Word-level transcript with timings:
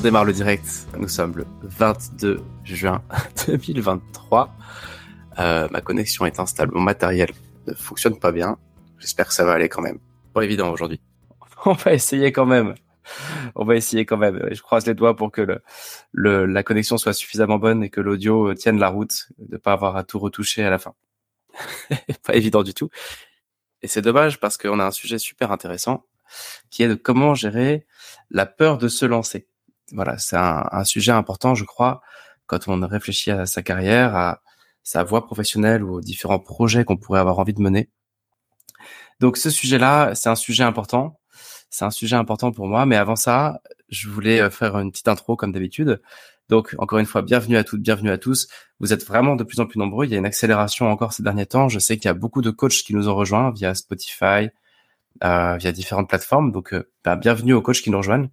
On 0.00 0.02
démarre 0.02 0.24
le 0.24 0.32
direct. 0.32 0.64
Nous 0.96 1.08
sommes 1.08 1.36
le 1.36 1.44
22 1.60 2.40
juin 2.64 3.02
2023. 3.46 4.50
Euh, 5.38 5.68
ma 5.70 5.82
connexion 5.82 6.24
est 6.24 6.40
instable. 6.40 6.72
Mon 6.72 6.80
matériel 6.80 7.30
ne 7.66 7.74
fonctionne 7.74 8.18
pas 8.18 8.32
bien. 8.32 8.56
J'espère 8.98 9.28
que 9.28 9.34
ça 9.34 9.44
va 9.44 9.52
aller 9.52 9.68
quand 9.68 9.82
même. 9.82 9.98
Pas 10.32 10.42
évident 10.42 10.72
aujourd'hui. 10.72 11.02
On 11.66 11.74
va 11.74 11.92
essayer 11.92 12.32
quand 12.32 12.46
même. 12.46 12.76
On 13.54 13.66
va 13.66 13.76
essayer 13.76 14.06
quand 14.06 14.16
même. 14.16 14.42
Je 14.50 14.62
croise 14.62 14.86
les 14.86 14.94
doigts 14.94 15.14
pour 15.14 15.30
que 15.30 15.42
le, 15.42 15.60
le, 16.12 16.46
la 16.46 16.62
connexion 16.62 16.96
soit 16.96 17.12
suffisamment 17.12 17.58
bonne 17.58 17.84
et 17.84 17.90
que 17.90 18.00
l'audio 18.00 18.54
tienne 18.54 18.78
la 18.78 18.88
route, 18.88 19.28
de 19.38 19.58
pas 19.58 19.74
avoir 19.74 19.98
à 19.98 20.02
tout 20.02 20.18
retoucher 20.18 20.64
à 20.64 20.70
la 20.70 20.78
fin. 20.78 20.94
pas 22.26 22.34
évident 22.34 22.62
du 22.62 22.72
tout. 22.72 22.88
Et 23.82 23.86
c'est 23.86 24.00
dommage 24.00 24.40
parce 24.40 24.56
qu'on 24.56 24.80
a 24.80 24.86
un 24.86 24.92
sujet 24.92 25.18
super 25.18 25.52
intéressant 25.52 26.06
qui 26.70 26.84
est 26.84 26.88
de 26.88 26.94
comment 26.94 27.34
gérer 27.34 27.86
la 28.30 28.46
peur 28.46 28.78
de 28.78 28.88
se 28.88 29.04
lancer 29.04 29.49
voilà, 29.92 30.18
c'est 30.18 30.36
un, 30.36 30.84
sujet 30.84 31.12
important, 31.12 31.54
je 31.54 31.64
crois, 31.64 32.02
quand 32.46 32.68
on 32.68 32.86
réfléchit 32.86 33.30
à 33.30 33.46
sa 33.46 33.62
carrière, 33.62 34.16
à 34.16 34.40
sa 34.82 35.04
voie 35.04 35.26
professionnelle 35.26 35.82
ou 35.82 35.96
aux 35.96 36.00
différents 36.00 36.38
projets 36.38 36.84
qu'on 36.84 36.96
pourrait 36.96 37.20
avoir 37.20 37.38
envie 37.38 37.54
de 37.54 37.60
mener. 37.60 37.90
Donc 39.20 39.36
ce 39.36 39.50
sujet-là, 39.50 40.14
c'est 40.14 40.28
un 40.28 40.34
sujet 40.34 40.64
important. 40.64 41.20
C'est 41.68 41.84
un 41.84 41.90
sujet 41.90 42.16
important 42.16 42.52
pour 42.52 42.66
moi. 42.66 42.86
Mais 42.86 42.96
avant 42.96 43.16
ça, 43.16 43.60
je 43.88 44.08
voulais 44.08 44.40
euh, 44.40 44.50
faire 44.50 44.78
une 44.78 44.90
petite 44.90 45.08
intro 45.08 45.36
comme 45.36 45.52
d'habitude. 45.52 46.00
Donc 46.48 46.74
encore 46.78 46.98
une 46.98 47.06
fois, 47.06 47.22
bienvenue 47.22 47.56
à 47.56 47.64
toutes, 47.64 47.82
bienvenue 47.82 48.10
à 48.10 48.18
tous. 48.18 48.48
Vous 48.80 48.92
êtes 48.92 49.06
vraiment 49.06 49.36
de 49.36 49.44
plus 49.44 49.60
en 49.60 49.66
plus 49.66 49.78
nombreux. 49.78 50.06
Il 50.06 50.10
y 50.10 50.14
a 50.14 50.18
une 50.18 50.26
accélération 50.26 50.90
encore 50.90 51.12
ces 51.12 51.22
derniers 51.22 51.46
temps. 51.46 51.68
Je 51.68 51.78
sais 51.78 51.96
qu'il 51.96 52.06
y 52.06 52.08
a 52.08 52.14
beaucoup 52.14 52.42
de 52.42 52.50
coachs 52.50 52.82
qui 52.82 52.94
nous 52.94 53.08
ont 53.08 53.14
rejoints 53.14 53.52
via 53.52 53.74
Spotify, 53.74 54.48
euh, 55.22 55.56
via 55.56 55.70
différentes 55.70 56.08
plateformes. 56.08 56.50
Donc 56.50 56.74
euh, 56.74 56.90
bah, 57.04 57.14
bienvenue 57.14 57.52
aux 57.52 57.62
coachs 57.62 57.82
qui 57.82 57.90
nous 57.90 57.98
rejoignent. 57.98 58.30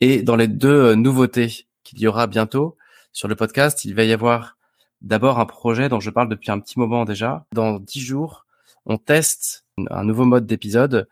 Et 0.00 0.22
dans 0.22 0.36
les 0.36 0.48
deux 0.48 0.68
euh, 0.68 0.94
nouveautés 0.94 1.66
qu'il 1.84 2.00
y 2.00 2.06
aura 2.06 2.26
bientôt 2.26 2.76
sur 3.12 3.28
le 3.28 3.36
podcast, 3.36 3.84
il 3.84 3.94
va 3.94 4.04
y 4.04 4.12
avoir 4.12 4.56
d'abord 5.00 5.38
un 5.38 5.46
projet 5.46 5.88
dont 5.88 6.00
je 6.00 6.10
parle 6.10 6.28
depuis 6.28 6.50
un 6.50 6.60
petit 6.60 6.78
moment 6.78 7.04
déjà. 7.04 7.46
Dans 7.52 7.78
dix 7.78 8.00
jours, 8.00 8.46
on 8.86 8.98
teste 8.98 9.64
un 9.90 10.04
nouveau 10.04 10.24
mode 10.24 10.46
d'épisode 10.46 11.08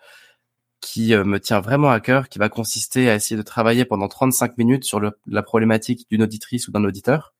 qui 0.80 1.14
euh, 1.14 1.24
me 1.24 1.41
tient 1.41 1.61
vraiment 1.61 1.91
à 1.91 2.00
cœur, 2.00 2.28
qui 2.28 2.39
va 2.39 2.48
consister 2.48 3.11
à 3.11 3.14
essayer 3.14 3.36
de 3.36 3.42
travailler 3.42 3.84
pendant 3.84 4.08
35 4.08 4.58
minutes 4.58 4.84
sur 4.84 5.00
la 5.00 5.42
problématique 5.42 6.06
d'une 6.11 6.22
auditrice 6.22 6.69
ou 6.69 6.72
d'un 6.72 6.84
auditeur 6.84 7.34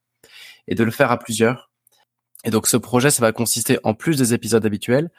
et 0.69 0.75
de 0.75 0.85
le 0.85 0.91
faire 0.91 1.11
à 1.11 1.19
plusieurs. 1.19 1.71
Et 2.47 2.51
donc 2.51 2.69
ce 2.69 2.77
projet, 2.77 3.11
ça 3.11 3.21
va 3.21 3.33
consister 3.33 3.79
en 3.83 3.93
plus 3.93 4.17
des 4.17 4.33
épisodes 4.33 4.65
habituels 4.65 5.11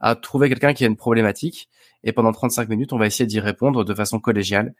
à 0.00 0.14
trouver 0.14 0.48
quelqu'un 0.48 0.72
qui 0.72 0.84
a 0.84 0.86
une 0.86 0.96
problématique 0.96 1.68
et 2.04 2.12
pendant 2.12 2.30
35 2.30 2.68
minutes, 2.68 2.92
on 2.92 2.98
va 2.98 3.06
essayer 3.06 3.26
d'y 3.26 3.40
répondre 3.40 3.84
de 3.84 3.94
façon 3.94 4.20
collégiale, 4.20 4.72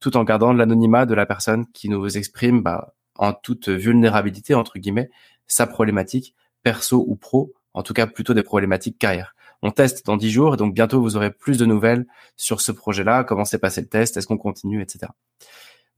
tout 0.00 0.16
en 0.16 0.24
gardant 0.24 0.52
l'anonymat 0.52 1.06
de 1.06 1.14
la 1.14 1.24
personne 1.24 1.66
qui 1.72 1.88
nous 1.88 2.18
exprime 2.18 2.62
bah, 2.62 2.94
en 3.16 3.32
toute 3.32 3.68
vulnérabilité, 3.68 4.54
entre 4.54 4.80
guillemets, 4.80 5.08
sa 5.46 5.68
problématique, 5.68 6.34
perso 6.64 7.04
ou 7.06 7.14
pro, 7.14 7.54
en 7.74 7.84
tout 7.84 7.94
cas 7.94 8.08
plutôt 8.08 8.34
des 8.34 8.42
problématiques 8.42 8.98
carrière. 8.98 9.36
On 9.62 9.70
teste 9.70 10.04
dans 10.04 10.16
10 10.16 10.30
jours, 10.30 10.54
et 10.54 10.56
donc 10.56 10.74
bientôt 10.74 11.00
vous 11.00 11.14
aurez 11.14 11.30
plus 11.30 11.56
de 11.58 11.66
nouvelles 11.66 12.06
sur 12.36 12.60
ce 12.60 12.72
projet-là, 12.72 13.22
comment 13.22 13.44
s'est 13.44 13.58
passé 13.58 13.80
le 13.80 13.86
test, 13.86 14.16
est-ce 14.16 14.26
qu'on 14.26 14.38
continue, 14.38 14.82
etc. 14.82 15.12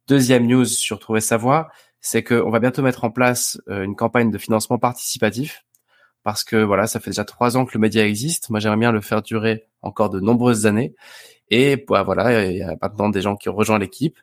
Deuxième 0.07 0.47
news 0.47 0.67
sur 0.67 0.99
Trouver 0.99 1.23
sa 1.23 1.39
voie, 1.39 1.71
c'est 2.07 2.23
qu'on 2.23 2.51
va 2.51 2.61
bientôt 2.61 2.83
mettre 2.83 3.05
en 3.05 3.11
place 3.11 3.59
euh, 3.71 3.83
une 3.83 3.97
campagne 3.97 4.31
de 4.31 4.37
financement 4.37 4.79
participatif 4.79 5.65
parce 6.23 6.45
que 6.45 6.57
voilà, 6.57 6.87
ça 6.87 7.01
fait 7.01 7.11
déjà 7.11 7.25
trois 7.25 7.57
ans 7.57 7.65
que 7.65 7.73
le 7.73 7.81
média 7.81 8.07
existe. 8.07 8.51
Moi, 8.51 8.61
j'aimerais 8.61 8.77
bien 8.77 8.93
le 8.93 9.01
faire 9.01 9.23
durer 9.23 9.65
encore 9.81 10.11
de 10.11 10.21
nombreuses 10.21 10.67
années. 10.67 10.95
Et 11.49 11.83
bah, 11.89 12.03
voilà, 12.03 12.45
il 12.45 12.59
y 12.59 12.63
a 12.63 12.77
maintenant 12.81 13.09
des 13.09 13.23
gens 13.23 13.37
qui 13.37 13.49
ont 13.49 13.55
rejoint 13.55 13.79
l'équipe. 13.79 14.19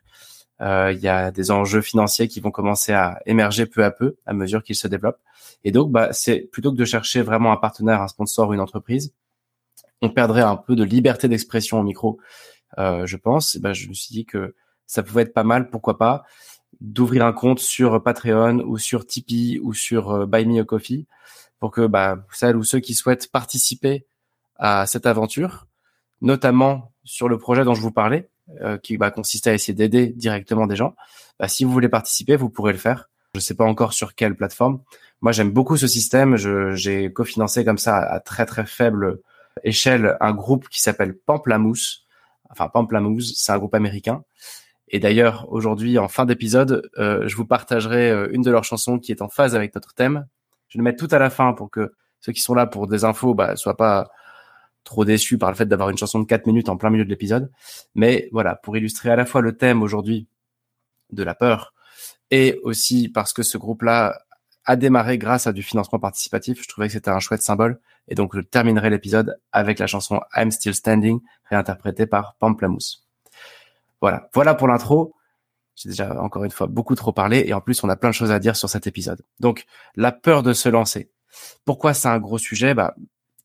Euh, 0.60 0.92
il 0.92 1.00
y 1.00 1.08
a 1.08 1.32
des 1.32 1.50
enjeux 1.50 1.80
financiers 1.80 2.28
qui 2.28 2.38
vont 2.38 2.52
commencer 2.52 2.92
à 2.92 3.20
émerger 3.26 3.66
peu 3.66 3.82
à 3.84 3.90
peu 3.90 4.14
à 4.26 4.32
mesure 4.32 4.62
qu'ils 4.62 4.76
se 4.76 4.86
développent. 4.86 5.20
Et 5.64 5.72
donc, 5.72 5.90
bah, 5.90 6.12
c'est 6.12 6.38
plutôt 6.52 6.70
que 6.70 6.76
de 6.76 6.84
chercher 6.84 7.20
vraiment 7.22 7.50
un 7.50 7.56
partenaire, 7.56 8.00
un 8.00 8.08
sponsor 8.08 8.50
ou 8.50 8.54
une 8.54 8.60
entreprise, 8.60 9.12
on 10.02 10.08
perdrait 10.08 10.42
un 10.42 10.56
peu 10.56 10.76
de 10.76 10.84
liberté 10.84 11.26
d'expression 11.26 11.80
au 11.80 11.82
micro, 11.82 12.20
euh, 12.78 13.06
je 13.06 13.16
pense. 13.16 13.56
bah, 13.56 13.72
je 13.72 13.88
me 13.88 13.94
suis 13.94 14.12
dit 14.12 14.24
que 14.24 14.54
ça 14.86 15.02
pouvait 15.02 15.22
être 15.22 15.34
pas 15.34 15.44
mal, 15.44 15.68
pourquoi 15.68 15.98
pas, 15.98 16.24
d'ouvrir 16.82 17.24
un 17.24 17.32
compte 17.32 17.60
sur 17.60 18.02
Patreon 18.02 18.58
ou 18.66 18.76
sur 18.76 19.06
Tipeee 19.06 19.60
ou 19.62 19.72
sur 19.72 20.10
euh, 20.10 20.26
Buy 20.26 20.44
Me 20.46 20.60
a 20.60 20.64
Coffee 20.64 21.06
pour 21.60 21.70
que 21.70 21.86
bah, 21.86 22.26
celles 22.32 22.56
ou 22.56 22.64
ceux 22.64 22.80
qui 22.80 22.94
souhaitent 22.94 23.30
participer 23.30 24.04
à 24.56 24.84
cette 24.86 25.06
aventure, 25.06 25.68
notamment 26.20 26.92
sur 27.04 27.28
le 27.28 27.38
projet 27.38 27.64
dont 27.64 27.74
je 27.74 27.80
vous 27.80 27.92
parlais, 27.92 28.28
euh, 28.60 28.78
qui 28.78 28.96
va 28.96 29.12
consister 29.12 29.50
à 29.50 29.54
essayer 29.54 29.74
d'aider 29.74 30.08
directement 30.08 30.66
des 30.66 30.74
gens, 30.74 30.96
bah, 31.38 31.46
si 31.46 31.64
vous 31.64 31.70
voulez 31.70 31.88
participer, 31.88 32.34
vous 32.34 32.50
pourrez 32.50 32.72
le 32.72 32.78
faire. 32.78 33.10
Je 33.34 33.38
ne 33.38 33.42
sais 33.42 33.54
pas 33.54 33.64
encore 33.64 33.92
sur 33.92 34.14
quelle 34.16 34.34
plateforme. 34.34 34.80
Moi, 35.20 35.30
j'aime 35.30 35.52
beaucoup 35.52 35.76
ce 35.76 35.86
système. 35.86 36.36
J'ai 36.36 37.12
cofinancé 37.12 37.64
comme 37.64 37.78
ça 37.78 37.96
à 37.96 38.20
très 38.20 38.44
très 38.44 38.66
faible 38.66 39.20
échelle 39.62 40.16
un 40.20 40.32
groupe 40.32 40.68
qui 40.68 40.82
s'appelle 40.82 41.16
Pamplamousse. 41.16 42.06
Enfin, 42.50 42.68
Pamplamousse, 42.68 43.34
c'est 43.36 43.52
un 43.52 43.58
groupe 43.58 43.74
américain. 43.74 44.24
Et 44.92 45.00
d'ailleurs, 45.00 45.50
aujourd'hui, 45.50 45.98
en 45.98 46.08
fin 46.08 46.26
d'épisode, 46.26 46.90
euh, 46.98 47.26
je 47.26 47.34
vous 47.34 47.46
partagerai 47.46 48.10
euh, 48.10 48.28
une 48.32 48.42
de 48.42 48.50
leurs 48.50 48.64
chansons 48.64 48.98
qui 48.98 49.10
est 49.10 49.22
en 49.22 49.28
phase 49.28 49.56
avec 49.56 49.74
notre 49.74 49.94
thème. 49.94 50.26
Je 50.68 50.76
vais 50.76 50.82
le 50.82 50.84
mettre 50.84 51.04
tout 51.04 51.12
à 51.14 51.18
la 51.18 51.30
fin 51.30 51.54
pour 51.54 51.70
que 51.70 51.94
ceux 52.20 52.32
qui 52.32 52.42
sont 52.42 52.54
là 52.54 52.66
pour 52.66 52.86
des 52.86 53.04
infos 53.04 53.34
bah, 53.34 53.56
soient 53.56 53.76
pas 53.76 54.10
trop 54.84 55.04
déçus 55.04 55.38
par 55.38 55.50
le 55.50 55.56
fait 55.56 55.66
d'avoir 55.66 55.90
une 55.90 55.96
chanson 55.96 56.20
de 56.20 56.26
4 56.26 56.46
minutes 56.46 56.68
en 56.68 56.76
plein 56.76 56.90
milieu 56.90 57.04
de 57.04 57.10
l'épisode. 57.10 57.50
Mais 57.94 58.28
voilà, 58.32 58.56
pour 58.56 58.76
illustrer 58.76 59.10
à 59.10 59.16
la 59.16 59.24
fois 59.24 59.40
le 59.40 59.56
thème 59.56 59.82
aujourd'hui 59.82 60.28
de 61.10 61.22
la 61.22 61.34
peur 61.34 61.72
et 62.30 62.58
aussi 62.62 63.08
parce 63.08 63.32
que 63.32 63.42
ce 63.42 63.58
groupe-là 63.58 64.18
a 64.64 64.76
démarré 64.76 65.18
grâce 65.18 65.46
à 65.46 65.52
du 65.52 65.62
financement 65.62 65.98
participatif, 65.98 66.62
je 66.62 66.68
trouvais 66.68 66.86
que 66.88 66.92
c'était 66.92 67.10
un 67.10 67.18
chouette 67.18 67.42
symbole. 67.42 67.80
Et 68.08 68.14
donc, 68.14 68.34
je 68.34 68.40
terminerai 68.40 68.90
l'épisode 68.90 69.38
avec 69.52 69.78
la 69.78 69.86
chanson 69.86 70.20
I'm 70.36 70.50
Still 70.50 70.74
Standing, 70.74 71.20
réinterprétée 71.50 72.06
par 72.06 72.36
Pamplamousse. 72.38 73.01
Voilà. 74.02 74.28
Voilà 74.34 74.54
pour 74.54 74.68
l'intro. 74.68 75.14
J'ai 75.74 75.88
déjà 75.88 76.20
encore 76.20 76.44
une 76.44 76.50
fois 76.50 76.66
beaucoup 76.66 76.94
trop 76.94 77.12
parlé 77.12 77.44
et 77.46 77.54
en 77.54 77.62
plus 77.62 77.82
on 77.82 77.88
a 77.88 77.96
plein 77.96 78.10
de 78.10 78.14
choses 78.14 78.30
à 78.30 78.38
dire 78.38 78.56
sur 78.56 78.68
cet 78.68 78.86
épisode. 78.86 79.24
Donc 79.40 79.64
la 79.96 80.12
peur 80.12 80.42
de 80.42 80.52
se 80.52 80.68
lancer. 80.68 81.10
Pourquoi 81.64 81.94
c'est 81.94 82.08
un 82.08 82.18
gros 82.18 82.36
sujet? 82.36 82.74
Bah 82.74 82.94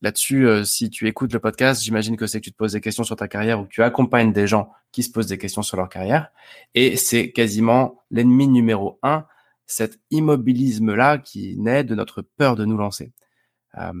là-dessus, 0.02 0.46
euh, 0.46 0.64
si 0.64 0.90
tu 0.90 1.08
écoutes 1.08 1.32
le 1.32 1.38
podcast, 1.38 1.82
j'imagine 1.82 2.16
que 2.16 2.26
c'est 2.26 2.40
que 2.40 2.44
tu 2.44 2.52
te 2.52 2.56
poses 2.56 2.72
des 2.72 2.82
questions 2.82 3.04
sur 3.04 3.16
ta 3.16 3.28
carrière 3.28 3.60
ou 3.60 3.64
que 3.64 3.70
tu 3.70 3.82
accompagnes 3.82 4.32
des 4.32 4.46
gens 4.46 4.70
qui 4.92 5.02
se 5.02 5.10
posent 5.10 5.28
des 5.28 5.38
questions 5.38 5.62
sur 5.62 5.76
leur 5.78 5.88
carrière. 5.88 6.30
Et 6.74 6.96
c'est 6.96 7.32
quasiment 7.32 8.02
l'ennemi 8.10 8.46
numéro 8.46 8.98
un, 9.02 9.24
cet 9.66 9.98
immobilisme-là 10.10 11.18
qui 11.18 11.56
naît 11.56 11.84
de 11.84 11.94
notre 11.94 12.20
peur 12.20 12.56
de 12.56 12.66
nous 12.66 12.76
lancer. 12.76 13.12
Euh, 13.78 13.92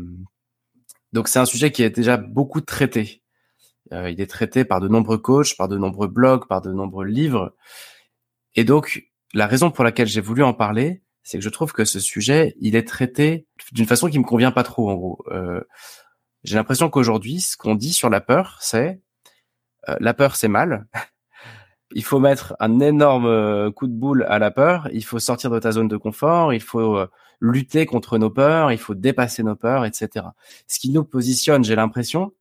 donc 1.12 1.28
c'est 1.28 1.38
un 1.38 1.46
sujet 1.46 1.72
qui 1.72 1.82
est 1.82 1.90
déjà 1.90 2.16
beaucoup 2.16 2.60
traité. 2.60 3.22
Euh, 3.92 4.10
il 4.10 4.20
est 4.20 4.30
traité 4.30 4.64
par 4.64 4.80
de 4.80 4.88
nombreux 4.88 5.18
coachs, 5.18 5.56
par 5.56 5.68
de 5.68 5.78
nombreux 5.78 6.08
blogs, 6.08 6.46
par 6.46 6.60
de 6.60 6.72
nombreux 6.72 7.06
livres. 7.06 7.54
Et 8.54 8.64
donc, 8.64 9.04
la 9.34 9.46
raison 9.46 9.70
pour 9.70 9.84
laquelle 9.84 10.08
j'ai 10.08 10.20
voulu 10.20 10.42
en 10.42 10.54
parler, 10.54 11.02
c'est 11.22 11.38
que 11.38 11.44
je 11.44 11.48
trouve 11.48 11.72
que 11.72 11.84
ce 11.84 12.00
sujet, 12.00 12.54
il 12.60 12.76
est 12.76 12.86
traité 12.86 13.46
d'une 13.72 13.86
façon 13.86 14.08
qui 14.08 14.18
me 14.18 14.24
convient 14.24 14.52
pas 14.52 14.62
trop, 14.62 14.90
en 14.90 14.94
gros. 14.94 15.24
Euh, 15.30 15.60
j'ai 16.44 16.56
l'impression 16.56 16.88
qu'aujourd'hui, 16.90 17.40
ce 17.40 17.56
qu'on 17.56 17.74
dit 17.74 17.92
sur 17.92 18.10
la 18.10 18.20
peur, 18.20 18.58
c'est 18.60 19.00
euh, 19.88 19.96
la 20.00 20.14
peur, 20.14 20.36
c'est 20.36 20.48
mal. 20.48 20.86
il 21.92 22.04
faut 22.04 22.18
mettre 22.18 22.54
un 22.60 22.80
énorme 22.80 23.26
euh, 23.26 23.70
coup 23.70 23.86
de 23.86 23.92
boule 23.92 24.24
à 24.28 24.38
la 24.38 24.50
peur. 24.50 24.88
Il 24.92 25.04
faut 25.04 25.18
sortir 25.18 25.50
de 25.50 25.58
ta 25.58 25.72
zone 25.72 25.88
de 25.88 25.96
confort. 25.96 26.52
Il 26.52 26.60
faut 26.60 26.96
euh, 26.96 27.06
lutter 27.40 27.86
contre 27.86 28.18
nos 28.18 28.30
peurs. 28.30 28.72
Il 28.72 28.78
faut 28.78 28.94
dépasser 28.94 29.42
nos 29.42 29.56
peurs, 29.56 29.84
etc. 29.84 30.26
Ce 30.66 30.78
qui 30.78 30.90
nous 30.90 31.04
positionne, 31.04 31.64
j'ai 31.64 31.76
l'impression, 31.76 32.32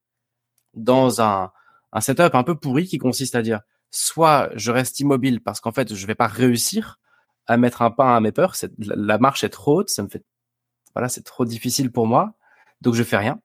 dans 0.77 1.21
un, 1.21 1.51
un 1.91 2.01
setup 2.01 2.35
un 2.35 2.43
peu 2.43 2.55
pourri 2.55 2.85
qui 2.85 2.97
consiste 2.97 3.35
à 3.35 3.41
dire 3.41 3.61
soit 3.91 4.49
je 4.55 4.71
reste 4.71 4.99
immobile 4.99 5.41
parce 5.41 5.59
qu'en 5.59 5.71
fait, 5.71 5.93
je 5.93 6.07
vais 6.07 6.15
pas 6.15 6.27
réussir 6.27 6.99
à 7.47 7.57
mettre 7.57 7.81
un 7.81 7.91
pain 7.91 8.15
à 8.15 8.19
mes 8.19 8.31
peurs. 8.31 8.55
La 8.77 9.17
marche 9.17 9.43
est 9.43 9.49
trop 9.49 9.79
haute, 9.79 9.89
ça 9.89 10.03
me 10.03 10.09
fait, 10.09 10.23
voilà, 10.93 11.09
c'est 11.09 11.23
trop 11.23 11.45
difficile 11.45 11.91
pour 11.91 12.05
moi, 12.05 12.33
donc 12.81 12.93
je 12.93 13.03
fais 13.03 13.17
rien. 13.17 13.39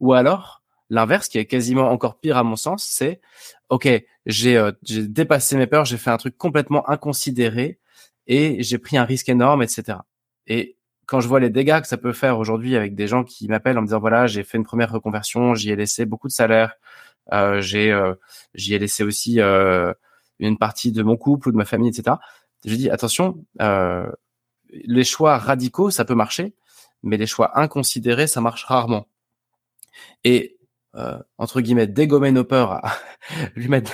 Ou 0.00 0.14
alors, 0.14 0.62
l'inverse, 0.88 1.28
qui 1.28 1.38
est 1.38 1.46
quasiment 1.46 1.90
encore 1.90 2.18
pire 2.18 2.36
à 2.36 2.42
mon 2.44 2.56
sens, 2.56 2.84
c'est, 2.84 3.20
ok, 3.68 3.88
j'ai 4.24 4.56
euh, 4.56 4.72
dépassé 4.82 5.56
mes 5.56 5.66
peurs, 5.66 5.84
j'ai 5.84 5.98
fait 5.98 6.10
un 6.10 6.16
truc 6.16 6.36
complètement 6.36 6.88
inconsidéré, 6.88 7.78
et 8.26 8.62
j'ai 8.62 8.78
pris 8.78 8.96
un 8.96 9.04
risque 9.04 9.28
énorme, 9.28 9.62
etc. 9.62 9.98
Et 10.46 10.75
quand 11.06 11.20
je 11.20 11.28
vois 11.28 11.40
les 11.40 11.50
dégâts 11.50 11.80
que 11.80 11.86
ça 11.86 11.96
peut 11.96 12.12
faire 12.12 12.38
aujourd'hui 12.38 12.76
avec 12.76 12.94
des 12.94 13.06
gens 13.06 13.24
qui 13.24 13.48
m'appellent 13.48 13.78
en 13.78 13.82
me 13.82 13.86
disant 13.86 14.00
voilà 14.00 14.26
j'ai 14.26 14.42
fait 14.44 14.58
une 14.58 14.64
première 14.64 14.92
reconversion, 14.92 15.54
j'y 15.54 15.70
ai 15.70 15.76
laissé 15.76 16.04
beaucoup 16.04 16.28
de 16.28 16.32
salaire, 16.32 16.74
euh, 17.32 17.60
j'ai 17.60 17.92
euh, 17.92 18.14
j'y 18.54 18.74
ai 18.74 18.78
laissé 18.78 19.04
aussi 19.04 19.40
euh, 19.40 19.92
une 20.38 20.58
partie 20.58 20.92
de 20.92 21.02
mon 21.02 21.16
couple 21.16 21.48
ou 21.48 21.52
de 21.52 21.56
ma 21.56 21.64
famille, 21.64 21.88
etc. 21.88 22.16
Je 22.64 22.74
dis 22.74 22.90
attention, 22.90 23.44
euh, 23.62 24.10
les 24.70 25.04
choix 25.04 25.38
radicaux 25.38 25.90
ça 25.90 26.04
peut 26.04 26.14
marcher, 26.14 26.54
mais 27.02 27.16
les 27.16 27.26
choix 27.26 27.58
inconsidérés 27.58 28.26
ça 28.26 28.40
marche 28.40 28.64
rarement. 28.64 29.06
Et 30.24 30.56
euh, 30.96 31.18
entre 31.38 31.60
guillemets 31.60 31.86
dégommer 31.86 32.32
nos 32.32 32.44
peurs, 32.44 32.80
lui 33.56 33.68
mettre, 33.68 33.92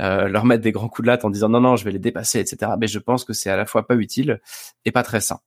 euh, 0.00 0.28
leur 0.28 0.44
mettre 0.44 0.62
des 0.62 0.72
grands 0.72 0.88
coups 0.88 1.06
de 1.06 1.08
latte 1.08 1.24
en 1.24 1.30
disant 1.30 1.48
non 1.48 1.60
non 1.60 1.76
je 1.76 1.84
vais 1.84 1.92
les 1.92 1.98
dépasser, 1.98 2.40
etc. 2.40 2.72
Mais 2.78 2.86
je 2.86 2.98
pense 2.98 3.24
que 3.24 3.32
c'est 3.32 3.50
à 3.50 3.56
la 3.56 3.66
fois 3.66 3.86
pas 3.86 3.96
utile 3.96 4.40
et 4.84 4.92
pas 4.92 5.02
très 5.02 5.20
sain. 5.20 5.40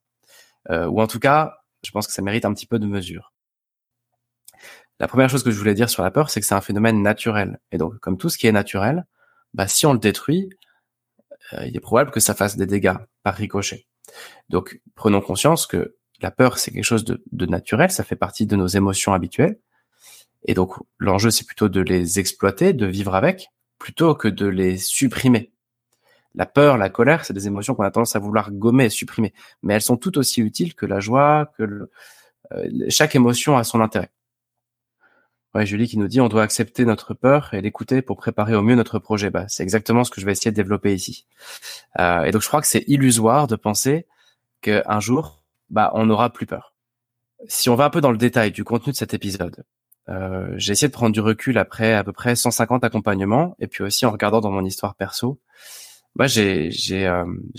Euh, 0.70 0.88
ou 0.88 1.02
en 1.02 1.08
tout 1.08 1.20
cas, 1.20 1.58
je 1.86 1.92
pense 1.92 2.08
que 2.08 2.14
ça 2.14 2.22
mérite 2.22 2.46
un 2.46 2.54
petit 2.54 2.66
peu 2.66 2.80
de 2.80 2.86
mesure. 2.86 3.34
La 5.00 5.08
première 5.08 5.30
chose 5.30 5.44
que 5.44 5.52
je 5.52 5.58
voulais 5.58 5.74
dire 5.74 5.90
sur 5.90 6.04
la 6.04 6.12
peur, 6.12 6.30
c'est 6.30 6.42
que 6.42 6.46
c'est 6.46 6.56
un 6.56 6.62
phénomène 6.62 7.02
naturel. 7.02 7.60
Et 7.72 7.78
donc, 7.78 7.98
comme 8.00 8.18
tout 8.18 8.30
ce 8.30 8.38
qui 8.38 8.48
est 8.48 8.52
naturel, 8.52 9.06
bah, 9.54 9.68
si 9.68 9.86
on 9.86 9.94
le 9.94 10.00
détruit, 10.00 10.50
euh, 11.54 11.66
il 11.66 11.76
est 11.76 11.82
probable 11.82 12.12
que 12.12 12.20
ça 12.20 12.36
fasse 12.36 12.58
des 12.58 12.66
dégâts 12.66 12.98
par 13.24 13.36
ricochet. 13.36 13.88
Donc, 14.50 14.82
prenons 14.96 15.22
conscience 15.22 15.68
que 15.68 15.96
la 16.22 16.32
peur, 16.32 16.58
c'est 16.58 16.72
quelque 16.72 16.84
chose 16.84 17.06
de, 17.06 17.24
de, 17.32 17.46
naturel, 17.46 17.92
ça 17.92 18.04
fait 18.04 18.18
partie 18.18 18.46
de 18.46 18.56
nos 18.58 18.68
émotions 18.68 19.14
habituelles. 19.14 19.58
Et 20.44 20.54
donc, 20.54 20.74
l'enjeu, 20.98 21.32
c'est 21.32 21.46
plutôt 21.46 21.70
de 21.70 21.80
les 21.80 22.20
exploiter, 22.20 22.74
de 22.74 22.86
vivre 22.86 23.16
avec, 23.16 23.50
plutôt 23.78 24.16
que 24.16 24.28
de 24.28 24.48
les 24.48 24.78
supprimer. 24.78 25.54
La 26.36 26.46
peur, 26.46 26.78
la 26.78 26.90
colère, 26.90 27.26
c'est 27.26 27.34
des 27.34 27.48
émotions 27.48 27.76
qu'on 27.76 27.84
a 27.84 27.92
tendance 27.92 28.16
à 28.16 28.20
vouloir 28.20 28.52
gommer 28.52 28.90
supprimer, 28.90 29.34
mais 29.64 29.74
elles 29.74 29.82
sont 29.82 29.98
tout 29.98 30.18
aussi 30.18 30.42
utiles 30.42 30.76
que 30.76 30.86
la 30.86 31.00
joie, 31.00 31.52
que 31.58 31.64
le, 31.64 31.92
euh, 32.54 32.86
chaque 32.90 33.16
émotion 33.16 33.58
a 33.58 33.64
son 33.64 33.82
intérêt. 33.82 34.12
Ouais, 35.56 35.66
Julie 35.66 35.88
qui 35.88 35.98
nous 35.98 36.08
dit 36.08 36.22
on 36.22 36.28
doit 36.30 36.44
accepter 36.44 36.86
notre 36.86 37.16
peur 37.16 37.54
et 37.56 37.62
l'écouter 37.62 38.04
pour 38.04 38.18
préparer 38.18 38.56
au 38.56 38.62
mieux 38.62 38.76
notre 38.76 39.00
projet. 39.00 39.32
Bah, 39.32 39.46
c'est 39.48 39.64
exactement 39.64 40.04
ce 40.04 40.12
que 40.12 40.22
je 40.22 40.26
vais 40.26 40.32
essayer 40.32 40.52
de 40.52 40.56
développer 40.56 40.94
ici. 40.94 41.26
Euh, 42.00 42.24
et 42.24 42.32
donc 42.32 42.44
je 42.44 42.48
crois 42.48 42.62
que 42.62 42.68
c'est 42.68 42.84
illusoire 42.88 43.48
de 43.48 43.56
penser 43.56 44.06
qu'un 44.62 45.00
jour, 45.00 45.44
bah, 45.70 45.92
on 45.96 46.06
n'aura 46.06 46.32
plus 46.32 46.46
peur. 46.46 46.76
Si 47.48 47.70
on 47.70 47.76
va 47.76 47.86
un 47.86 47.90
peu 47.90 48.02
dans 48.02 48.12
le 48.12 48.18
détail 48.18 48.52
du 48.52 48.64
contenu 48.64 48.92
de 48.92 48.98
cet 48.98 49.14
épisode, 49.16 49.64
euh, 50.10 50.54
j'ai 50.58 50.74
essayé 50.74 50.88
de 50.88 50.94
prendre 50.94 51.14
du 51.14 51.22
recul 51.22 51.58
après 51.58 51.94
à 51.94 52.04
peu 52.04 52.14
près 52.14 52.36
150 52.36 52.84
accompagnements 52.84 53.56
et 53.60 53.68
puis 53.68 53.84
aussi 53.84 54.06
en 54.06 54.12
regardant 54.12 54.42
dans 54.42 54.52
mon 54.52 54.66
histoire 54.66 54.96
perso 54.96 55.40
moi, 56.20 56.28
euh, 56.38 56.68
j'ai 56.70 57.08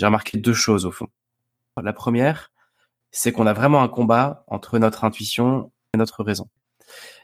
remarqué 0.04 0.36
deux 0.36 0.52
choses 0.52 0.84
au 0.84 0.92
fond. 0.92 1.08
La 1.82 1.94
première, 1.94 2.52
c'est 3.10 3.32
qu'on 3.32 3.46
a 3.46 3.54
vraiment 3.54 3.82
un 3.82 3.88
combat 3.88 4.44
entre 4.48 4.78
notre 4.78 5.04
intuition 5.04 5.72
et 5.94 5.96
notre 5.96 6.22
raison. 6.22 6.50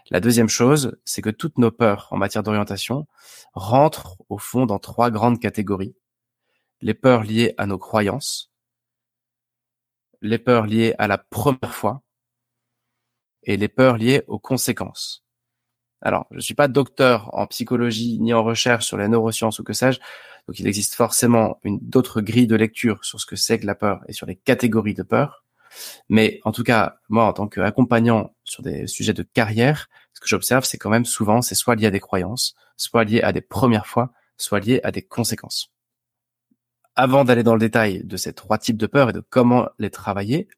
La 0.08 0.20
deuxième 0.20 0.48
chose, 0.48 0.96
c'est 1.04 1.20
que 1.20 1.28
toutes 1.28 1.58
nos 1.58 1.70
peurs 1.70 2.08
en 2.10 2.16
matière 2.16 2.42
d'orientation 2.42 3.06
rentrent 3.52 4.16
au 4.30 4.38
fond 4.38 4.64
dans 4.64 4.78
trois 4.78 5.10
grandes 5.10 5.38
catégories. 5.38 5.94
Les 6.80 6.94
peurs 6.94 7.22
liées 7.22 7.54
à 7.58 7.66
nos 7.66 7.78
croyances, 7.78 8.50
les 10.22 10.38
peurs 10.38 10.64
liées 10.64 10.94
à 10.98 11.06
la 11.06 11.18
première 11.18 11.74
fois 11.74 12.02
et 13.42 13.58
les 13.58 13.68
peurs 13.68 13.98
liées 13.98 14.22
aux 14.26 14.38
conséquences. 14.38 15.22
Alors, 16.00 16.26
je 16.30 16.40
suis 16.40 16.54
pas 16.54 16.68
docteur 16.68 17.34
en 17.34 17.46
psychologie 17.46 18.18
ni 18.20 18.32
en 18.32 18.42
recherche 18.42 18.86
sur 18.86 18.96
les 18.96 19.08
neurosciences 19.08 19.58
ou 19.58 19.64
que 19.64 19.72
sais-je, 19.72 20.00
donc 20.46 20.60
il 20.60 20.66
existe 20.66 20.94
forcément 20.94 21.58
une 21.64 21.78
d'autres 21.80 22.20
grilles 22.20 22.46
de 22.46 22.56
lecture 22.56 23.04
sur 23.04 23.20
ce 23.20 23.26
que 23.26 23.36
c'est 23.36 23.58
que 23.58 23.66
la 23.66 23.74
peur 23.74 24.00
et 24.08 24.12
sur 24.12 24.26
les 24.26 24.36
catégories 24.36 24.94
de 24.94 25.02
peur. 25.02 25.44
Mais 26.08 26.40
en 26.44 26.52
tout 26.52 26.62
cas, 26.62 26.96
moi, 27.08 27.24
en 27.24 27.32
tant 27.32 27.48
qu'accompagnant 27.48 28.34
sur 28.44 28.62
des 28.62 28.86
sujets 28.86 29.12
de 29.12 29.22
carrière, 29.22 29.88
ce 30.14 30.20
que 30.20 30.28
j'observe, 30.28 30.64
c'est 30.64 30.78
quand 30.78 30.90
même 30.90 31.04
souvent, 31.04 31.42
c'est 31.42 31.54
soit 31.54 31.74
lié 31.74 31.86
à 31.86 31.90
des 31.90 32.00
croyances, 32.00 32.54
soit 32.76 33.04
lié 33.04 33.20
à 33.22 33.32
des 33.32 33.40
premières 33.40 33.86
fois, 33.86 34.12
soit 34.36 34.60
lié 34.60 34.80
à 34.84 34.92
des 34.92 35.02
conséquences. 35.02 35.72
Avant 36.94 37.24
d'aller 37.24 37.42
dans 37.42 37.54
le 37.54 37.60
détail 37.60 38.02
de 38.04 38.16
ces 38.16 38.32
trois 38.32 38.56
types 38.56 38.78
de 38.78 38.86
peurs 38.86 39.10
et 39.10 39.12
de 39.12 39.20
comment 39.20 39.68
les 39.78 39.90
travailler, 39.90 40.48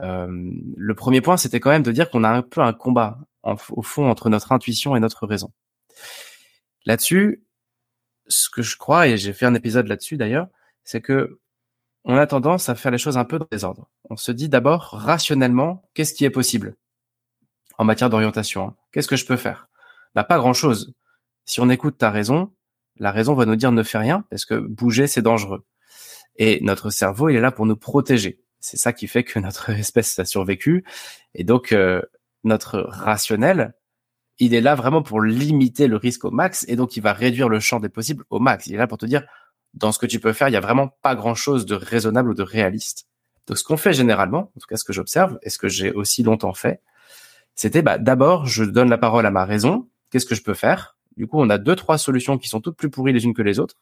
euh, 0.00 0.50
le 0.76 0.94
premier 0.94 1.20
point, 1.20 1.36
c'était 1.36 1.60
quand 1.60 1.70
même 1.70 1.82
de 1.82 1.92
dire 1.92 2.10
qu'on 2.10 2.24
a 2.24 2.30
un 2.30 2.42
peu 2.42 2.60
un 2.60 2.72
combat 2.72 3.18
au 3.44 3.82
fond 3.82 4.08
entre 4.08 4.28
notre 4.28 4.52
intuition 4.52 4.94
et 4.94 5.00
notre 5.00 5.26
raison. 5.26 5.52
Là-dessus, 6.84 7.42
ce 8.32 8.50
que 8.50 8.62
je 8.62 8.76
crois, 8.76 9.08
et 9.08 9.16
j'ai 9.16 9.32
fait 9.32 9.46
un 9.46 9.54
épisode 9.54 9.86
là-dessus 9.86 10.16
d'ailleurs, 10.16 10.48
c'est 10.84 11.00
que 11.00 11.38
on 12.04 12.16
a 12.16 12.26
tendance 12.26 12.68
à 12.68 12.74
faire 12.74 12.90
les 12.90 12.98
choses 12.98 13.16
un 13.16 13.24
peu 13.24 13.38
dans 13.38 13.46
les 13.52 13.64
ordres. 13.64 13.88
On 14.10 14.16
se 14.16 14.32
dit 14.32 14.48
d'abord 14.48 14.82
rationnellement, 14.92 15.88
qu'est-ce 15.94 16.14
qui 16.14 16.24
est 16.24 16.30
possible 16.30 16.76
en 17.78 17.84
matière 17.84 18.10
d'orientation? 18.10 18.74
Qu'est-ce 18.92 19.08
que 19.08 19.16
je 19.16 19.26
peux 19.26 19.36
faire? 19.36 19.68
Bah 20.14 20.24
pas 20.24 20.38
grand-chose. 20.38 20.94
Si 21.44 21.60
on 21.60 21.70
écoute 21.70 21.98
ta 21.98 22.10
raison, 22.10 22.52
la 22.96 23.12
raison 23.12 23.34
va 23.34 23.46
nous 23.46 23.56
dire 23.56 23.72
ne 23.72 23.82
fais 23.82 23.98
rien 23.98 24.24
parce 24.30 24.44
que 24.44 24.54
bouger 24.54 25.06
c'est 25.06 25.22
dangereux. 25.22 25.64
Et 26.36 26.60
notre 26.62 26.90
cerveau, 26.90 27.28
il 27.28 27.36
est 27.36 27.40
là 27.40 27.52
pour 27.52 27.66
nous 27.66 27.76
protéger. 27.76 28.40
C'est 28.60 28.76
ça 28.76 28.92
qui 28.92 29.06
fait 29.06 29.24
que 29.24 29.38
notre 29.38 29.70
espèce 29.78 30.18
a 30.18 30.24
survécu. 30.24 30.84
Et 31.34 31.44
donc 31.44 31.72
euh, 31.72 32.02
notre 32.44 32.80
rationnel, 32.80 33.74
il 34.38 34.54
est 34.54 34.60
là 34.60 34.74
vraiment 34.74 35.02
pour 35.02 35.20
limiter 35.20 35.86
le 35.86 35.96
risque 35.96 36.24
au 36.24 36.30
max 36.30 36.64
et 36.68 36.76
donc 36.76 36.96
il 36.96 37.02
va 37.02 37.12
réduire 37.12 37.48
le 37.48 37.60
champ 37.60 37.80
des 37.80 37.88
possibles 37.88 38.24
au 38.30 38.38
max. 38.38 38.66
Il 38.66 38.74
est 38.74 38.78
là 38.78 38.86
pour 38.86 38.98
te 38.98 39.06
dire, 39.06 39.24
dans 39.74 39.92
ce 39.92 39.98
que 39.98 40.06
tu 40.06 40.20
peux 40.20 40.32
faire, 40.32 40.48
il 40.48 40.52
y 40.52 40.56
a 40.56 40.60
vraiment 40.60 40.88
pas 41.02 41.14
grand 41.14 41.34
chose 41.34 41.66
de 41.66 41.74
raisonnable 41.74 42.30
ou 42.30 42.34
de 42.34 42.42
réaliste. 42.42 43.06
Donc 43.46 43.58
ce 43.58 43.64
qu'on 43.64 43.76
fait 43.76 43.92
généralement, 43.92 44.52
en 44.56 44.60
tout 44.60 44.66
cas 44.68 44.76
ce 44.76 44.84
que 44.84 44.92
j'observe 44.92 45.38
et 45.42 45.50
ce 45.50 45.58
que 45.58 45.68
j'ai 45.68 45.92
aussi 45.92 46.22
longtemps 46.22 46.54
fait, 46.54 46.80
c'était 47.54 47.82
bah, 47.82 47.98
d'abord 47.98 48.46
je 48.46 48.64
donne 48.64 48.90
la 48.90 48.98
parole 48.98 49.26
à 49.26 49.30
ma 49.30 49.44
raison. 49.44 49.88
Qu'est-ce 50.10 50.26
que 50.26 50.34
je 50.34 50.42
peux 50.42 50.54
faire? 50.54 50.96
Du 51.16 51.26
coup, 51.26 51.40
on 51.40 51.50
a 51.50 51.58
deux 51.58 51.76
trois 51.76 51.98
solutions 51.98 52.38
qui 52.38 52.48
sont 52.48 52.60
toutes 52.60 52.76
plus 52.76 52.90
pourries 52.90 53.12
les 53.12 53.24
unes 53.24 53.34
que 53.34 53.42
les 53.42 53.58
autres. 53.58 53.76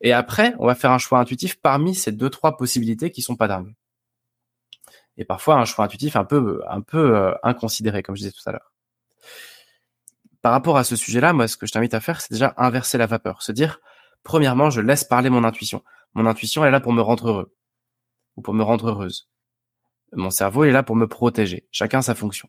Et 0.00 0.12
après, 0.12 0.54
on 0.58 0.66
va 0.66 0.74
faire 0.74 0.90
un 0.90 0.98
choix 0.98 1.18
intuitif 1.20 1.60
parmi 1.60 1.94
ces 1.94 2.12
deux 2.12 2.30
trois 2.30 2.56
possibilités 2.56 3.10
qui 3.10 3.22
sont 3.22 3.36
pas 3.36 3.48
dingues. 3.48 3.74
Et 5.16 5.24
parfois 5.24 5.56
un 5.56 5.64
choix 5.64 5.84
intuitif 5.84 6.16
un 6.16 6.24
peu 6.24 6.62
un 6.68 6.80
peu 6.80 7.16
euh, 7.16 7.32
inconsidéré, 7.42 8.02
comme 8.02 8.16
je 8.16 8.22
disais 8.22 8.32
tout 8.32 8.48
à 8.48 8.52
l'heure 8.52 8.72
par 10.42 10.52
rapport 10.52 10.76
à 10.78 10.84
ce 10.84 10.96
sujet-là, 10.96 11.32
moi, 11.32 11.48
ce 11.48 11.56
que 11.56 11.66
je 11.66 11.72
t'invite 11.72 11.94
à 11.94 12.00
faire, 12.00 12.20
c'est 12.20 12.32
déjà 12.32 12.54
inverser 12.56 12.98
la 12.98 13.06
vapeur. 13.06 13.42
Se 13.42 13.52
dire, 13.52 13.80
premièrement, 14.22 14.70
je 14.70 14.80
laisse 14.80 15.04
parler 15.04 15.30
mon 15.30 15.44
intuition. 15.44 15.82
Mon 16.14 16.26
intuition, 16.26 16.64
est 16.64 16.70
là 16.70 16.80
pour 16.80 16.92
me 16.92 17.02
rendre 17.02 17.28
heureux. 17.28 17.54
Ou 18.36 18.42
pour 18.42 18.54
me 18.54 18.62
rendre 18.62 18.88
heureuse. 18.88 19.28
Mon 20.12 20.30
cerveau 20.30 20.64
est 20.64 20.72
là 20.72 20.82
pour 20.82 20.96
me 20.96 21.06
protéger. 21.06 21.68
Chacun 21.70 22.02
sa 22.02 22.14
fonction. 22.14 22.48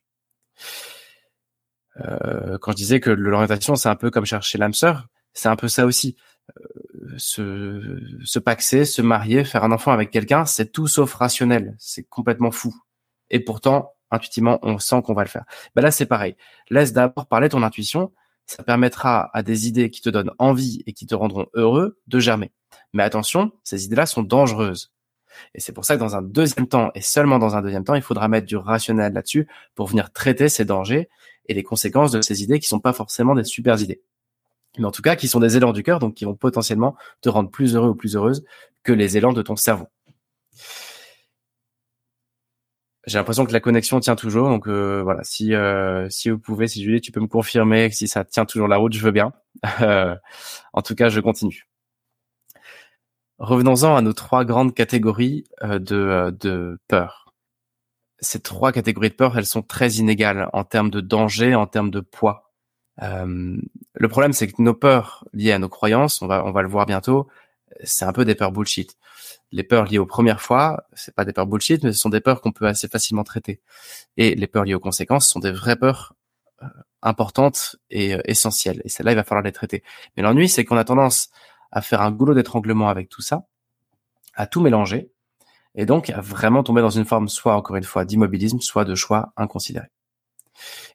Euh, 1.99 2.57
quand 2.59 2.71
je 2.71 2.77
disais 2.77 2.99
que 2.99 3.09
l'orientation, 3.09 3.75
c'est 3.75 3.89
un 3.89 3.95
peu 3.95 4.09
comme 4.09 4.25
chercher 4.25 4.57
l'âme 4.57 4.73
sœur, 4.73 5.07
c'est 5.33 5.49
un 5.49 5.55
peu 5.55 5.67
ça 5.67 5.85
aussi. 5.85 6.15
Euh, 6.57 7.17
se, 7.17 7.99
se 8.23 8.39
paxer, 8.39 8.85
se 8.85 9.01
marier, 9.01 9.43
faire 9.43 9.63
un 9.63 9.71
enfant 9.71 9.91
avec 9.91 10.11
quelqu'un, 10.11 10.45
c'est 10.45 10.71
tout 10.71 10.87
sauf 10.87 11.13
rationnel. 11.13 11.75
C'est 11.77 12.03
complètement 12.03 12.51
fou. 12.51 12.73
Et 13.29 13.39
pourtant, 13.39 13.93
intuitivement, 14.11 14.59
on 14.61 14.77
sent 14.79 15.01
qu'on 15.03 15.13
va 15.13 15.23
le 15.23 15.29
faire. 15.29 15.45
Ben 15.75 15.81
là, 15.81 15.91
c'est 15.91 16.05
pareil. 16.05 16.35
Laisse 16.69 16.93
d'abord 16.93 17.27
parler 17.27 17.49
ton 17.49 17.63
intuition. 17.63 18.11
Ça 18.45 18.63
permettra 18.63 19.29
à 19.33 19.43
des 19.43 19.67
idées 19.67 19.89
qui 19.89 20.01
te 20.01 20.09
donnent 20.09 20.31
envie 20.37 20.83
et 20.85 20.93
qui 20.93 21.05
te 21.05 21.15
rendront 21.15 21.47
heureux 21.53 21.99
de 22.07 22.19
germer. 22.19 22.51
Mais 22.93 23.03
attention, 23.03 23.51
ces 23.63 23.85
idées-là 23.85 24.05
sont 24.05 24.23
dangereuses. 24.23 24.91
Et 25.55 25.61
c'est 25.61 25.71
pour 25.71 25.85
ça 25.85 25.95
que 25.95 25.99
dans 26.01 26.15
un 26.15 26.21
deuxième 26.21 26.67
temps, 26.67 26.91
et 26.93 27.01
seulement 27.01 27.39
dans 27.39 27.55
un 27.55 27.61
deuxième 27.61 27.85
temps, 27.85 27.95
il 27.95 28.01
faudra 28.01 28.27
mettre 28.27 28.47
du 28.47 28.57
rationnel 28.57 29.13
là-dessus 29.13 29.47
pour 29.75 29.87
venir 29.87 30.11
traiter 30.11 30.49
ces 30.49 30.65
dangers 30.65 31.09
et 31.47 31.53
les 31.53 31.63
conséquences 31.63 32.11
de 32.11 32.21
ces 32.21 32.43
idées 32.43 32.59
qui 32.59 32.67
sont 32.67 32.79
pas 32.79 32.93
forcément 32.93 33.35
des 33.35 33.45
super 33.45 33.81
idées. 33.81 34.01
Mais 34.77 34.85
en 34.85 34.91
tout 34.91 35.01
cas, 35.01 35.15
qui 35.15 35.27
sont 35.27 35.39
des 35.39 35.57
élans 35.57 35.73
du 35.73 35.83
cœur, 35.83 35.99
donc 35.99 36.15
qui 36.15 36.25
vont 36.25 36.35
potentiellement 36.35 36.95
te 37.21 37.29
rendre 37.29 37.49
plus 37.49 37.75
heureux 37.75 37.89
ou 37.89 37.95
plus 37.95 38.15
heureuse 38.15 38.43
que 38.83 38.93
les 38.93 39.17
élans 39.17 39.33
de 39.33 39.41
ton 39.41 39.55
cerveau. 39.55 39.87
J'ai 43.07 43.17
l'impression 43.17 43.45
que 43.45 43.53
la 43.53 43.59
connexion 43.59 43.99
tient 43.99 44.15
toujours, 44.15 44.49
donc 44.49 44.67
euh, 44.67 45.01
voilà. 45.03 45.23
Si 45.23 45.55
euh, 45.55 46.07
si 46.09 46.29
vous 46.29 46.37
pouvez, 46.37 46.67
si 46.67 46.83
Julie, 46.83 47.01
tu 47.01 47.11
peux 47.11 47.19
me 47.19 47.27
confirmer 47.27 47.89
si 47.89 48.07
ça 48.07 48.23
tient 48.23 48.45
toujours 48.45 48.67
la 48.67 48.77
route, 48.77 48.93
je 48.93 49.03
veux 49.03 49.11
bien. 49.11 49.33
Euh, 49.81 50.15
en 50.73 50.81
tout 50.81 50.95
cas, 50.95 51.09
je 51.09 51.19
continue. 51.19 51.67
Revenons-en 53.39 53.95
à 53.95 54.01
nos 54.01 54.13
trois 54.13 54.45
grandes 54.45 54.73
catégories 54.73 55.45
de 55.63 56.31
de 56.39 56.79
peur. 56.87 57.33
Ces 58.19 58.39
trois 58.39 58.71
catégories 58.71 59.09
de 59.09 59.15
peur, 59.15 59.37
elles 59.37 59.45
sont 59.45 59.63
très 59.63 59.93
inégales 59.93 60.49
en 60.53 60.63
termes 60.63 60.89
de 60.91 61.01
danger, 61.01 61.55
en 61.55 61.67
termes 61.67 61.91
de 61.91 61.99
poids. 62.01 62.51
le 62.99 64.07
problème, 64.09 64.33
c'est 64.33 64.47
que 64.47 64.61
nos 64.61 64.73
peurs 64.75 65.25
liées 65.33 65.51
à 65.53 65.59
nos 65.59 65.69
croyances, 65.69 66.21
on 66.21 66.27
va 66.27 66.45
on 66.45 66.51
va 66.51 66.61
le 66.61 66.69
voir 66.69 66.85
bientôt, 66.85 67.27
c'est 67.83 68.05
un 68.05 68.13
peu 68.13 68.25
des 68.25 68.35
peurs 68.35 68.51
bullshit 68.51 68.97
les 69.51 69.63
peurs 69.63 69.85
liées 69.85 69.97
aux 69.97 70.05
premières 70.05 70.41
fois, 70.41 70.85
c'est 70.93 71.13
pas 71.13 71.25
des 71.25 71.33
peurs 71.33 71.47
bullshit, 71.47 71.83
mais 71.83 71.91
ce 71.91 71.99
sont 71.99 72.09
des 72.09 72.21
peurs 72.21 72.41
qu'on 72.41 72.51
peut 72.51 72.67
assez 72.67 72.87
facilement 72.87 73.23
traiter. 73.23 73.61
Et 74.17 74.35
les 74.35 74.47
peurs 74.47 74.63
liées 74.63 74.75
aux 74.75 74.79
conséquences 74.79 75.27
sont 75.27 75.39
des 75.39 75.51
vraies 75.51 75.75
peurs 75.75 76.15
euh, 76.61 76.67
importantes 77.01 77.75
et 77.89 78.15
euh, 78.15 78.21
essentielles. 78.25 78.81
Et 78.85 78.89
celles-là, 78.89 79.11
il 79.11 79.15
va 79.15 79.23
falloir 79.23 79.43
les 79.43 79.51
traiter. 79.51 79.83
Mais 80.15 80.23
l'ennui, 80.23 80.47
c'est 80.47 80.63
qu'on 80.65 80.77
a 80.77 80.83
tendance 80.83 81.29
à 81.71 81.81
faire 81.81 82.01
un 82.01 82.11
goulot 82.11 82.33
d'étranglement 82.33 82.89
avec 82.89 83.09
tout 83.09 83.21
ça 83.21 83.45
à 84.33 84.47
tout 84.47 84.61
mélanger 84.61 85.11
et 85.75 85.85
donc 85.85 86.09
à 86.09 86.21
vraiment 86.21 86.63
tomber 86.63 86.81
dans 86.81 86.89
une 86.89 87.05
forme 87.05 87.29
soit 87.29 87.55
encore 87.55 87.75
une 87.75 87.83
fois 87.83 88.05
d'immobilisme, 88.05 88.59
soit 88.59 88.85
de 88.85 88.95
choix 88.95 89.33
inconsidérés. 89.37 89.91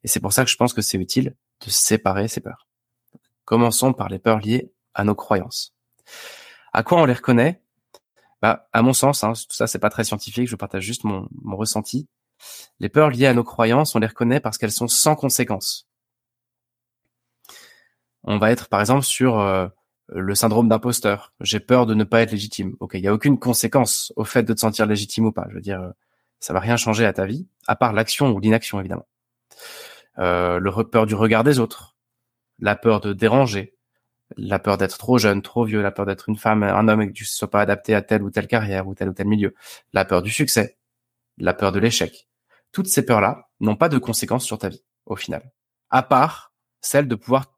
Et 0.04 0.08
c'est 0.08 0.20
pour 0.20 0.32
ça 0.32 0.44
que 0.44 0.50
je 0.50 0.56
pense 0.56 0.72
que 0.72 0.82
c'est 0.82 0.98
utile 0.98 1.34
de 1.64 1.70
séparer 1.70 2.28
ces 2.28 2.40
peurs. 2.40 2.66
Commençons 3.44 3.92
par 3.92 4.08
les 4.08 4.18
peurs 4.18 4.38
liées 4.38 4.70
à 4.94 5.04
nos 5.04 5.14
croyances. 5.14 5.75
À 6.72 6.82
quoi 6.82 7.00
on 7.00 7.06
les 7.06 7.14
reconnaît? 7.14 7.62
Bah, 8.47 8.69
à 8.73 8.83
mon 8.83 8.93
sens, 8.93 9.25
hein, 9.25 9.33
tout 9.33 9.57
ça 9.57 9.67
c'est 9.67 9.81
pas 9.81 9.91
très 9.91 10.05
scientifique, 10.05 10.47
je 10.47 10.55
partage 10.55 10.85
juste 10.85 11.03
mon, 11.03 11.29
ressenti. 11.45 12.07
Les 12.79 12.88
peurs 12.88 13.11
liées 13.11 13.26
à 13.26 13.35
nos 13.35 13.43
croyances, 13.43 13.97
on 13.97 13.99
les 13.99 14.07
reconnaît 14.07 14.38
parce 14.38 14.57
qu'elles 14.57 14.71
sont 14.71 14.87
sans 14.87 15.17
conséquence. 15.17 15.88
On 18.23 18.38
va 18.38 18.53
être 18.53 18.69
par 18.69 18.81
exemple 18.81 19.03
sur 19.03 19.41
euh, 19.41 19.67
le 20.09 20.35
syndrome 20.37 20.69
d'imposteur. 20.69 21.33
J'ai 21.41 21.59
peur 21.59 21.87
de 21.87 21.95
ne 21.95 22.05
pas 22.05 22.23
être 22.23 22.31
légitime. 22.31 22.76
Ok, 22.79 22.93
il 22.95 23.00
n'y 23.00 23.09
a 23.09 23.15
aucune 23.15 23.37
conséquence 23.37 24.12
au 24.15 24.25
fait 24.25 24.45
de 24.45 24.53
te 24.53 24.61
sentir 24.61 24.87
légitime 24.87 25.26
ou 25.26 25.33
pas. 25.33 25.47
Je 25.49 25.55
veux 25.55 25.61
dire, 25.61 25.93
ça 26.38 26.53
va 26.53 26.61
rien 26.61 26.76
changer 26.76 27.05
à 27.05 27.12
ta 27.12 27.26
vie, 27.26 27.49
à 27.67 27.75
part 27.75 27.93
l'action 27.93 28.31
ou 28.31 28.38
l'inaction 28.38 28.79
évidemment. 28.79 29.09
Euh, 30.19 30.61
le 30.61 30.71
peur 30.85 31.07
du 31.07 31.17
regard 31.17 31.43
des 31.43 31.59
autres, 31.59 31.97
la 32.61 32.76
peur 32.76 33.00
de 33.00 33.12
déranger, 33.12 33.75
la 34.37 34.59
peur 34.59 34.76
d'être 34.76 34.99
trop 34.99 35.18
jeune, 35.18 35.42
trop 35.42 35.64
vieux, 35.64 35.83
la 35.83 35.90
peur 35.90 36.06
d'être 36.06 36.28
une 36.28 36.37
femme, 36.37 36.62
un 36.62 36.88
homme 36.88 37.02
et 37.02 37.09
que 37.09 37.12
tu 37.12 37.25
ne 37.25 37.28
sois 37.28 37.50
pas 37.50 37.61
adapté 37.61 37.95
à 37.95 38.02
telle 38.02 38.23
ou 38.23 38.30
telle 38.30 38.47
carrière 38.47 38.88
ou 38.88 38.95
tel 38.95 39.09
ou 39.09 39.12
tel 39.12 39.26
milieu, 39.26 39.54
la 39.92 40.04
peur 40.04 40.23
du 40.23 40.30
succès, 40.30 40.78
la 41.38 41.54
peur 41.54 41.73
de 41.73 41.78
l'échec. 41.78 42.28
Toutes 42.73 42.88
ces 42.88 43.04
peurs-là 43.04 43.49
n'ont 43.61 43.76
pas 43.76 43.88
de 43.88 43.99
conséquences 43.99 44.45
sur 44.45 44.59
ta 44.59 44.68
vie, 44.68 44.85
au 45.06 45.16
final. 45.16 45.52
À 45.90 46.02
part 46.02 46.52
celle 46.80 47.09
de 47.09 47.14
pouvoir 47.14 47.54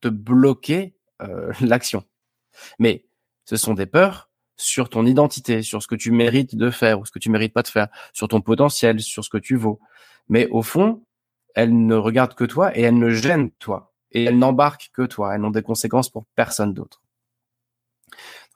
te 0.00 0.08
bloquer 0.08 0.94
euh, 1.22 1.52
l'action. 1.60 2.04
Mais 2.78 3.06
ce 3.44 3.56
sont 3.56 3.74
des 3.74 3.86
peurs 3.86 4.30
sur 4.56 4.88
ton 4.88 5.04
identité, 5.04 5.62
sur 5.62 5.82
ce 5.82 5.88
que 5.88 5.96
tu 5.96 6.12
mérites 6.12 6.54
de 6.54 6.70
faire 6.70 7.00
ou 7.00 7.04
ce 7.04 7.10
que 7.10 7.18
tu 7.18 7.28
mérites 7.28 7.52
pas 7.52 7.62
de 7.62 7.68
faire, 7.68 7.88
sur 8.12 8.28
ton 8.28 8.40
potentiel, 8.40 9.00
sur 9.00 9.24
ce 9.24 9.30
que 9.30 9.38
tu 9.38 9.56
vaux. 9.56 9.80
Mais 10.28 10.46
au 10.48 10.62
fond, 10.62 11.02
elles 11.54 11.86
ne 11.86 11.94
regardent 11.94 12.34
que 12.34 12.44
toi 12.44 12.76
et 12.76 12.82
elles 12.82 12.98
ne 12.98 13.10
gênent 13.10 13.50
toi. 13.52 13.93
Et 14.14 14.24
elles 14.24 14.38
n'embarquent 14.38 14.90
que 14.92 15.02
toi. 15.02 15.34
Elles 15.34 15.40
n'ont 15.40 15.50
des 15.50 15.62
conséquences 15.62 16.08
pour 16.08 16.24
personne 16.34 16.72
d'autre. 16.72 17.02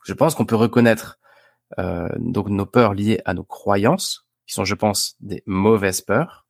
Je 0.05 0.13
pense 0.13 0.35
qu'on 0.35 0.47
peut 0.47 0.57
reconnaître 0.57 1.19
euh, 1.79 2.09
donc 2.17 2.49
nos 2.49 2.67
peurs 2.67 2.95
liées 2.95 3.21
à 3.25 3.35
nos 3.35 3.45
croyances, 3.45 4.27
qui 4.47 4.55
sont, 4.55 4.65
je 4.65 4.75
pense, 4.75 5.17
des 5.21 5.43
mauvaises 5.47 6.01
peurs. 6.01 6.47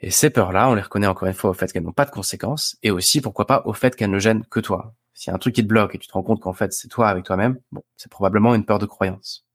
Et 0.00 0.10
ces 0.10 0.30
peurs-là, 0.30 0.68
on 0.68 0.74
les 0.74 0.82
reconnaît 0.82 1.06
encore 1.06 1.28
une 1.28 1.34
fois 1.34 1.50
au 1.50 1.54
fait 1.54 1.72
qu'elles 1.72 1.82
n'ont 1.82 1.92
pas 1.92 2.04
de 2.04 2.10
conséquences, 2.10 2.76
et 2.82 2.90
aussi, 2.90 3.20
pourquoi 3.20 3.46
pas, 3.46 3.62
au 3.66 3.72
fait 3.72 3.96
qu'elles 3.96 4.10
ne 4.10 4.18
gênent 4.18 4.44
que 4.46 4.60
toi. 4.60 4.94
S'il 5.14 5.30
y 5.30 5.32
a 5.32 5.34
un 5.34 5.38
truc 5.38 5.54
qui 5.54 5.62
te 5.62 5.68
bloque 5.68 5.94
et 5.94 5.98
tu 5.98 6.08
te 6.08 6.12
rends 6.12 6.22
compte 6.22 6.40
qu'en 6.40 6.52
fait 6.52 6.72
c'est 6.72 6.88
toi 6.88 7.08
avec 7.08 7.24
toi-même, 7.24 7.58
bon, 7.70 7.82
c'est 7.96 8.10
probablement 8.10 8.54
une 8.54 8.64
peur 8.64 8.78
de 8.78 8.86
croyance. 8.86 9.46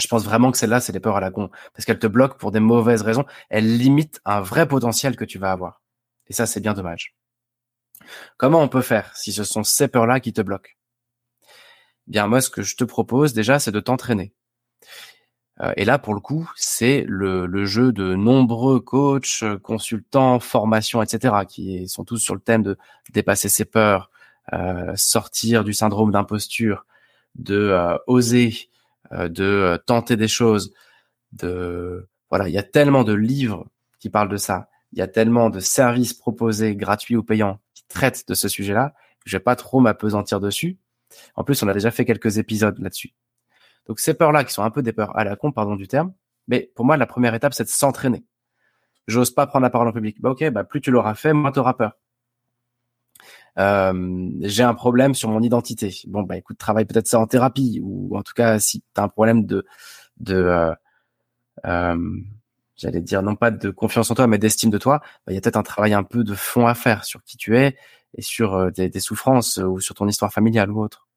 Je 0.00 0.08
pense 0.08 0.24
vraiment 0.24 0.50
que 0.50 0.58
celle-là, 0.58 0.80
c'est 0.80 0.92
des 0.92 1.00
peurs 1.00 1.16
à 1.16 1.20
la 1.20 1.30
con, 1.30 1.50
parce 1.72 1.84
qu'elles 1.84 1.98
te 1.98 2.06
bloquent 2.06 2.36
pour 2.36 2.50
des 2.50 2.60
mauvaises 2.60 3.02
raisons. 3.02 3.26
Elles 3.48 3.76
limitent 3.76 4.20
un 4.24 4.40
vrai 4.40 4.66
potentiel 4.66 5.16
que 5.16 5.24
tu 5.24 5.38
vas 5.38 5.52
avoir. 5.52 5.82
Et 6.28 6.32
ça, 6.32 6.46
c'est 6.46 6.60
bien 6.60 6.74
dommage. 6.74 7.14
Comment 8.36 8.62
on 8.62 8.68
peut 8.68 8.82
faire 8.82 9.16
si 9.16 9.32
ce 9.32 9.44
sont 9.44 9.64
ces 9.64 9.88
peurs-là 9.88 10.20
qui 10.20 10.32
te 10.32 10.42
bloquent? 10.42 10.72
Bien, 12.06 12.26
moi, 12.26 12.40
ce 12.40 12.50
que 12.50 12.62
je 12.62 12.76
te 12.76 12.84
propose 12.84 13.32
déjà, 13.32 13.58
c'est 13.58 13.72
de 13.72 13.80
t'entraîner. 13.80 14.34
Euh, 15.60 15.72
et 15.76 15.84
là, 15.84 15.98
pour 15.98 16.14
le 16.14 16.20
coup, 16.20 16.50
c'est 16.56 17.04
le, 17.08 17.64
jeu 17.64 17.92
de 17.92 18.14
nombreux 18.14 18.80
coachs, 18.80 19.44
consultants, 19.62 20.40
formations, 20.40 21.02
etc., 21.02 21.34
qui 21.48 21.88
sont 21.88 22.04
tous 22.04 22.18
sur 22.18 22.34
le 22.34 22.40
thème 22.40 22.62
de 22.62 22.76
dépasser 23.12 23.48
ses 23.48 23.64
peurs, 23.64 24.10
euh, 24.52 24.92
sortir 24.96 25.64
du 25.64 25.72
syndrome 25.72 26.10
d'imposture, 26.10 26.86
de 27.36 27.56
euh, 27.56 27.96
oser, 28.06 28.68
de 29.12 29.80
tenter 29.86 30.16
des 30.16 30.28
choses, 30.28 30.74
de 31.32 32.08
voilà, 32.30 32.48
il 32.48 32.54
y 32.54 32.58
a 32.58 32.62
tellement 32.62 33.04
de 33.04 33.12
livres 33.12 33.68
qui 34.00 34.10
parlent 34.10 34.30
de 34.30 34.36
ça, 34.36 34.68
il 34.94 34.98
y 34.98 35.02
a 35.02 35.08
tellement 35.08 35.50
de 35.50 35.58
services 35.58 36.14
proposés, 36.14 36.76
gratuits 36.76 37.16
ou 37.16 37.24
payants, 37.24 37.58
qui 37.74 37.84
traitent 37.88 38.28
de 38.28 38.34
ce 38.34 38.48
sujet-là, 38.48 38.94
que 39.18 39.28
je 39.28 39.36
vais 39.36 39.42
pas 39.42 39.56
trop 39.56 39.80
m'apesantir 39.80 40.38
dessus. 40.38 40.78
En 41.34 41.42
plus, 41.42 41.60
on 41.64 41.68
a 41.68 41.72
déjà 41.72 41.90
fait 41.90 42.04
quelques 42.04 42.38
épisodes 42.38 42.78
là-dessus. 42.78 43.12
Donc 43.86 43.98
ces 43.98 44.14
peurs-là, 44.14 44.44
qui 44.44 44.52
sont 44.52 44.62
un 44.62 44.70
peu 44.70 44.82
des 44.82 44.92
peurs 44.92 45.16
à 45.18 45.24
la 45.24 45.34
con, 45.34 45.50
pardon 45.50 45.74
du 45.74 45.88
terme, 45.88 46.14
mais 46.46 46.70
pour 46.76 46.84
moi, 46.84 46.96
la 46.96 47.06
première 47.06 47.34
étape, 47.34 47.54
c'est 47.54 47.64
de 47.64 47.68
s'entraîner. 47.68 48.24
J'ose 49.08 49.32
pas 49.32 49.48
prendre 49.48 49.64
la 49.64 49.70
parole 49.70 49.88
en 49.88 49.92
public. 49.92 50.20
Bah 50.20 50.30
ok, 50.30 50.48
bah 50.50 50.62
plus 50.62 50.80
tu 50.80 50.92
l'auras 50.92 51.14
fait, 51.14 51.32
moins 51.32 51.50
tu 51.50 51.58
auras 51.58 51.74
peur. 51.74 51.92
Euh, 53.58 54.30
j'ai 54.42 54.62
un 54.62 54.74
problème 54.74 55.14
sur 55.14 55.28
mon 55.28 55.42
identité. 55.42 55.94
Bon 56.06 56.22
bah 56.22 56.36
écoute, 56.36 56.56
travaille 56.56 56.84
peut-être 56.84 57.08
ça 57.08 57.18
en 57.18 57.26
thérapie 57.26 57.80
ou 57.82 58.16
en 58.16 58.22
tout 58.22 58.32
cas 58.34 58.58
si 58.58 58.80
tu 58.80 59.00
as 59.00 59.04
un 59.04 59.08
problème 59.08 59.44
de 59.44 59.66
de 60.18 60.36
euh, 60.36 60.74
euh, 61.66 62.20
j'allais 62.76 63.00
dire 63.00 63.22
non 63.22 63.36
pas 63.36 63.50
de 63.50 63.70
confiance 63.70 64.10
en 64.10 64.14
toi 64.14 64.26
mais 64.26 64.38
d'estime 64.38 64.70
de 64.70 64.78
toi, 64.78 65.00
bah, 65.26 65.32
il 65.32 65.34
y 65.34 65.38
a 65.38 65.40
peut-être 65.40 65.56
un 65.56 65.62
travail 65.62 65.94
un 65.94 66.04
peu 66.04 66.24
de 66.24 66.34
fond 66.34 66.66
à 66.66 66.74
faire 66.74 67.04
sur 67.04 67.22
qui 67.24 67.36
tu 67.36 67.56
es 67.56 67.76
et 68.16 68.22
sur 68.22 68.54
euh, 68.54 68.70
des, 68.70 69.00
souffrances 69.00 69.58
ou 69.58 69.80
sur 69.80 69.94
ton 69.94 70.08
histoire 70.08 70.32
familiale 70.32 70.70
ou 70.70 70.82
autre. 70.82 71.08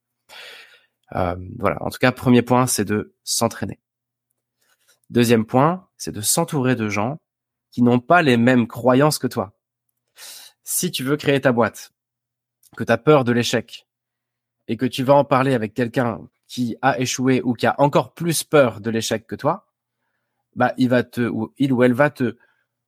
Euh, 1.16 1.36
voilà. 1.58 1.82
En 1.82 1.90
tout 1.90 2.00
cas, 2.00 2.12
premier 2.12 2.42
point, 2.42 2.68
c'est 2.68 2.86
de 2.86 3.14
s'entraîner. 3.24 3.80
Deuxième 5.10 5.46
point, 5.46 5.88
c'est 5.98 6.12
de 6.12 6.22
s'entourer 6.22 6.76
de 6.76 6.90
gens 6.90 7.20
qui 7.72 7.82
n'ont 7.82 8.00
pas 8.00 8.22
les 8.22 8.38
mêmes 8.38 8.68
croyances 8.68 9.20
que 9.20 9.28
toi. 9.28 9.54
Si 10.64 10.92
tu 10.92 11.04
veux 11.04 11.16
créer 11.16 11.40
ta 11.40 11.52
boîte, 11.52 11.94
que 12.76 12.84
tu 12.84 12.92
as 12.92 12.98
peur 12.98 13.24
de 13.24 13.32
l'échec 13.32 13.88
et 14.68 14.76
que 14.76 14.86
tu 14.86 15.04
vas 15.04 15.14
en 15.14 15.24
parler 15.24 15.54
avec 15.54 15.74
quelqu'un 15.74 16.28
qui 16.48 16.76
a 16.82 17.00
échoué 17.00 17.42
ou 17.42 17.54
qui 17.54 17.68
a 17.68 17.76
encore 17.80 18.14
plus 18.14 18.44
peur 18.44 18.82
de 18.82 18.90
l'échec 18.90 19.28
que 19.28 19.36
toi, 19.36 19.67
bah 20.58 20.74
il 20.78 20.90
va 20.90 21.04
te 21.04 21.22
ou 21.22 21.54
il 21.58 21.72
ou 21.72 21.84
elle 21.84 21.94
va 21.94 22.10
te 22.10 22.36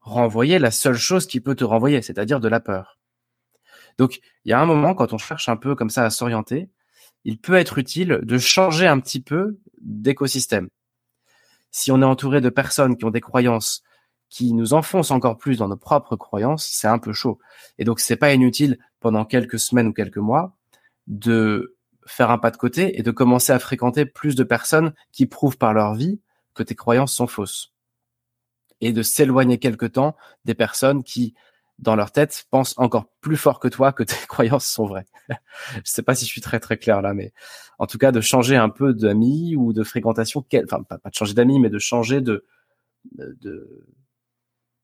renvoyer 0.01 0.59
la 0.59 0.71
seule 0.71 0.97
chose 0.97 1.27
qui 1.27 1.39
peut 1.39 1.55
te 1.55 1.63
renvoyer, 1.63 2.01
c'est-à-dire 2.01 2.39
de 2.39 2.47
la 2.49 2.59
peur. 2.59 2.99
Donc, 3.97 4.19
il 4.45 4.49
y 4.49 4.53
a 4.53 4.61
un 4.61 4.65
moment 4.65 4.95
quand 4.95 5.13
on 5.13 5.17
cherche 5.17 5.49
un 5.49 5.57
peu 5.57 5.75
comme 5.75 5.89
ça 5.89 6.05
à 6.05 6.09
s'orienter, 6.09 6.69
il 7.25 7.37
peut 7.37 7.55
être 7.55 7.77
utile 7.77 8.19
de 8.23 8.37
changer 8.37 8.87
un 8.87 8.99
petit 8.99 9.21
peu 9.21 9.59
d'écosystème. 9.81 10.69
Si 11.71 11.91
on 11.91 12.01
est 12.01 12.05
entouré 12.05 12.41
de 12.41 12.49
personnes 12.49 12.97
qui 12.97 13.05
ont 13.05 13.11
des 13.11 13.21
croyances 13.21 13.83
qui 14.29 14.53
nous 14.53 14.73
enfoncent 14.73 15.11
encore 15.11 15.37
plus 15.37 15.57
dans 15.57 15.67
nos 15.67 15.77
propres 15.77 16.15
croyances, 16.15 16.67
c'est 16.71 16.87
un 16.87 16.99
peu 16.99 17.13
chaud. 17.13 17.39
Et 17.77 17.83
donc 17.83 17.99
c'est 17.99 18.15
pas 18.15 18.33
inutile 18.33 18.79
pendant 18.99 19.25
quelques 19.25 19.59
semaines 19.59 19.87
ou 19.87 19.93
quelques 19.93 20.17
mois 20.17 20.55
de 21.07 21.75
faire 22.05 22.31
un 22.31 22.37
pas 22.37 22.51
de 22.51 22.57
côté 22.57 22.99
et 22.99 23.03
de 23.03 23.11
commencer 23.11 23.51
à 23.51 23.59
fréquenter 23.59 24.05
plus 24.05 24.35
de 24.35 24.43
personnes 24.43 24.93
qui 25.11 25.25
prouvent 25.25 25.57
par 25.57 25.73
leur 25.73 25.93
vie 25.95 26.19
que 26.59 26.63
tes 26.63 26.75
croyances 26.75 27.13
sont 27.13 27.27
fausses. 27.27 27.73
Et 28.81 28.93
de 28.93 29.01
s'éloigner 29.01 29.57
quelque 29.57 29.85
temps 29.85 30.15
des 30.45 30.55
personnes 30.55 31.03
qui 31.03 31.33
dans 31.79 31.95
leur 31.95 32.11
tête, 32.11 32.45
pensent 32.51 32.73
encore 32.77 33.05
plus 33.21 33.37
fort 33.37 33.59
que 33.59 33.67
toi 33.67 33.93
que 33.93 34.03
tes 34.03 34.15
croyances 34.27 34.65
sont 34.65 34.85
vraies. 34.85 35.05
je 35.29 35.81
sais 35.85 36.03
pas 36.03 36.15
si 36.15 36.25
je 36.25 36.29
suis 36.29 36.41
très 36.41 36.59
très 36.59 36.77
clair 36.77 37.01
là, 37.01 37.13
mais 37.13 37.31
en 37.77 37.87
tout 37.87 37.97
cas 37.97 38.11
de 38.11 38.21
changer 38.21 38.57
un 38.57 38.69
peu 38.69 38.93
d'amis 38.93 39.55
ou 39.55 39.73
de 39.73 39.83
fréquentation, 39.83 40.45
enfin 40.65 40.83
pas, 40.83 40.97
de 40.97 41.13
changer 41.13 41.33
d'amis, 41.33 41.59
mais 41.59 41.69
de 41.69 41.79
changer 41.79 42.21
de, 42.21 42.45
de, 43.13 43.85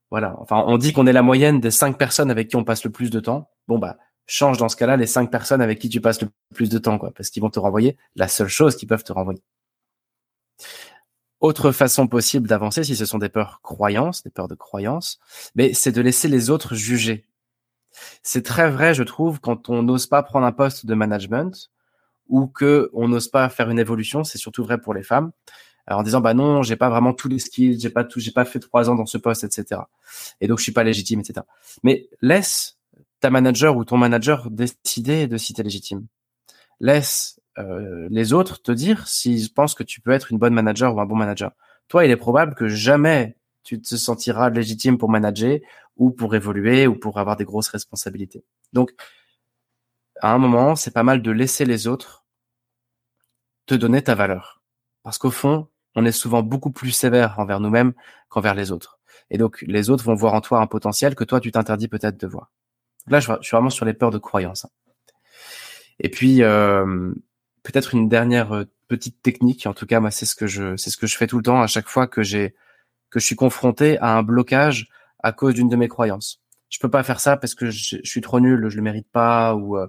voilà. 0.09 0.35
Enfin, 0.39 0.63
on 0.67 0.77
dit 0.77 0.93
qu'on 0.93 1.07
est 1.07 1.13
la 1.13 1.21
moyenne 1.21 1.59
des 1.59 1.71
cinq 1.71 1.97
personnes 1.97 2.31
avec 2.31 2.47
qui 2.47 2.55
on 2.55 2.63
passe 2.63 2.83
le 2.83 2.91
plus 2.91 3.09
de 3.09 3.19
temps. 3.19 3.49
Bon 3.67 3.77
bah 3.77 3.97
change 4.27 4.57
dans 4.57 4.69
ce 4.69 4.75
cas-là 4.75 4.97
les 4.97 5.05
cinq 5.05 5.29
personnes 5.29 5.61
avec 5.61 5.77
qui 5.79 5.89
tu 5.89 6.01
passes 6.01 6.21
le 6.21 6.29
plus 6.53 6.69
de 6.69 6.79
temps, 6.79 6.97
quoi, 6.97 7.11
parce 7.11 7.29
qu'ils 7.29 7.43
vont 7.43 7.49
te 7.49 7.59
renvoyer 7.59 7.97
la 8.15 8.27
seule 8.27 8.47
chose 8.47 8.75
qu'ils 8.75 8.87
peuvent 8.87 9.03
te 9.03 9.13
renvoyer. 9.13 9.41
Autre 11.45 11.71
façon 11.71 12.07
possible 12.07 12.47
d'avancer, 12.47 12.83
si 12.83 12.95
ce 12.95 13.05
sont 13.05 13.19
des 13.19 13.29
peurs 13.29 13.61
croyances, 13.61 14.23
des 14.23 14.31
peurs 14.31 14.47
de 14.47 14.55
croyances, 14.55 15.19
mais 15.53 15.75
c'est 15.75 15.91
de 15.91 16.01
laisser 16.01 16.27
les 16.27 16.49
autres 16.49 16.73
juger. 16.73 17.27
C'est 18.23 18.41
très 18.41 18.67
vrai, 18.67 18.95
je 18.95 19.03
trouve, 19.03 19.39
quand 19.39 19.69
on 19.69 19.83
n'ose 19.83 20.07
pas 20.07 20.23
prendre 20.23 20.47
un 20.47 20.51
poste 20.51 20.87
de 20.87 20.95
management 20.95 21.69
ou 22.29 22.47
que 22.47 22.89
on 22.93 23.07
n'ose 23.07 23.27
pas 23.27 23.47
faire 23.49 23.69
une 23.69 23.77
évolution. 23.77 24.23
C'est 24.23 24.39
surtout 24.39 24.63
vrai 24.63 24.81
pour 24.81 24.95
les 24.95 25.03
femmes. 25.03 25.33
En 25.87 26.01
disant 26.01 26.19
bah 26.19 26.33
non, 26.33 26.63
j'ai 26.63 26.77
pas 26.77 26.89
vraiment 26.89 27.13
tous 27.13 27.27
les 27.27 27.37
skills, 27.37 27.79
j'ai 27.79 27.91
pas 27.91 28.05
tout, 28.05 28.19
j'ai 28.19 28.31
pas 28.31 28.45
fait 28.45 28.57
trois 28.57 28.89
ans 28.89 28.95
dans 28.95 29.05
ce 29.05 29.19
poste, 29.19 29.43
etc. 29.43 29.81
Et 30.41 30.47
donc 30.47 30.57
je 30.57 30.63
suis 30.63 30.71
pas 30.71 30.83
légitime, 30.83 31.19
etc. 31.19 31.45
Mais 31.83 32.09
laisse 32.23 32.79
ta 33.19 33.29
manager 33.29 33.77
ou 33.77 33.85
ton 33.85 33.97
manager 33.97 34.49
décider 34.49 35.27
de 35.27 35.37
si 35.37 35.53
t'es 35.53 35.61
légitime. 35.61 36.07
Laisse 36.79 37.39
euh, 37.57 38.07
les 38.11 38.33
autres 38.33 38.61
te 38.61 38.71
dire 38.71 39.07
s'ils 39.07 39.53
pensent 39.53 39.75
que 39.75 39.83
tu 39.83 40.01
peux 40.01 40.11
être 40.11 40.31
une 40.31 40.37
bonne 40.37 40.53
manager 40.53 40.95
ou 40.95 40.99
un 40.99 41.05
bon 41.05 41.15
manager. 41.15 41.51
Toi, 41.87 42.05
il 42.05 42.11
est 42.11 42.17
probable 42.17 42.55
que 42.55 42.67
jamais 42.67 43.37
tu 43.63 43.81
te 43.81 43.95
sentiras 43.95 44.49
légitime 44.49 44.97
pour 44.97 45.09
manager 45.09 45.59
ou 45.97 46.11
pour 46.11 46.35
évoluer 46.35 46.87
ou 46.87 46.95
pour 46.95 47.19
avoir 47.19 47.35
des 47.35 47.45
grosses 47.45 47.69
responsabilités. 47.69 48.43
Donc, 48.73 48.91
à 50.21 50.33
un 50.33 50.37
moment, 50.37 50.75
c'est 50.75 50.91
pas 50.93 51.03
mal 51.03 51.21
de 51.21 51.31
laisser 51.31 51.65
les 51.65 51.87
autres 51.87 52.25
te 53.65 53.75
donner 53.75 54.01
ta 54.01 54.15
valeur. 54.15 54.61
Parce 55.03 55.17
qu'au 55.17 55.31
fond, 55.31 55.67
on 55.95 56.05
est 56.05 56.11
souvent 56.11 56.43
beaucoup 56.43 56.71
plus 56.71 56.91
sévère 56.91 57.39
envers 57.39 57.59
nous-mêmes 57.59 57.93
qu'envers 58.29 58.55
les 58.55 58.71
autres. 58.71 58.99
Et 59.29 59.37
donc, 59.37 59.63
les 59.67 59.89
autres 59.89 60.03
vont 60.03 60.13
voir 60.13 60.33
en 60.33 60.41
toi 60.41 60.59
un 60.59 60.67
potentiel 60.67 61.15
que 61.15 61.23
toi, 61.23 61.39
tu 61.39 61.51
t'interdis 61.51 61.87
peut-être 61.87 62.19
de 62.19 62.27
voir. 62.27 62.51
Là, 63.07 63.19
je 63.19 63.31
suis 63.41 63.55
vraiment 63.55 63.69
sur 63.69 63.85
les 63.85 63.93
peurs 63.93 64.11
de 64.11 64.17
croyance. 64.17 64.67
Et 65.99 66.09
puis, 66.09 66.43
euh, 66.43 67.13
peut-être 67.65 67.93
une 67.93 68.07
dernière 68.07 68.53
euh, 68.53 68.65
petite 68.87 69.21
technique. 69.21 69.67
En 69.67 69.73
tout 69.73 69.85
cas, 69.85 69.99
moi, 69.99 70.11
c'est 70.11 70.25
ce 70.25 70.35
que 70.35 70.47
je, 70.47 70.77
c'est 70.77 70.89
ce 70.89 70.97
que 70.97 71.07
je 71.07 71.17
fais 71.17 71.27
tout 71.27 71.37
le 71.37 71.43
temps 71.43 71.61
à 71.61 71.67
chaque 71.67 71.87
fois 71.87 72.07
que 72.07 72.23
j'ai, 72.23 72.55
que 73.09 73.19
je 73.19 73.25
suis 73.25 73.35
confronté 73.35 73.97
à 73.99 74.17
un 74.17 74.23
blocage 74.23 74.89
à 75.19 75.31
cause 75.31 75.55
d'une 75.55 75.69
de 75.69 75.75
mes 75.75 75.87
croyances. 75.87 76.41
Je 76.69 76.79
peux 76.79 76.89
pas 76.89 77.03
faire 77.03 77.19
ça 77.19 77.37
parce 77.37 77.55
que 77.55 77.69
je, 77.69 77.97
suis 78.03 78.21
trop 78.21 78.39
nul, 78.39 78.69
je 78.69 78.75
le 78.77 78.81
mérite 78.81 79.07
pas 79.11 79.55
ou 79.55 79.77
euh, 79.77 79.87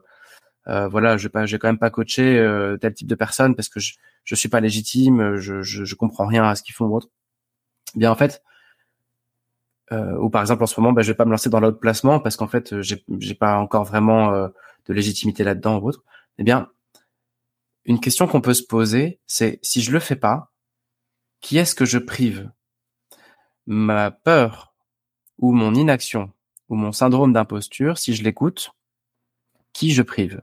euh 0.68 0.88
voilà, 0.88 1.16
je 1.16 1.28
j'ai 1.45 1.59
quand 1.59 1.68
même 1.68 1.78
pas 1.78 1.90
coaché 1.90 2.38
euh, 2.38 2.76
tel 2.78 2.95
type 2.95 3.09
de 3.09 3.14
personne 3.14 3.54
parce 3.54 3.68
que 3.68 3.80
je, 3.80 3.95
je 4.25 4.35
suis 4.35 4.49
pas 4.49 4.61
légitime, 4.61 5.37
je, 5.37 5.62
je, 5.62 5.85
je 5.85 5.95
comprends 5.95 6.26
rien 6.26 6.45
à 6.45 6.54
ce 6.54 6.62
qu'ils 6.62 6.75
font 6.75 6.87
ou 6.87 6.97
autre. 6.97 7.09
Eh 7.95 7.99
bien 7.99 8.11
en 8.11 8.16
fait, 8.16 8.42
euh, 9.92 10.16
ou 10.18 10.30
par 10.30 10.42
exemple 10.42 10.62
en 10.62 10.66
ce 10.66 10.80
moment, 10.80 10.92
ben, 10.92 11.02
je 11.02 11.09
vais 11.09 11.16
pas 11.16 11.25
me 11.25 11.30
lancer 11.30 11.50
dans 11.50 11.61
l'autre 11.61 11.78
placement 11.78 12.21
parce 12.21 12.37
qu'en 12.37 12.49
fait, 12.49 12.80
j'ai, 12.83 13.04
j'ai 13.18 13.35
pas 13.35 13.56
encore 13.59 13.85
vraiment 13.85 14.33
euh, 14.33 14.49
de 14.87 14.95
légitimité 14.95 15.45
là-dedans 15.45 15.78
ou 15.78 15.88
autre. 15.88 16.02
Eh 16.38 16.45
bien, 16.45 16.68
une 17.86 18.00
question 18.00 18.26
qu'on 18.26 18.40
peut 18.40 18.54
se 18.54 18.64
poser, 18.64 19.20
c'est 19.26 19.60
si 19.62 19.80
je 19.80 19.92
le 19.92 20.00
fais 20.00 20.16
pas, 20.16 20.52
qui 21.40 21.56
est-ce 21.56 21.74
que 21.74 21.84
je 21.84 21.98
prive? 21.98 22.50
Ma 23.66 24.10
peur 24.10 24.74
ou 25.38 25.52
mon 25.52 25.74
inaction 25.74 26.32
ou 26.68 26.74
mon 26.74 26.90
syndrome 26.90 27.32
d'imposture, 27.32 27.96
si 27.96 28.14
je 28.14 28.24
l'écoute, 28.24 28.72
qui 29.72 29.92
je 29.92 30.02
prive? 30.02 30.42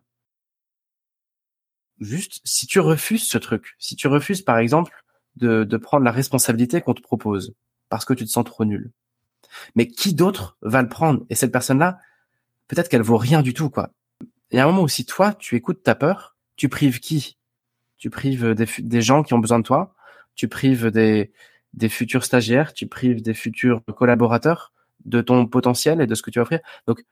Juste, 2.00 2.40
si 2.46 2.66
tu 2.66 2.80
refuses 2.80 3.28
ce 3.28 3.38
truc, 3.38 3.76
si 3.78 3.96
tu 3.96 4.08
refuses 4.08 4.42
par 4.42 4.58
exemple 4.58 5.04
de, 5.36 5.66
de 5.66 5.78
prendre 5.78 6.06
la 6.06 6.12
responsabilité 6.12 6.82
qu'on 6.82 6.94
te 6.94 7.02
propose 7.02 7.54
parce 7.90 8.06
que 8.06 8.14
tu 8.14 8.24
te 8.26 8.30
sens 8.30 8.46
trop 8.46 8.64
nul, 8.64 8.92
mais 9.76 9.88
qui 9.88 10.14
d'autre 10.14 10.58
va 10.62 10.82
le 10.82 10.90
prendre? 10.90 11.26
Et 11.30 11.36
cette 11.36 11.52
personne-là, 11.52 12.00
peut-être 12.68 12.88
qu'elle 12.88 13.02
vaut 13.02 13.18
rien 13.18 13.42
du 13.42 13.54
tout, 13.54 13.70
quoi. 13.70 13.92
Il 14.52 14.58
y 14.58 14.60
a 14.60 14.64
un 14.64 14.68
moment 14.68 14.84
où 14.84 14.88
si 14.88 15.06
toi, 15.06 15.34
tu 15.34 15.56
écoutes 15.56 15.84
ta 15.84 15.96
peur, 15.96 16.33
tu 16.56 16.70
prives 16.70 17.00
qui? 17.00 17.38
Tu 17.98 18.10
prives 18.10 18.54
des, 18.54 19.02
gens 19.02 19.24
qui 19.24 19.34
ont 19.34 19.40
besoin 19.40 19.60
de 19.60 19.64
toi, 19.64 19.96
tu 20.36 20.48
prives 20.48 20.88
des, 20.88 21.32
des 21.74 21.90
futurs 21.90 22.26
stagiaires, 22.26 22.74
tu 22.74 22.88
prives 22.88 23.22
des 23.22 23.34
futurs 23.34 23.82
collaborateurs 23.86 24.74
de 25.06 25.22
ton 25.22 25.46
potentiel 25.48 26.02
et 26.02 26.08
de 26.08 26.16
ce 26.16 26.22
que 26.22 26.30
tu 26.30 26.40
vas 26.40 26.44
offrir? 26.44 26.60
Donc, 26.86 27.04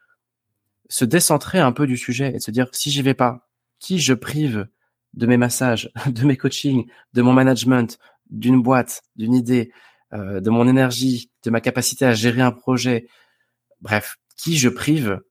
se 0.90 1.06
décentrer 1.06 1.60
un 1.60 1.72
peu 1.72 1.88
du 1.88 1.96
sujet 1.96 2.36
et 2.36 2.40
se 2.40 2.52
dire, 2.52 2.68
si 2.74 2.92
j'y 2.92 3.02
vais 3.02 3.14
pas, 3.14 3.48
qui 3.80 4.00
je 4.00 4.14
prive 4.14 4.68
de 5.14 5.26
mes 5.26 5.38
massages, 5.38 5.90
de 6.08 6.26
mes 6.26 6.38
coachings, 6.38 6.90
de 7.14 7.22
mon 7.22 7.34
management, 7.34 7.98
d'une 8.30 8.62
boîte, 8.62 9.02
d'une 9.16 9.34
idée, 9.34 9.72
euh, 10.14 10.42
de 10.42 10.50
mon 10.50 10.68
énergie, 10.68 11.32
de 11.44 11.50
ma 11.50 11.62
capacité 11.62 12.06
à 12.06 12.14
gérer 12.14 12.42
un 12.42 12.52
projet, 12.52 13.08
bref, 13.80 14.18
qui 14.36 14.58
je 14.58 14.70
prive 14.70 15.22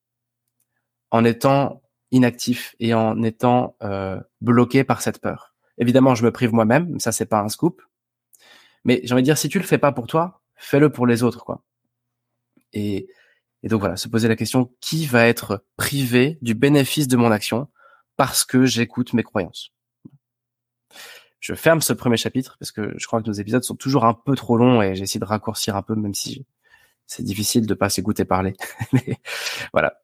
en 1.11 1.25
étant 1.25 1.80
inactif 2.11 2.75
et 2.81 2.95
en 2.95 3.23
étant 3.23 3.76
euh, 3.83 4.21
bloqué 4.40 4.85
par 4.85 5.02
cette 5.02 5.21
peur. 5.21 5.55
Évidemment, 5.79 6.14
je 6.14 6.25
me 6.25 6.31
prive 6.31 6.52
moi-même, 6.52 7.00
ça 7.00 7.12
c'est 7.12 7.26
pas 7.26 7.40
un 7.40 7.49
scoop. 7.49 7.83
Mais 8.85 9.00
j'ai 9.05 9.12
envie 9.12 9.23
de 9.23 9.26
dire, 9.26 9.38
si 9.38 9.49
tu 9.49 9.59
le 9.59 9.64
fais 9.64 9.79
pas 9.79 9.93
pour 9.93 10.07
toi, 10.07 10.40
fais-le 10.57 10.90
pour 10.90 11.07
les 11.07 11.23
autres, 11.23 11.45
quoi. 11.45 11.62
Et, 12.73 13.09
et 13.62 13.69
donc 13.69 13.81
voilà, 13.81 13.97
se 13.97 14.09
poser 14.09 14.29
la 14.29 14.37
question 14.37 14.73
qui 14.81 15.07
va 15.07 15.26
être 15.26 15.64
privé 15.76 16.38
du 16.43 16.55
bénéfice 16.55 17.09
de 17.09 17.17
mon 17.17 17.31
action 17.31 17.69
parce 18.17 18.45
que 18.45 18.67
j'écoute 18.67 19.12
mes 19.12 19.23
croyances? 19.23 19.73
Je 21.40 21.55
ferme 21.55 21.81
ce 21.81 21.95
premier 21.95 22.19
chapitre 22.19 22.57
parce 22.61 22.71
que 22.71 22.95
je 22.99 23.07
crois 23.07 23.23
que 23.23 23.26
nos 23.26 23.33
épisodes 23.33 23.64
sont 23.64 23.76
toujours 23.76 24.05
un 24.05 24.12
peu 24.12 24.37
trop 24.37 24.59
longs 24.59 24.83
et 24.83 24.95
j'essaie 24.95 25.19
de 25.19 25.25
raccourcir 25.25 25.75
un 25.75 25.83
peu, 25.83 25.95
même 25.95 26.14
si 26.14 26.45
c'est 27.07 27.23
difficile 27.23 27.67
de 27.67 27.75
pas 27.75 27.88
s'écouter 27.88 28.25
parler. 28.25 28.55
Mais 28.93 29.19
voilà. 29.73 30.00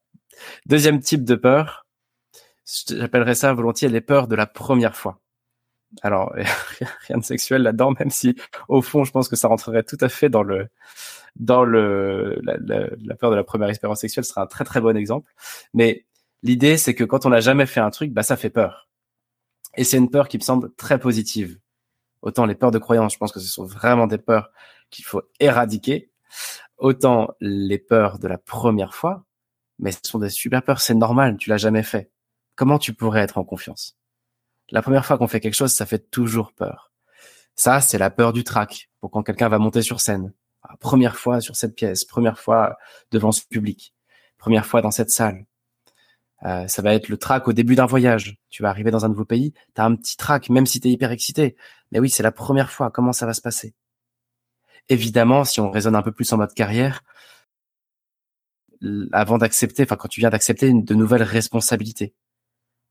Deuxième 0.65 1.01
type 1.01 1.25
de 1.25 1.35
peur, 1.35 1.86
j'appellerais 2.67 3.35
ça 3.35 3.53
volontiers 3.55 3.89
les 3.89 4.01
peurs 4.01 4.29
de 4.29 4.37
la 4.37 4.47
première 4.47 4.97
fois. 4.97 5.21
Alors, 6.03 6.35
rien 7.09 7.19
de 7.19 7.25
sexuel 7.25 7.63
là-dedans, 7.63 7.93
même 7.99 8.11
si 8.11 8.37
au 8.69 8.83
fond, 8.83 9.05
je 9.05 9.13
pense 9.13 9.29
que 9.29 9.37
ça 9.37 9.49
rentrerait 9.49 9.85
tout 9.85 9.99
à 10.01 10.09
fait 10.09 10.29
dans 10.29 10.43
le 10.43 10.69
dans 11.37 11.65
le 11.65 12.41
la, 12.43 13.15
peur 13.15 13.31
de 13.31 13.37
la 13.37 13.45
première 13.45 13.69
expérience 13.69 14.01
sexuelle 14.01 14.25
serait 14.25 14.41
un 14.41 14.47
très 14.47 14.65
très 14.65 14.81
bon 14.81 14.97
exemple. 14.97 15.33
Mais 15.75 16.07
l'idée, 16.43 16.77
c'est 16.77 16.95
que 16.95 17.05
quand 17.05 17.27
on 17.27 17.31
n'a 17.31 17.41
jamais 17.41 17.67
fait 17.67 17.81
un 17.81 17.91
truc, 17.91 18.13
bah 18.13 18.23
ça 18.23 18.37
fait 18.37 18.51
peur. 18.51 18.89
Et 19.77 19.85
c'est 19.85 19.99
une 19.99 20.11
peur 20.11 20.29
qui 20.29 20.39
me 20.39 20.43
semble 20.43 20.75
très 20.75 20.99
positive. 20.99 21.59
Autant 22.23 22.47
les 22.47 22.55
peurs 22.55 22.71
de 22.71 22.79
croyance, 22.79 23.13
je 23.15 23.19
pense 23.19 23.33
que 23.33 23.41
ce 23.41 23.49
sont 23.49 23.65
vraiment 23.65 24.07
des 24.07 24.19
peurs 24.19 24.51
qu'il 24.91 25.05
faut 25.05 25.23
éradiquer. 25.41 26.11
Autant 26.79 27.29
les 27.41 27.79
peurs 27.79 28.19
de 28.19 28.29
la 28.29 28.39
première 28.39 28.95
fois, 28.95 29.25
mais 29.79 29.93
ce 29.93 30.01
sont 30.05 30.19
des 30.19 30.31
super 30.31 30.63
peurs, 30.63 30.81
c'est 30.81 30.95
normal, 30.95 31.37
tu 31.39 31.51
l'as 31.51 31.59
jamais 31.59 31.83
fait. 31.83 32.11
Comment 32.57 32.79
tu 32.79 32.95
pourrais 32.95 33.21
être 33.21 33.39
en 33.39 33.45
confiance? 33.45 33.97
La 34.71 34.83
première 34.83 35.07
fois 35.07 35.19
qu'on 35.19 35.29
fait 35.29 35.41
quelque 35.41 35.55
chose, 35.55 35.73
ça 35.73 35.87
fait 35.87 36.11
toujours 36.11 36.53
peur. 36.53 36.91
Ça, 37.55 37.81
c'est 37.81 37.99
la 37.99 38.11
peur 38.11 38.33
du 38.33 38.45
trac, 38.45 38.91
pour 39.01 39.11
quand 39.11 39.23
quelqu'un 39.23 39.49
va 39.49 39.59
monter 39.59 39.83
sur 39.83 40.01
scène. 40.01 40.33
Première 40.81 41.17
fois 41.17 41.41
sur 41.41 41.55
cette 41.55 41.77
pièce, 41.77 42.05
première 42.05 42.39
fois 42.39 42.77
devant 43.13 43.31
ce 43.31 43.43
public, 43.47 43.95
première 44.37 44.67
fois 44.67 44.83
dans 44.83 44.91
cette 44.91 45.11
salle, 45.11 45.47
euh, 46.45 46.67
ça 46.67 46.83
va 46.83 46.95
être 46.95 47.09
le 47.09 47.17
track 47.17 47.49
au 47.49 47.53
début 47.53 47.77
d'un 47.77 47.87
voyage. 47.87 48.37
Tu 48.51 48.63
vas 48.63 48.71
arriver 48.71 48.91
dans 48.91 49.05
un 49.05 49.09
nouveau 49.09 49.25
pays, 49.25 49.53
tu 49.75 49.81
as 49.81 49.85
un 49.85 49.95
petit 49.95 50.17
track, 50.17 50.51
même 50.51 50.67
si 50.67 50.81
tu 50.81 50.89
es 50.89 50.91
hyper 50.91 51.11
excité. 51.11 51.57
Mais 51.93 51.99
oui, 51.99 52.11
c'est 52.11 52.23
la 52.23 52.33
première 52.33 52.71
fois. 52.71 52.91
Comment 52.91 53.13
ça 53.13 53.27
va 53.27 53.35
se 53.35 53.41
passer? 53.41 53.75
Évidemment, 54.89 55.45
si 55.45 55.61
on 55.61 55.71
raisonne 55.71 55.97
un 55.97 56.03
peu 56.03 56.13
plus 56.13 56.33
en 56.33 56.39
mode 56.39 56.53
carrière, 56.53 57.03
avant 59.13 59.39
d'accepter, 59.39 59.85
enfin 59.85 59.97
quand 59.97 60.09
tu 60.09 60.21
viens 60.21 60.31
d'accepter 60.31 60.73
de 60.73 60.95
nouvelles 60.95 61.23
responsabilités, 61.23 62.15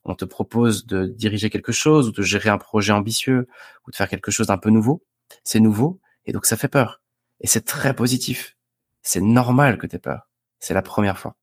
on 0.05 0.15
te 0.15 0.25
propose 0.25 0.85
de 0.85 1.07
diriger 1.07 1.49
quelque 1.49 1.71
chose 1.71 2.09
ou 2.09 2.11
de 2.11 2.21
gérer 2.21 2.49
un 2.49 2.57
projet 2.57 2.93
ambitieux 2.93 3.47
ou 3.85 3.91
de 3.91 3.95
faire 3.95 4.07
quelque 4.07 4.31
chose 4.31 4.47
d'un 4.47 4.57
peu 4.57 4.69
nouveau. 4.69 5.03
C'est 5.43 5.59
nouveau 5.59 5.99
et 6.25 6.31
donc 6.31 6.45
ça 6.45 6.57
fait 6.57 6.67
peur. 6.67 7.01
Et 7.41 7.47
c'est 7.47 7.65
très 7.65 7.95
positif. 7.95 8.55
C'est 9.01 9.21
normal 9.21 9.77
que 9.77 9.87
tu 9.87 9.95
aies 9.95 9.99
peur. 9.99 10.29
C'est 10.59 10.73
la 10.73 10.81
première 10.81 11.17
fois. 11.17 11.35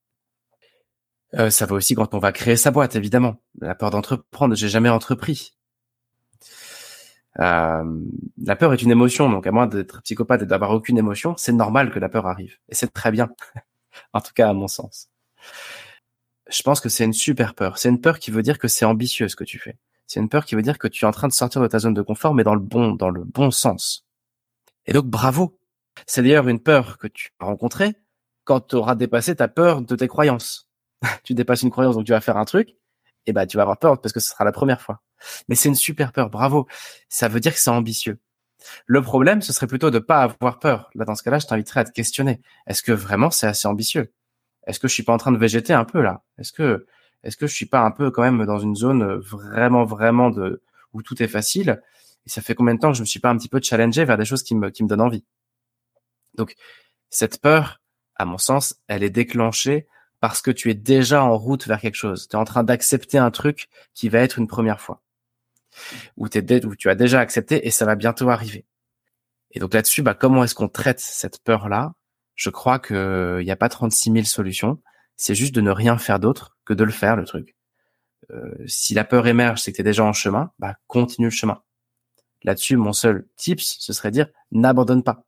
Euh, 1.34 1.50
ça 1.50 1.66
va 1.66 1.74
aussi 1.74 1.94
quand 1.94 2.14
on 2.14 2.18
va 2.18 2.32
créer 2.32 2.56
sa 2.56 2.70
boîte, 2.70 2.94
évidemment. 2.94 3.42
La 3.60 3.74
peur 3.74 3.90
d'entreprendre, 3.90 4.54
j'ai 4.54 4.68
jamais 4.68 4.88
entrepris. 4.88 5.54
Euh, 7.40 8.00
la 8.42 8.56
peur 8.56 8.72
est 8.74 8.82
une 8.82 8.90
émotion, 8.90 9.30
donc 9.30 9.46
à 9.46 9.52
moins 9.52 9.66
d'être 9.66 10.02
psychopathe 10.02 10.42
et 10.42 10.46
d'avoir 10.46 10.70
aucune 10.70 10.98
émotion, 10.98 11.34
c'est 11.38 11.52
normal 11.52 11.90
que 11.90 11.98
la 11.98 12.08
peur 12.08 12.26
arrive. 12.26 12.58
Et 12.68 12.74
c'est 12.74 12.92
très 12.92 13.10
bien. 13.10 13.30
en 14.12 14.20
tout 14.20 14.32
cas, 14.34 14.50
à 14.50 14.52
mon 14.52 14.68
sens. 14.68 15.08
Je 16.52 16.62
pense 16.62 16.80
que 16.80 16.88
c'est 16.88 17.04
une 17.04 17.12
super 17.12 17.54
peur. 17.54 17.78
C'est 17.78 17.88
une 17.88 18.00
peur 18.00 18.18
qui 18.18 18.30
veut 18.30 18.42
dire 18.42 18.58
que 18.58 18.68
c'est 18.68 18.84
ambitieux 18.84 19.28
ce 19.28 19.36
que 19.36 19.44
tu 19.44 19.58
fais. 19.58 19.78
C'est 20.06 20.20
une 20.20 20.28
peur 20.28 20.44
qui 20.44 20.54
veut 20.54 20.62
dire 20.62 20.78
que 20.78 20.88
tu 20.88 21.04
es 21.04 21.08
en 21.08 21.12
train 21.12 21.28
de 21.28 21.32
sortir 21.32 21.62
de 21.62 21.66
ta 21.66 21.78
zone 21.78 21.94
de 21.94 22.02
confort, 22.02 22.34
mais 22.34 22.44
dans 22.44 22.54
le 22.54 22.60
bon, 22.60 22.92
dans 22.92 23.08
le 23.08 23.24
bon 23.24 23.50
sens. 23.50 24.06
Et 24.86 24.92
donc, 24.92 25.06
bravo. 25.06 25.58
C'est 26.06 26.22
d'ailleurs 26.22 26.48
une 26.48 26.60
peur 26.60 26.98
que 26.98 27.06
tu 27.06 27.30
as 27.40 27.44
rencontrée 27.44 27.94
quand 28.44 28.60
tu 28.60 28.76
auras 28.76 28.94
dépassé 28.94 29.36
ta 29.36 29.48
peur 29.48 29.82
de 29.82 29.96
tes 29.96 30.08
croyances. 30.08 30.68
tu 31.24 31.34
dépasses 31.34 31.62
une 31.62 31.70
croyance, 31.70 31.96
donc 31.96 32.04
tu 32.04 32.12
vas 32.12 32.20
faire 32.20 32.36
un 32.36 32.44
truc, 32.44 32.76
et 33.26 33.32
bah 33.32 33.46
tu 33.46 33.56
vas 33.56 33.62
avoir 33.62 33.78
peur 33.78 34.00
parce 34.00 34.12
que 34.12 34.20
ce 34.20 34.30
sera 34.30 34.44
la 34.44 34.52
première 34.52 34.80
fois. 34.80 35.02
Mais 35.48 35.54
c'est 35.54 35.68
une 35.68 35.74
super 35.74 36.12
peur, 36.12 36.30
bravo. 36.30 36.66
Ça 37.08 37.28
veut 37.28 37.40
dire 37.40 37.52
que 37.52 37.60
c'est 37.60 37.70
ambitieux. 37.70 38.18
Le 38.86 39.02
problème, 39.02 39.42
ce 39.42 39.52
serait 39.52 39.66
plutôt 39.66 39.90
de 39.90 39.98
pas 39.98 40.22
avoir 40.22 40.58
peur. 40.58 40.90
Là, 40.94 41.04
dans 41.04 41.14
ce 41.14 41.22
cas-là, 41.22 41.38
je 41.38 41.46
t'inviterais 41.46 41.80
à 41.80 41.84
te 41.84 41.92
questionner. 41.92 42.40
Est-ce 42.66 42.82
que 42.82 42.92
vraiment 42.92 43.30
c'est 43.30 43.46
assez 43.46 43.66
ambitieux? 43.68 44.12
Est-ce 44.66 44.80
que 44.80 44.88
je 44.88 44.94
suis 44.94 45.02
pas 45.02 45.12
en 45.12 45.18
train 45.18 45.32
de 45.32 45.38
végéter 45.38 45.72
un 45.72 45.84
peu 45.84 46.00
là? 46.00 46.22
Est-ce 46.38 46.52
que 46.52 46.86
est-ce 47.22 47.36
que 47.36 47.46
je 47.46 47.54
suis 47.54 47.66
pas 47.66 47.80
un 47.82 47.90
peu 47.90 48.10
quand 48.10 48.22
même 48.22 48.44
dans 48.46 48.58
une 48.58 48.74
zone 48.74 49.14
vraiment 49.18 49.84
vraiment 49.84 50.30
de 50.30 50.62
où 50.92 51.02
tout 51.02 51.22
est 51.22 51.28
facile? 51.28 51.82
Et 52.26 52.30
ça 52.30 52.42
fait 52.42 52.54
combien 52.54 52.74
de 52.74 52.80
temps 52.80 52.90
que 52.90 52.96
je 52.96 53.02
me 53.02 53.06
suis 53.06 53.20
pas 53.20 53.30
un 53.30 53.36
petit 53.36 53.48
peu 53.48 53.60
challengé 53.62 54.04
vers 54.04 54.18
des 54.18 54.24
choses 54.24 54.42
qui 54.42 54.54
me 54.54 54.70
qui 54.70 54.82
me 54.84 54.88
donnent 54.88 55.00
envie? 55.00 55.24
Donc 56.34 56.54
cette 57.10 57.40
peur, 57.40 57.80
à 58.16 58.24
mon 58.24 58.38
sens, 58.38 58.76
elle 58.88 59.02
est 59.02 59.10
déclenchée 59.10 59.86
parce 60.20 60.40
que 60.40 60.50
tu 60.50 60.70
es 60.70 60.74
déjà 60.74 61.24
en 61.24 61.36
route 61.36 61.66
vers 61.66 61.80
quelque 61.80 61.96
chose. 61.96 62.28
Tu 62.28 62.36
es 62.36 62.38
en 62.38 62.44
train 62.44 62.62
d'accepter 62.62 63.18
un 63.18 63.30
truc 63.30 63.68
qui 63.94 64.08
va 64.08 64.20
être 64.20 64.38
une 64.38 64.46
première 64.46 64.80
fois. 64.80 65.02
Ou, 66.16 66.26
ou 66.26 66.76
tu 66.76 66.88
as 66.88 66.94
déjà 66.94 67.20
accepté 67.20 67.66
et 67.66 67.70
ça 67.70 67.86
va 67.86 67.96
bientôt 67.96 68.28
arriver. 68.30 68.64
Et 69.50 69.58
donc 69.60 69.74
là-dessus, 69.74 70.02
bah, 70.02 70.14
comment 70.14 70.44
est-ce 70.44 70.54
qu'on 70.54 70.68
traite 70.68 71.00
cette 71.00 71.42
peur-là? 71.42 71.94
Je 72.34 72.50
crois 72.50 72.78
qu'il 72.78 73.44
n'y 73.44 73.50
a 73.50 73.56
pas 73.56 73.68
36 73.68 74.12
000 74.12 74.24
solutions. 74.24 74.80
C'est 75.16 75.34
juste 75.34 75.54
de 75.54 75.60
ne 75.60 75.70
rien 75.70 75.98
faire 75.98 76.18
d'autre 76.18 76.56
que 76.64 76.74
de 76.74 76.84
le 76.84 76.92
faire, 76.92 77.16
le 77.16 77.24
truc. 77.24 77.56
Euh, 78.30 78.54
si 78.66 78.94
la 78.94 79.04
peur 79.04 79.26
émerge, 79.26 79.60
c'est 79.60 79.72
que 79.72 79.76
tu 79.76 79.82
déjà 79.82 80.04
en 80.04 80.12
chemin, 80.12 80.50
bah, 80.58 80.76
continue 80.86 81.26
le 81.26 81.30
chemin. 81.30 81.62
Là-dessus, 82.44 82.76
mon 82.76 82.92
seul 82.92 83.26
tips, 83.36 83.76
ce 83.78 83.92
serait 83.92 84.10
dire 84.10 84.28
n'abandonne 84.50 85.02
pas. 85.02 85.24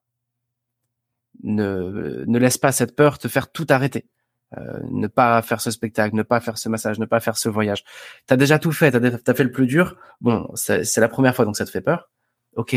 Ne, 1.42 2.24
ne 2.26 2.38
laisse 2.38 2.58
pas 2.58 2.72
cette 2.72 2.96
peur 2.96 3.18
te 3.18 3.28
faire 3.28 3.52
tout 3.52 3.66
arrêter. 3.68 4.08
Euh, 4.56 4.78
ne 4.90 5.06
pas 5.08 5.42
faire 5.42 5.60
ce 5.60 5.70
spectacle, 5.70 6.14
ne 6.14 6.22
pas 6.22 6.40
faire 6.40 6.58
ce 6.58 6.68
massage, 6.68 6.98
ne 6.98 7.06
pas 7.06 7.20
faire 7.20 7.36
ce 7.36 7.48
voyage. 7.48 7.84
T'as 8.26 8.36
déjà 8.36 8.58
tout 8.58 8.72
fait, 8.72 8.92
t'as 8.92 9.32
as 9.32 9.34
fait 9.34 9.44
le 9.44 9.50
plus 9.50 9.66
dur. 9.66 9.96
Bon, 10.20 10.48
c'est 10.54 10.96
la 10.98 11.08
première 11.08 11.34
fois, 11.34 11.44
donc 11.44 11.56
ça 11.56 11.64
te 11.64 11.70
fait 11.70 11.80
peur. 11.80 12.08
Ok, 12.54 12.76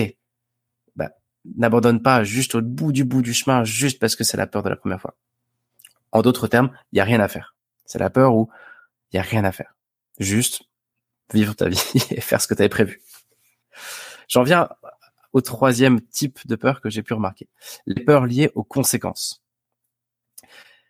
n'abandonne 1.55 2.01
pas 2.01 2.23
juste 2.23 2.55
au 2.55 2.61
bout 2.61 2.91
du 2.91 3.03
bout 3.03 3.21
du 3.21 3.33
chemin, 3.33 3.63
juste 3.63 3.99
parce 3.99 4.15
que 4.15 4.23
c'est 4.23 4.37
la 4.37 4.47
peur 4.47 4.63
de 4.63 4.69
la 4.69 4.75
première 4.75 5.01
fois. 5.01 5.15
En 6.11 6.21
d'autres 6.21 6.47
termes, 6.47 6.71
il 6.91 6.97
y 6.97 6.99
a 6.99 7.03
rien 7.03 7.19
à 7.19 7.27
faire. 7.27 7.55
C'est 7.85 7.99
la 7.99 8.09
peur 8.09 8.35
où 8.35 8.49
il 9.11 9.17
y 9.17 9.19
a 9.19 9.23
rien 9.23 9.43
à 9.43 9.51
faire. 9.51 9.75
Juste 10.19 10.63
vivre 11.33 11.53
ta 11.53 11.69
vie 11.69 11.81
et 12.11 12.21
faire 12.21 12.41
ce 12.41 12.47
que 12.47 12.53
tu 12.53 12.61
avais 12.61 12.69
prévu. 12.69 13.01
J'en 14.27 14.43
viens 14.43 14.69
au 15.33 15.41
troisième 15.41 16.01
type 16.01 16.45
de 16.47 16.55
peur 16.55 16.81
que 16.81 16.89
j'ai 16.89 17.03
pu 17.03 17.13
remarquer. 17.13 17.47
Les 17.85 18.03
peurs 18.03 18.25
liées 18.25 18.51
aux 18.55 18.63
conséquences. 18.63 19.43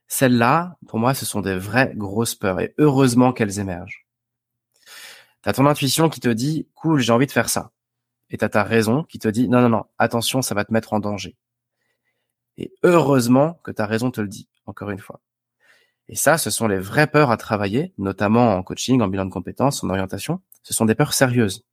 Celles-là, 0.07 0.77
pour 0.87 0.99
moi, 0.99 1.13
ce 1.13 1.25
sont 1.25 1.41
des 1.41 1.57
vraies 1.57 1.91
grosses 1.95 2.35
peurs 2.35 2.59
et 2.61 2.73
heureusement 2.77 3.33
qu'elles 3.33 3.59
émergent. 3.59 4.05
T'as 5.41 5.53
ton 5.53 5.65
intuition 5.65 6.09
qui 6.09 6.19
te 6.19 6.29
dit, 6.29 6.67
cool, 6.75 6.99
j'ai 6.99 7.11
envie 7.11 7.27
de 7.27 7.31
faire 7.31 7.49
ça. 7.49 7.71
Et 8.29 8.37
t'as 8.37 8.49
ta 8.49 8.63
raison 8.63 9.03
qui 9.03 9.19
te 9.19 9.27
dit, 9.27 9.47
non, 9.47 9.61
non, 9.61 9.69
non, 9.69 9.85
attention, 9.97 10.41
ça 10.41 10.55
va 10.55 10.65
te 10.65 10.73
mettre 10.73 10.93
en 10.93 10.99
danger. 10.99 11.37
Et 12.57 12.73
heureusement 12.83 13.59
que 13.63 13.71
ta 13.71 13.85
raison 13.85 14.11
te 14.11 14.19
le 14.19 14.27
dit, 14.27 14.49
encore 14.65 14.89
une 14.89 14.99
fois. 14.99 15.21
Et 16.09 16.15
ça, 16.15 16.37
ce 16.37 16.49
sont 16.49 16.67
les 16.67 16.79
vraies 16.79 17.07
peurs 17.07 17.31
à 17.31 17.37
travailler, 17.37 17.93
notamment 17.97 18.55
en 18.55 18.63
coaching, 18.63 19.01
en 19.01 19.07
bilan 19.07 19.25
de 19.25 19.31
compétences, 19.31 19.83
en 19.83 19.89
orientation. 19.89 20.41
Ce 20.63 20.73
sont 20.73 20.85
des 20.85 20.95
peurs 20.95 21.13
sérieuses. 21.13 21.65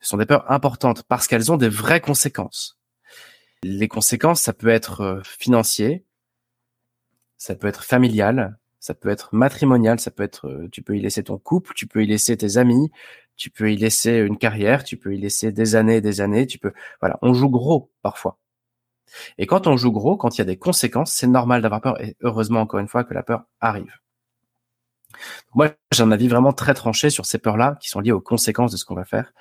Ce 0.00 0.08
sont 0.08 0.16
des 0.16 0.26
peurs 0.26 0.50
importantes 0.50 1.02
parce 1.04 1.26
qu'elles 1.26 1.52
ont 1.52 1.56
des 1.56 1.68
vraies 1.68 2.00
conséquences. 2.00 2.78
Les 3.62 3.88
conséquences, 3.88 4.40
ça 4.40 4.52
peut 4.52 4.68
être 4.68 5.00
euh, 5.00 5.20
financier, 5.24 6.04
ça 7.36 7.54
peut 7.54 7.66
être 7.66 7.84
familial, 7.84 8.58
ça 8.80 8.94
peut 8.94 9.08
être 9.08 9.34
matrimonial, 9.34 9.98
ça 10.00 10.10
peut 10.10 10.22
être, 10.22 10.48
euh, 10.48 10.68
tu 10.70 10.82
peux 10.82 10.96
y 10.96 11.00
laisser 11.00 11.24
ton 11.24 11.38
couple, 11.38 11.74
tu 11.74 11.86
peux 11.86 12.02
y 12.02 12.06
laisser 12.06 12.36
tes 12.36 12.56
amis, 12.56 12.90
tu 13.38 13.50
peux 13.50 13.72
y 13.72 13.76
laisser 13.76 14.18
une 14.18 14.36
carrière, 14.36 14.84
tu 14.84 14.98
peux 14.98 15.14
y 15.14 15.18
laisser 15.18 15.52
des 15.52 15.76
années 15.76 15.96
et 15.96 16.00
des 16.02 16.20
années, 16.20 16.46
tu 16.46 16.58
peux, 16.58 16.72
voilà, 17.00 17.18
on 17.22 17.32
joue 17.32 17.48
gros 17.48 17.90
parfois. 18.02 18.36
Et 19.38 19.46
quand 19.46 19.66
on 19.66 19.76
joue 19.76 19.92
gros, 19.92 20.16
quand 20.18 20.36
il 20.36 20.38
y 20.38 20.42
a 20.42 20.44
des 20.44 20.58
conséquences, 20.58 21.12
c'est 21.12 21.28
normal 21.28 21.62
d'avoir 21.62 21.80
peur 21.80 22.00
et 22.02 22.16
heureusement 22.20 22.60
encore 22.60 22.80
une 22.80 22.88
fois 22.88 23.04
que 23.04 23.14
la 23.14 23.22
peur 23.22 23.44
arrive. 23.60 23.92
Moi, 25.54 25.70
j'ai 25.92 26.02
un 26.02 26.10
avis 26.10 26.28
vraiment 26.28 26.52
très 26.52 26.74
tranché 26.74 27.10
sur 27.10 27.24
ces 27.24 27.38
peurs-là 27.38 27.78
qui 27.80 27.88
sont 27.88 28.00
liées 28.00 28.12
aux 28.12 28.20
conséquences 28.20 28.72
de 28.72 28.76
ce 28.76 28.84
qu'on 28.84 28.94
va 28.94 29.04
faire, 29.04 29.32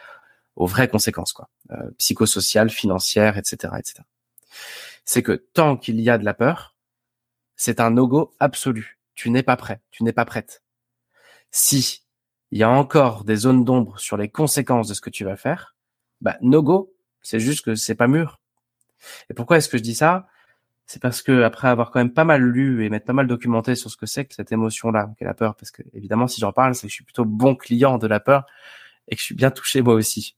aux 0.56 0.68
vraies 0.68 0.88
conséquences, 0.88 1.34
quoi, 1.34 1.50
euh, 1.72 1.92
psychosociales, 1.98 2.70
financières, 2.70 3.38
etc., 3.38 3.74
etc. 3.78 4.04
C'est 5.06 5.24
que 5.24 5.34
tant 5.34 5.76
qu'il 5.76 6.00
y 6.00 6.10
a 6.10 6.18
de 6.18 6.24
la 6.24 6.34
peur, 6.34 6.76
c'est 7.56 7.80
un 7.80 7.90
no-go 7.90 8.34
absolu. 8.40 9.00
Tu 9.16 9.32
n'es 9.32 9.44
pas 9.44 9.58
prêt, 9.58 9.82
tu 9.92 10.04
n'es 10.04 10.14
pas 10.14 10.26
prête. 10.26 10.64
Si 11.52 12.07
il 12.52 12.60
y 12.60 12.64
a 12.64 12.70
encore 12.70 13.24
des 13.24 13.36
zones 13.36 13.64
d'ombre 13.64 14.00
sur 14.00 14.18
les 14.18 14.30
conséquences 14.30 14.88
de 14.88 14.94
ce 14.94 15.02
que 15.02 15.10
tu 15.10 15.26
vas 15.26 15.36
faire, 15.36 15.76
bah 16.22 16.38
no-go, 16.42 16.94
c'est 17.22 17.40
juste 17.40 17.66
que 17.66 17.76
c'est 17.76 17.96
pas 17.96 18.08
mûr. 18.08 18.40
Et 19.30 19.34
pourquoi 19.34 19.58
est-ce 19.58 19.70
que 19.70 19.78
je 19.78 19.84
dis 19.84 19.96
ça? 19.96 20.28
C'est 20.86 21.02
parce 21.02 21.22
que 21.22 21.44
après 21.44 21.68
avoir 21.68 21.92
quand 21.92 22.00
même 22.00 22.14
pas 22.14 22.24
mal 22.24 22.42
lu 22.42 22.86
et 22.86 22.90
m'être 22.90 23.06
pas 23.06 23.14
mal 23.14 23.28
documenté 23.28 23.76
sur 23.76 23.92
ce 23.92 23.98
que 23.98 24.06
c'est 24.06 24.26
que 24.26 24.34
cette 24.34 24.54
émotion-là, 24.54 25.14
qu'est 25.18 25.26
la 25.26 25.34
peur, 25.34 25.56
parce 25.56 25.72
que 25.72 25.84
évidemment 25.94 26.28
si 26.28 26.40
j'en 26.40 26.54
parle, 26.54 26.76
c'est 26.76 26.88
que 26.88 26.92
je 26.92 26.96
suis 26.96 27.04
plutôt 27.04 27.26
bon 27.26 27.56
client 27.56 27.98
de 27.98 28.08
la 28.08 28.22
peur 28.22 28.46
et 29.10 29.16
que 29.16 29.20
je 29.20 29.26
suis 29.26 29.36
bien 29.36 29.52
touché 29.52 29.82
moi 29.82 29.96
aussi. 29.96 30.38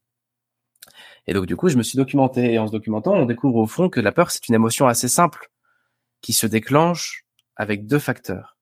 Et 1.28 1.34
donc 1.34 1.46
du 1.46 1.56
coup, 1.56 1.70
je 1.70 1.78
me 1.78 1.84
suis 1.84 1.98
documenté 1.98 2.54
et 2.54 2.60
en 2.60 2.66
se 2.66 2.72
documentant, 2.72 3.14
on 3.14 3.26
découvre 3.26 3.58
au 3.58 3.68
fond 3.68 3.90
que 3.90 4.00
la 4.00 4.12
peur 4.12 4.32
c'est 4.32 4.50
une 4.50 4.56
émotion 4.56 4.88
assez 4.88 5.08
simple 5.08 5.52
qui 6.22 6.34
se 6.34 6.48
déclenche 6.48 7.26
avec 7.56 7.86
deux 7.86 8.00
facteurs. 8.00 8.58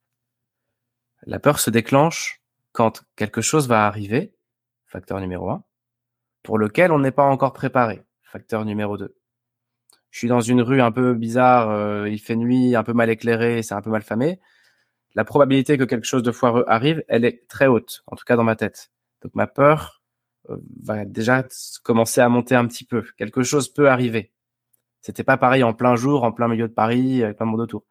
La 1.25 1.39
peur 1.39 1.59
se 1.59 1.69
déclenche 1.69 2.41
quand 2.77 3.03
quelque 3.15 3.41
chose 3.41 3.67
va 3.67 3.87
arriver, 3.87 4.35
facteur 4.85 5.19
numéro 5.19 5.49
un, 5.49 5.63
pour 6.43 6.59
lequel 6.59 6.91
on 6.91 6.99
n'est 6.99 7.11
pas 7.11 7.23
encore 7.23 7.51
préparé, 7.51 8.03
facteur 8.21 8.65
numéro 8.65 8.97
deux 8.97 9.17
je 10.11 10.19
suis 10.19 10.27
dans 10.27 10.41
une 10.41 10.61
rue 10.61 10.79
un 10.79 10.91
peu 10.91 11.15
bizarre, 11.15 11.71
euh, 11.71 12.07
il 12.07 12.19
fait 12.19 12.35
nuit, 12.35 12.75
un 12.75 12.83
peu 12.83 12.93
mal 12.93 13.09
éclairé, 13.09 13.63
c'est 13.63 13.73
un 13.73 13.81
peu 13.81 13.89
mal 13.89 14.03
famé, 14.03 14.39
la 15.15 15.25
probabilité 15.25 15.75
que 15.77 15.85
quelque 15.85 16.05
chose 16.05 16.21
de 16.21 16.31
foireux 16.31 16.65
arrive, 16.67 17.03
elle 17.07 17.25
est 17.25 17.47
très 17.47 17.65
haute, 17.65 18.03
en 18.05 18.15
tout 18.15 18.23
cas 18.25 18.35
dans 18.35 18.43
ma 18.43 18.55
tête. 18.55 18.91
Donc 19.23 19.33
ma 19.33 19.47
peur 19.47 20.03
euh, 20.51 20.57
va 20.83 21.03
déjà 21.03 21.47
commencer 21.83 22.21
à 22.21 22.29
monter 22.29 22.53
un 22.53 22.67
petit 22.67 22.85
peu. 22.85 23.03
Quelque 23.17 23.41
chose 23.41 23.73
peut 23.73 23.89
arriver. 23.89 24.31
C'était 25.01 25.23
pas 25.23 25.37
pareil 25.37 25.63
en 25.63 25.73
plein 25.73 25.95
jour, 25.95 26.23
en 26.23 26.31
plein 26.31 26.47
milieu 26.47 26.67
de 26.67 26.73
Paris, 26.73 27.23
avec 27.23 27.37
plein 27.37 27.47
de 27.47 27.51
monde 27.51 27.61
autour. 27.61 27.85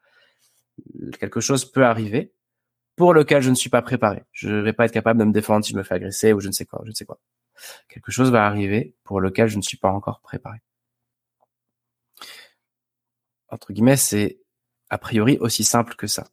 Quelque 1.18 1.40
chose 1.40 1.64
peut 1.64 1.85
arriver 1.85 2.36
pour 2.97 3.15
lequel 3.15 3.43
je 3.43 3.51
ne 3.51 3.55
suis 3.55 3.71
pas 3.71 3.83
préparé. 3.83 4.25
Je 4.33 4.49
vais 4.49 4.73
pas 4.73 4.87
être 4.87 4.93
capable 4.93 5.21
de 5.21 5.25
me 5.25 5.33
défendre 5.33 5.65
si 5.65 5.73
je 5.73 5.77
me 5.77 5.83
fais 5.83 5.95
agresser 5.95 6.33
ou 6.33 6.41
je 6.41 6.49
ne 6.49 6.53
sais 6.53 6.65
quoi, 6.65 6.81
je 6.85 6.91
ne 6.91 6.95
sais 6.95 7.05
quoi. 7.05 7.21
Quelque 7.89 8.11
chose 8.11 8.31
va 8.31 8.47
arriver 8.47 8.95
pour 9.05 9.21
lequel 9.21 9.49
je 9.49 9.57
ne 9.57 9.63
suis 9.63 9.77
pas 9.77 9.91
encore 9.91 10.21
préparé 10.21 10.59
entre 13.49 13.73
guillemets, 13.73 13.97
c'est 13.97 14.39
a 14.91 14.99
priori 14.99 15.39
aussi 15.39 15.65
simple 15.65 15.95
que 15.97 16.07
ça. 16.07 16.29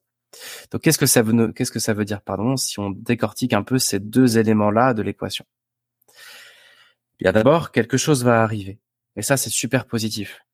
Donc 0.71 0.81
qu'est-ce 0.81 0.97
que 0.97 1.05
ça 1.05 1.21
veut 1.21 1.51
qu'est-ce 1.51 1.71
que 1.71 1.79
ça 1.79 1.93
veut 1.93 2.05
dire 2.05 2.21
pardon 2.21 2.57
si 2.57 2.79
on 2.79 2.89
décortique 2.89 3.53
un 3.53 3.63
peu 3.63 3.77
ces 3.77 3.99
deux 3.99 4.37
éléments-là 4.37 4.93
de 4.93 5.01
l'équation? 5.01 5.45
Bien 7.19 7.31
d'abord, 7.31 7.71
quelque 7.71 7.97
chose 7.97 8.23
va 8.23 8.41
arriver. 8.41 8.79
Et 9.15 9.21
ça 9.21 9.37
c'est 9.37 9.49
super 9.49 9.85
positif. 9.85 10.45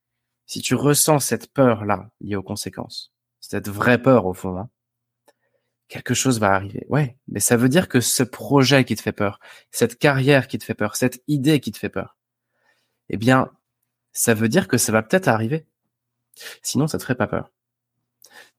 Si 0.45 0.62
tu 0.62 0.76
ressens 0.76 1.19
cette 1.19 1.54
peur-là 1.54 2.10
liée 2.19 2.36
aux 2.36 2.43
conséquences, 2.43 3.13
cette 3.39 3.69
vraie 3.69 4.02
peur 4.02 4.26
au 4.26 4.34
fond, 4.34 4.58
hein, 4.58 4.69
quelque 5.89 6.13
chose 6.13 6.39
va 6.39 6.54
arriver. 6.54 6.86
Ouais, 6.88 7.17
mais 7.28 7.39
ça 7.41 7.58
veut 7.58 7.67
dire 7.67 7.89
que 7.89 7.99
ce 7.99 8.23
projet 8.23 8.86
qui 8.86 8.95
te 8.95 9.02
fait 9.02 9.12
peur, 9.12 9.39
cette 9.71 9.97
carrière 9.97 10.47
qui 10.47 10.58
te 10.58 10.63
fait 10.63 10.75
peur, 10.75 10.95
cette 10.95 11.21
idée 11.28 11.60
qui 11.60 11.71
te 11.71 11.78
fait 11.78 11.89
peur, 11.89 12.15
eh 13.10 13.17
bien, 13.17 13.52
ça 14.13 14.34
veut 14.34 14.47
dire 14.47 14.67
que 14.67 14.78
ça 14.78 14.91
va 14.91 15.02
peut-être 15.02 15.28
arriver. 15.28 15.65
Sinon, 16.62 16.88
ça 16.88 16.97
te 16.97 17.04
ferait 17.04 17.15
pas 17.15 17.28
peur. 17.28 17.52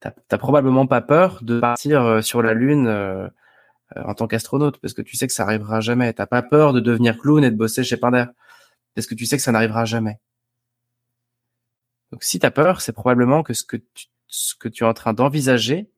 T'as 0.00 0.38
probablement 0.38 0.86
pas 0.86 1.00
peur 1.00 1.40
de 1.42 1.60
partir 1.60 2.02
euh, 2.02 2.20
sur 2.22 2.42
la 2.42 2.54
Lune 2.54 2.86
euh, 2.86 3.28
euh, 3.96 4.02
en 4.04 4.14
tant 4.14 4.26
qu'astronaute, 4.26 4.78
parce 4.78 4.94
que 4.94 5.02
tu 5.02 5.16
sais 5.16 5.26
que 5.26 5.32
ça 5.32 5.44
arrivera 5.44 5.80
jamais. 5.80 6.12
T'as 6.12 6.26
pas 6.26 6.42
peur 6.42 6.72
de 6.72 6.80
devenir 6.80 7.18
clown 7.18 7.44
et 7.44 7.50
de 7.50 7.56
bosser 7.56 7.84
chez 7.84 7.96
Pinder, 7.96 8.26
parce 8.94 9.06
que 9.06 9.14
tu 9.14 9.26
sais 9.26 9.36
que 9.36 9.42
ça 9.42 9.52
n'arrivera 9.52 9.84
jamais. 9.84 10.18
Donc 12.10 12.24
si 12.24 12.38
t'as 12.38 12.50
peur, 12.50 12.80
c'est 12.80 12.92
probablement 12.92 13.42
que 13.42 13.54
ce 13.54 13.62
que 13.62 13.76
tu, 13.76 14.06
ce 14.26 14.54
que 14.54 14.68
tu 14.68 14.84
es 14.84 14.86
en 14.86 14.94
train 14.94 15.12
d'envisager 15.12 15.90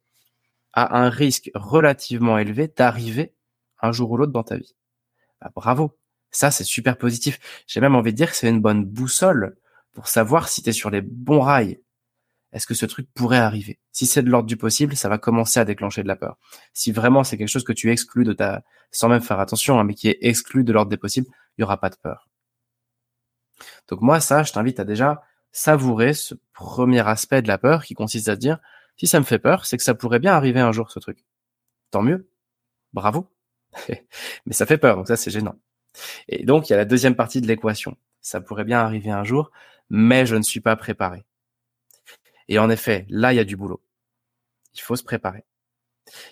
a 0.73 0.99
un 0.99 1.09
risque 1.09 1.51
relativement 1.55 2.39
élevé 2.39 2.69
d'arriver 2.69 3.35
un 3.81 3.93
jour 3.93 4.11
ou 4.11 4.17
l'autre 4.17 4.33
dans 4.33 4.43
ta 4.43 4.57
vie. 4.57 4.75
Bah, 5.41 5.51
bravo. 5.55 5.99
Ça, 6.31 6.51
c'est 6.51 6.65
super 6.65 6.97
positif. 6.97 7.39
J'ai 7.67 7.81
même 7.81 7.95
envie 7.95 8.13
de 8.13 8.17
dire 8.17 8.31
que 8.31 8.37
c'est 8.37 8.49
une 8.49 8.63
bonne 8.63 8.85
boussole 8.85 9.57
pour 9.93 10.09
savoir 10.09 10.49
si 10.49 10.63
tu 10.63 10.71
es 10.71 10.73
sur 10.73 10.89
les 10.89 11.03
bons 11.03 11.41
rails. 11.41 11.81
Est-ce 12.53 12.67
que 12.67 12.75
ce 12.75 12.87
truc 12.87 13.09
pourrait 13.15 13.39
arriver? 13.39 13.79
Si 13.93 14.07
c'est 14.07 14.23
de 14.23 14.31
l'ordre 14.31 14.47
du 14.47 14.57
possible, 14.57 14.97
ça 14.97 15.09
va 15.09 15.19
commencer 15.19 15.61
à 15.61 15.65
déclencher 15.65 16.03
de 16.03 16.09
la 16.09 16.17
peur. 16.17 16.39
Si 16.73 16.93
vraiment 16.93 17.25
c'est 17.25 17.39
quelque 17.39 17.49
chose 17.49 17.65
que 17.65 17.73
tu 17.73 17.91
exclus 17.91 18.25
de 18.25 18.33
ta, 18.33 18.63
sans 18.91 19.09
même 19.09 19.23
faire 19.23 19.41
attention, 19.41 19.79
hein, 19.79 19.85
mais 19.85 19.95
qui 19.95 20.09
est 20.09 20.19
exclu 20.21 20.65
de 20.65 20.73
l'ordre 20.73 20.91
des 20.91 20.97
possibles, 20.99 21.29
il 21.57 21.63
y 21.63 21.65
aura 21.65 21.79
pas 21.81 21.91
de 21.91 21.97
peur. 21.97 22.29
Donc 23.89 24.01
moi, 24.01 24.21
ça, 24.21 24.43
je 24.43 24.53
t'invite 24.53 24.81
à 24.81 24.85
déjà 24.85 25.23
savourer 25.51 26.15
ce 26.15 26.35
premier 26.53 27.07
aspect 27.07 27.43
de 27.43 27.49
la 27.49 27.59
peur 27.59 27.85
qui 27.85 27.95
consiste 27.95 28.29
à 28.29 28.37
dire, 28.37 28.59
si 29.03 29.09
ça 29.09 29.19
me 29.19 29.25
fait 29.25 29.41
peur, 29.41 29.67
c'est 29.67 29.77
que 29.77 29.83
ça 29.83 29.97
pourrait 29.97 30.21
bien 30.21 30.33
arriver 30.33 30.61
un 30.61 30.71
jour, 30.71 30.93
ce 30.93 31.01
truc. 31.01 31.25
Tant 31.91 32.03
mieux. 32.03 32.31
Bravo. 32.93 33.29
mais 34.47 34.53
ça 34.53 34.65
fait 34.65 34.79
peur, 34.79 34.95
donc 34.95 35.09
ça, 35.09 35.17
c'est 35.17 35.33
gênant. 35.33 35.57
Et 36.29 36.45
donc, 36.45 36.69
il 36.69 36.73
y 36.73 36.75
a 36.75 36.77
la 36.77 36.85
deuxième 36.85 37.17
partie 37.17 37.41
de 37.41 37.49
l'équation. 37.49 37.97
Ça 38.21 38.41
pourrait 38.41 38.63
bien 38.63 38.79
arriver 38.79 39.11
un 39.11 39.25
jour, 39.25 39.51
mais 39.91 40.25
je 40.25 40.37
ne 40.37 40.43
suis 40.43 40.61
pas 40.61 40.77
préparé. 40.77 41.25
Et 42.47 42.61
en 42.61 42.71
effet, 42.71 43.05
là, 43.09 43.33
il 43.33 43.37
y 43.39 43.41
a 43.41 43.45
du 43.45 43.57
boulot. 43.57 43.83
Il 44.73 44.81
faut 44.81 44.95
se 44.95 45.03
préparer. 45.03 45.45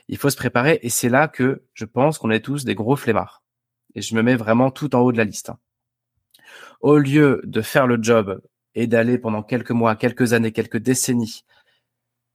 Il 0.07 0.17
faut 0.17 0.31
se 0.31 0.37
préparer 0.37 0.79
et 0.85 0.91
c'est 0.91 1.09
là 1.09 1.27
que 1.27 1.65
je 1.75 1.85
pense 1.85 2.19
qu'on 2.19 2.31
est 2.31 2.45
tous 2.45 2.65
des 2.65 2.77
gros 2.77 2.95
flemmards. 2.95 3.43
Et 3.97 4.01
je 4.01 4.15
me 4.15 4.23
mets 4.23 4.37
vraiment 4.37 4.71
tout 4.71 4.95
en 4.95 5.01
haut 5.01 5.11
de 5.11 5.17
la 5.17 5.25
liste. 5.25 5.51
Hein. 5.51 5.59
Au 6.83 6.99
lieu 6.99 7.41
de 7.43 7.63
faire 7.63 7.89
le 7.89 8.01
job 8.01 8.41
et 8.77 8.87
d'aller 8.87 9.19
pendant 9.19 9.43
quelques 9.43 9.73
mois, 9.73 9.97
quelques 9.97 10.35
années, 10.35 10.53
quelques 10.53 10.79
décennies 10.79 11.45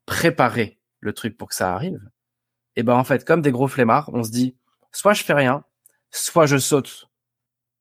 préparer 0.05 0.79
le 0.99 1.13
truc 1.13 1.37
pour 1.37 1.49
que 1.49 1.55
ça 1.55 1.73
arrive, 1.73 1.99
et 2.75 2.81
eh 2.81 2.83
ben 2.83 2.95
en 2.95 3.05
fait, 3.05 3.23
comme 3.23 3.41
des 3.41 3.51
gros 3.51 3.69
flemmards, 3.69 4.09
on 4.13 4.23
se 4.23 4.31
dit 4.31 4.57
soit 4.91 5.13
je 5.13 5.23
fais 5.23 5.33
rien, 5.33 5.63
soit 6.11 6.45
je 6.45 6.57
saute. 6.57 7.09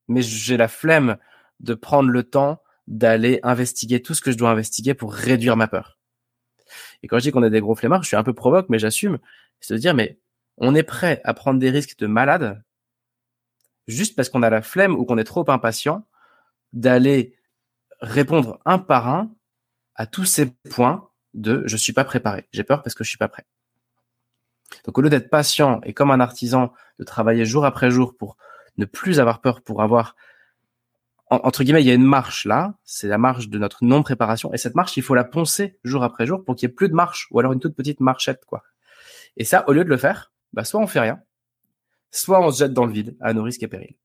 Mais 0.06 0.22
j'ai 0.22 0.56
la 0.56 0.68
flemme 0.68 1.16
de 1.58 1.74
prendre 1.74 2.10
le 2.10 2.22
temps 2.22 2.62
d'aller 2.86 3.40
investiguer 3.42 4.02
tout 4.02 4.14
ce 4.14 4.20
que 4.20 4.30
je 4.30 4.36
dois 4.36 4.50
investiguer 4.50 4.94
pour 4.94 5.12
réduire 5.12 5.56
ma 5.56 5.66
peur. 5.66 5.98
Et 7.02 7.08
quand 7.08 7.18
je 7.18 7.24
dis 7.24 7.32
qu'on 7.32 7.42
est 7.42 7.50
des 7.50 7.60
gros 7.60 7.74
flemmards, 7.74 8.02
je 8.02 8.08
suis 8.08 8.16
un 8.16 8.22
peu 8.22 8.34
provoque, 8.34 8.68
mais 8.68 8.78
j'assume. 8.78 9.18
C'est 9.60 9.74
de 9.74 9.78
dire, 9.78 9.94
mais 9.94 10.20
on 10.58 10.76
est 10.76 10.84
prêt 10.84 11.20
à 11.24 11.34
prendre 11.34 11.58
des 11.58 11.70
risques 11.70 11.98
de 11.98 12.06
malade 12.06 12.62
juste 13.88 14.14
parce 14.14 14.28
qu'on 14.28 14.42
a 14.42 14.50
la 14.50 14.62
flemme 14.62 14.94
ou 14.94 15.04
qu'on 15.04 15.18
est 15.18 15.24
trop 15.24 15.48
impatient 15.50 16.06
d'aller 16.72 17.36
répondre 18.00 18.60
un 18.64 18.78
par 18.78 19.08
un 19.08 19.34
à 19.94 20.06
tous 20.06 20.24
ces 20.24 20.50
points 20.70 21.10
de 21.34 21.62
je 21.66 21.76
suis 21.76 21.92
pas 21.92 22.04
préparé. 22.04 22.48
J'ai 22.52 22.64
peur 22.64 22.82
parce 22.82 22.94
que 22.94 23.04
je 23.04 23.08
suis 23.08 23.18
pas 23.18 23.28
prêt. 23.28 23.44
Donc 24.86 24.96
au 24.98 25.02
lieu 25.02 25.10
d'être 25.10 25.30
patient 25.30 25.80
et 25.84 25.92
comme 25.92 26.10
un 26.10 26.20
artisan 26.20 26.72
de 26.98 27.04
travailler 27.04 27.44
jour 27.44 27.64
après 27.64 27.90
jour 27.90 28.16
pour 28.16 28.36
ne 28.76 28.86
plus 28.86 29.20
avoir 29.20 29.40
peur, 29.40 29.62
pour 29.62 29.82
avoir 29.82 30.16
entre 31.30 31.64
guillemets, 31.64 31.82
il 31.82 31.86
y 31.86 31.90
a 31.90 31.94
une 31.94 32.04
marche 32.04 32.44
là, 32.44 32.74
c'est 32.84 33.08
la 33.08 33.18
marche 33.18 33.48
de 33.48 33.58
notre 33.58 33.84
non-préparation, 33.84 34.52
et 34.52 34.58
cette 34.58 34.74
marche, 34.74 34.96
il 34.96 35.02
faut 35.02 35.14
la 35.14 35.24
poncer 35.24 35.78
jour 35.82 36.04
après 36.04 36.26
jour 36.26 36.44
pour 36.44 36.54
qu'il 36.54 36.68
y 36.68 36.70
ait 36.70 36.74
plus 36.74 36.88
de 36.88 36.94
marche, 36.94 37.28
ou 37.30 37.40
alors 37.40 37.52
une 37.52 37.60
toute 37.60 37.74
petite 37.74 38.00
marchette, 38.00 38.44
quoi. 38.44 38.62
Et 39.36 39.44
ça, 39.44 39.64
au 39.68 39.72
lieu 39.72 39.84
de 39.84 39.88
le 39.88 39.96
faire, 39.96 40.32
bah, 40.52 40.64
soit 40.64 40.80
on 40.80 40.86
fait 40.86 41.00
rien, 41.00 41.20
soit 42.10 42.40
on 42.40 42.50
se 42.50 42.58
jette 42.58 42.72
dans 42.72 42.86
le 42.86 42.92
vide, 42.92 43.16
à 43.20 43.32
nos 43.32 43.42
risques 43.42 43.62
et 43.62 43.68
périls. 43.68 43.96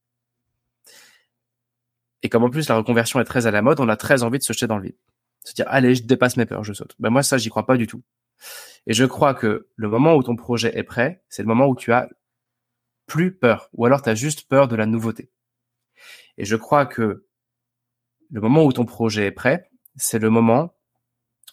Et 2.23 2.29
comme 2.29 2.43
en 2.43 2.49
plus 2.49 2.67
la 2.67 2.75
reconversion 2.75 3.19
est 3.19 3.25
très 3.25 3.47
à 3.47 3.51
la 3.51 3.61
mode, 3.61 3.79
on 3.79 3.89
a 3.89 3.97
très 3.97 4.23
envie 4.23 4.39
de 4.39 4.43
se 4.43 4.53
jeter 4.53 4.67
dans 4.67 4.77
le 4.77 4.83
vide. 4.83 4.97
Se 5.43 5.53
dire, 5.53 5.65
allez, 5.67 5.95
je 5.95 6.03
dépasse 6.03 6.37
mes 6.37 6.45
peurs, 6.45 6.63
je 6.63 6.73
saute. 6.73 6.95
Ben 6.99 7.09
moi, 7.09 7.23
ça, 7.23 7.37
j'y 7.37 7.49
crois 7.49 7.65
pas 7.65 7.77
du 7.77 7.87
tout. 7.87 8.03
Et 8.87 8.93
je 8.93 9.05
crois 9.05 9.33
que 9.33 9.69
le 9.75 9.89
moment 9.89 10.15
où 10.15 10.23
ton 10.23 10.35
projet 10.35 10.77
est 10.77 10.83
prêt, 10.83 11.23
c'est 11.29 11.41
le 11.41 11.47
moment 11.47 11.67
où 11.67 11.75
tu 11.75 11.91
as 11.91 12.09
plus 13.05 13.35
peur, 13.35 13.69
ou 13.73 13.85
alors 13.85 14.01
tu 14.01 14.09
as 14.09 14.15
juste 14.15 14.47
peur 14.47 14.67
de 14.67 14.75
la 14.75 14.85
nouveauté. 14.85 15.31
Et 16.37 16.45
je 16.45 16.55
crois 16.55 16.85
que 16.85 17.25
le 18.29 18.41
moment 18.41 18.63
où 18.63 18.71
ton 18.71 18.85
projet 18.85 19.25
est 19.25 19.31
prêt, 19.31 19.69
c'est 19.95 20.19
le 20.19 20.29
moment 20.29 20.75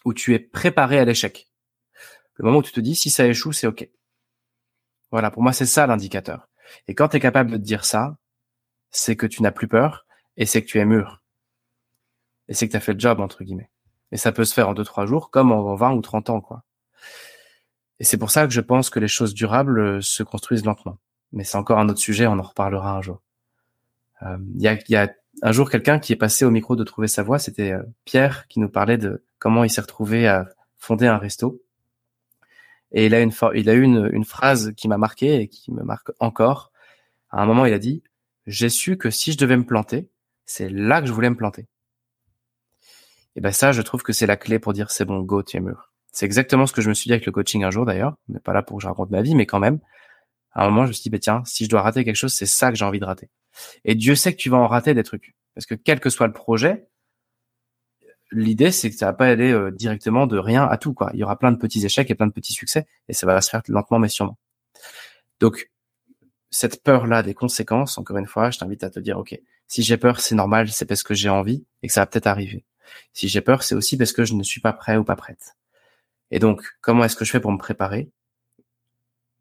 où 0.05 0.13
tu 0.13 0.33
es 0.33 0.39
préparé 0.39 0.99
à 0.99 1.05
l'échec. 1.05 1.49
Le 2.35 2.45
moment 2.45 2.59
où 2.59 2.63
tu 2.63 2.71
te 2.71 2.79
dis, 2.79 2.95
si 2.95 3.09
ça 3.09 3.27
échoue, 3.27 3.51
c'est 3.51 3.67
OK. 3.67 3.89
Voilà, 5.11 5.31
pour 5.31 5.41
moi, 5.41 5.53
c'est 5.53 5.65
ça 5.65 5.87
l'indicateur. 5.87 6.49
Et 6.87 6.95
quand 6.95 7.09
tu 7.09 7.17
es 7.17 7.19
capable 7.19 7.51
de 7.51 7.57
dire 7.57 7.85
ça, 7.85 8.17
c'est 8.91 9.15
que 9.15 9.25
tu 9.25 9.41
n'as 9.41 9.51
plus 9.51 9.67
peur 9.67 10.05
et 10.37 10.45
c'est 10.45 10.61
que 10.61 10.67
tu 10.67 10.79
es 10.79 10.85
mûr. 10.85 11.23
Et 12.47 12.53
c'est 12.53 12.67
que 12.67 12.71
tu 12.71 12.77
as 12.77 12.81
fait 12.81 12.93
le 12.93 12.99
job, 12.99 13.19
entre 13.19 13.43
guillemets. 13.43 13.71
Et 14.11 14.17
ça 14.17 14.31
peut 14.31 14.45
se 14.45 14.53
faire 14.53 14.69
en 14.69 14.73
deux, 14.73 14.85
trois 14.85 15.05
jours, 15.05 15.29
comme 15.29 15.51
en 15.51 15.75
20 15.75 15.93
ou 15.93 16.01
30 16.01 16.29
ans, 16.29 16.41
quoi. 16.41 16.63
Et 17.99 18.03
c'est 18.03 18.17
pour 18.17 18.31
ça 18.31 18.45
que 18.45 18.53
je 18.53 18.61
pense 18.61 18.89
que 18.89 18.99
les 18.99 19.07
choses 19.07 19.33
durables 19.33 19.79
euh, 19.79 20.01
se 20.01 20.23
construisent 20.23 20.65
lentement. 20.65 20.97
Mais 21.31 21.43
c'est 21.43 21.57
encore 21.57 21.79
un 21.79 21.89
autre 21.89 21.99
sujet, 21.99 22.27
on 22.27 22.39
en 22.39 22.43
reparlera 22.43 22.91
un 22.91 23.01
jour. 23.01 23.21
Euh, 24.21 24.37
il 24.55 24.61
y, 24.61 24.67
a, 24.67 24.77
y, 24.87 24.95
a, 24.95 25.11
un 25.41 25.51
jour 25.51 25.69
quelqu'un 25.69 25.99
qui 25.99 26.13
est 26.13 26.17
passé 26.17 26.45
au 26.45 26.51
micro 26.51 26.75
de 26.75 26.83
Trouver 26.83 27.07
sa 27.07 27.23
voix, 27.23 27.39
c'était 27.39 27.71
euh, 27.71 27.83
Pierre 28.05 28.47
qui 28.47 28.59
nous 28.59 28.69
parlait 28.69 28.97
de 28.97 29.23
comment 29.39 29.63
il 29.63 29.69
s'est 29.69 29.81
retrouvé 29.81 30.27
à 30.27 30.47
fonder 30.77 31.07
un 31.07 31.17
resto. 31.17 31.61
Et 32.91 33.07
il 33.07 33.15
a 33.15 33.19
une, 33.21 33.31
eu 33.73 34.09
une 34.13 34.23
phrase 34.23 34.73
qui 34.77 34.87
m'a 34.87 34.97
marqué 34.97 35.41
et 35.41 35.47
qui 35.49 35.73
me 35.73 35.83
marque 35.83 36.11
encore. 36.19 36.71
À 37.29 37.41
un 37.41 37.45
moment, 37.45 37.65
il 37.65 37.73
a 37.73 37.79
dit, 37.79 38.01
j'ai 38.45 38.69
su 38.69 38.97
que 38.97 39.09
si 39.09 39.33
je 39.33 39.37
devais 39.37 39.57
me 39.57 39.65
planter, 39.65 40.07
c'est 40.45 40.69
là 40.69 41.01
que 41.01 41.07
je 41.07 41.11
voulais 41.11 41.29
me 41.29 41.35
planter. 41.35 41.67
Et 43.37 43.41
ben 43.41 43.51
ça, 43.51 43.71
je 43.71 43.83
trouve 43.83 44.01
que 44.01 44.13
c'est 44.13 44.25
la 44.25 44.35
clé 44.35 44.57
pour 44.57 44.73
dire 44.73 44.89
c'est 44.89 45.05
bon, 45.05 45.21
go, 45.21 45.43
tu 45.43 45.57
es 45.57 45.59
mûr. 45.59 45.91
C'est 46.11 46.25
exactement 46.25 46.65
ce 46.65 46.73
que 46.73 46.81
je 46.81 46.89
me 46.89 46.95
suis 46.95 47.07
dit 47.07 47.13
avec 47.13 47.27
le 47.27 47.31
coaching 47.31 47.63
un 47.63 47.69
jour 47.69 47.85
d'ailleurs. 47.85 48.15
On 48.27 48.33
n'est 48.33 48.39
pas 48.39 48.51
là 48.51 48.63
pour 48.63 48.77
que 48.77 48.81
je 48.81 48.87
raconte 48.87 49.11
ma 49.11 49.21
vie, 49.21 49.35
mais 49.35 49.45
quand 49.45 49.59
même, 49.59 49.79
à 50.53 50.65
un 50.65 50.69
moment, 50.69 50.83
je 50.83 50.87
me 50.87 50.93
suis 50.93 51.03
dit, 51.03 51.09
bah, 51.11 51.19
tiens, 51.19 51.43
si 51.45 51.65
je 51.65 51.69
dois 51.69 51.83
rater 51.83 52.03
quelque 52.03 52.15
chose, 52.15 52.33
c'est 52.33 52.47
ça 52.47 52.71
que 52.71 52.77
j'ai 52.77 52.83
envie 52.83 52.99
de 52.99 53.05
rater. 53.05 53.29
Et 53.85 53.93
Dieu 53.93 54.15
sait 54.15 54.31
que 54.33 54.37
tu 54.37 54.49
vas 54.49 54.57
en 54.57 54.65
rater 54.65 54.95
des 54.95 55.03
trucs. 55.03 55.35
Parce 55.53 55.67
que 55.67 55.75
quel 55.75 55.99
que 55.99 56.09
soit 56.09 56.25
le 56.25 56.33
projet, 56.33 56.87
l'idée, 58.31 58.71
c'est 58.71 58.89
que 58.89 58.95
ça 58.95 59.05
va 59.05 59.13
pas 59.13 59.27
aller 59.27 59.51
euh, 59.51 59.69
directement 59.69 60.25
de 60.25 60.39
rien 60.39 60.65
à 60.65 60.77
tout, 60.79 60.95
quoi. 60.95 61.11
Il 61.13 61.19
y 61.19 61.23
aura 61.23 61.37
plein 61.37 61.51
de 61.51 61.57
petits 61.57 61.85
échecs 61.85 62.09
et 62.09 62.15
plein 62.15 62.27
de 62.27 62.33
petits 62.33 62.53
succès, 62.53 62.87
et 63.07 63.13
ça 63.13 63.27
va 63.27 63.39
se 63.41 63.51
faire 63.51 63.61
lentement 63.67 63.99
mais 63.99 64.09
sûrement. 64.09 64.39
Donc, 65.39 65.69
cette 66.49 66.81
peur-là 66.81 67.21
des 67.21 67.35
conséquences, 67.35 67.99
encore 67.99 68.17
une 68.17 68.25
fois, 68.25 68.49
je 68.49 68.57
t'invite 68.57 68.83
à 68.83 68.89
te 68.89 68.99
dire, 68.99 69.19
OK, 69.19 69.39
si 69.67 69.83
j'ai 69.83 69.97
peur, 69.97 70.21
c'est 70.21 70.33
normal, 70.33 70.69
c'est 70.69 70.85
parce 70.85 71.03
que 71.03 71.13
j'ai 71.13 71.29
envie 71.29 71.65
et 71.83 71.87
que 71.87 71.93
ça 71.93 72.01
va 72.01 72.07
peut-être 72.07 72.27
arriver. 72.27 72.65
Si 73.13 73.27
j'ai 73.27 73.41
peur, 73.41 73.63
c'est 73.63 73.75
aussi 73.75 73.97
parce 73.97 74.13
que 74.13 74.25
je 74.25 74.33
ne 74.33 74.43
suis 74.43 74.61
pas 74.61 74.73
prêt 74.73 74.97
ou 74.97 75.03
pas 75.03 75.15
prête. 75.15 75.55
Et 76.31 76.39
donc, 76.39 76.63
comment 76.81 77.03
est-ce 77.03 77.15
que 77.15 77.25
je 77.25 77.31
fais 77.31 77.39
pour 77.39 77.51
me 77.51 77.57
préparer? 77.57 78.09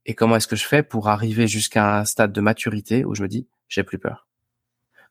Et 0.05 0.15
comment 0.15 0.37
est-ce 0.37 0.47
que 0.47 0.57
je 0.57 0.67
fais 0.67 0.83
pour 0.83 1.09
arriver 1.09 1.49
jusqu'à 1.49 1.99
un 1.99 2.05
stade 2.05 2.33
de 2.33 2.41
maturité 2.41 3.05
où 3.05 3.15
je 3.15 3.23
me 3.23 3.29
dis, 3.29 3.49
j'ai 3.69 3.83
plus 3.83 3.99
peur? 3.99 4.29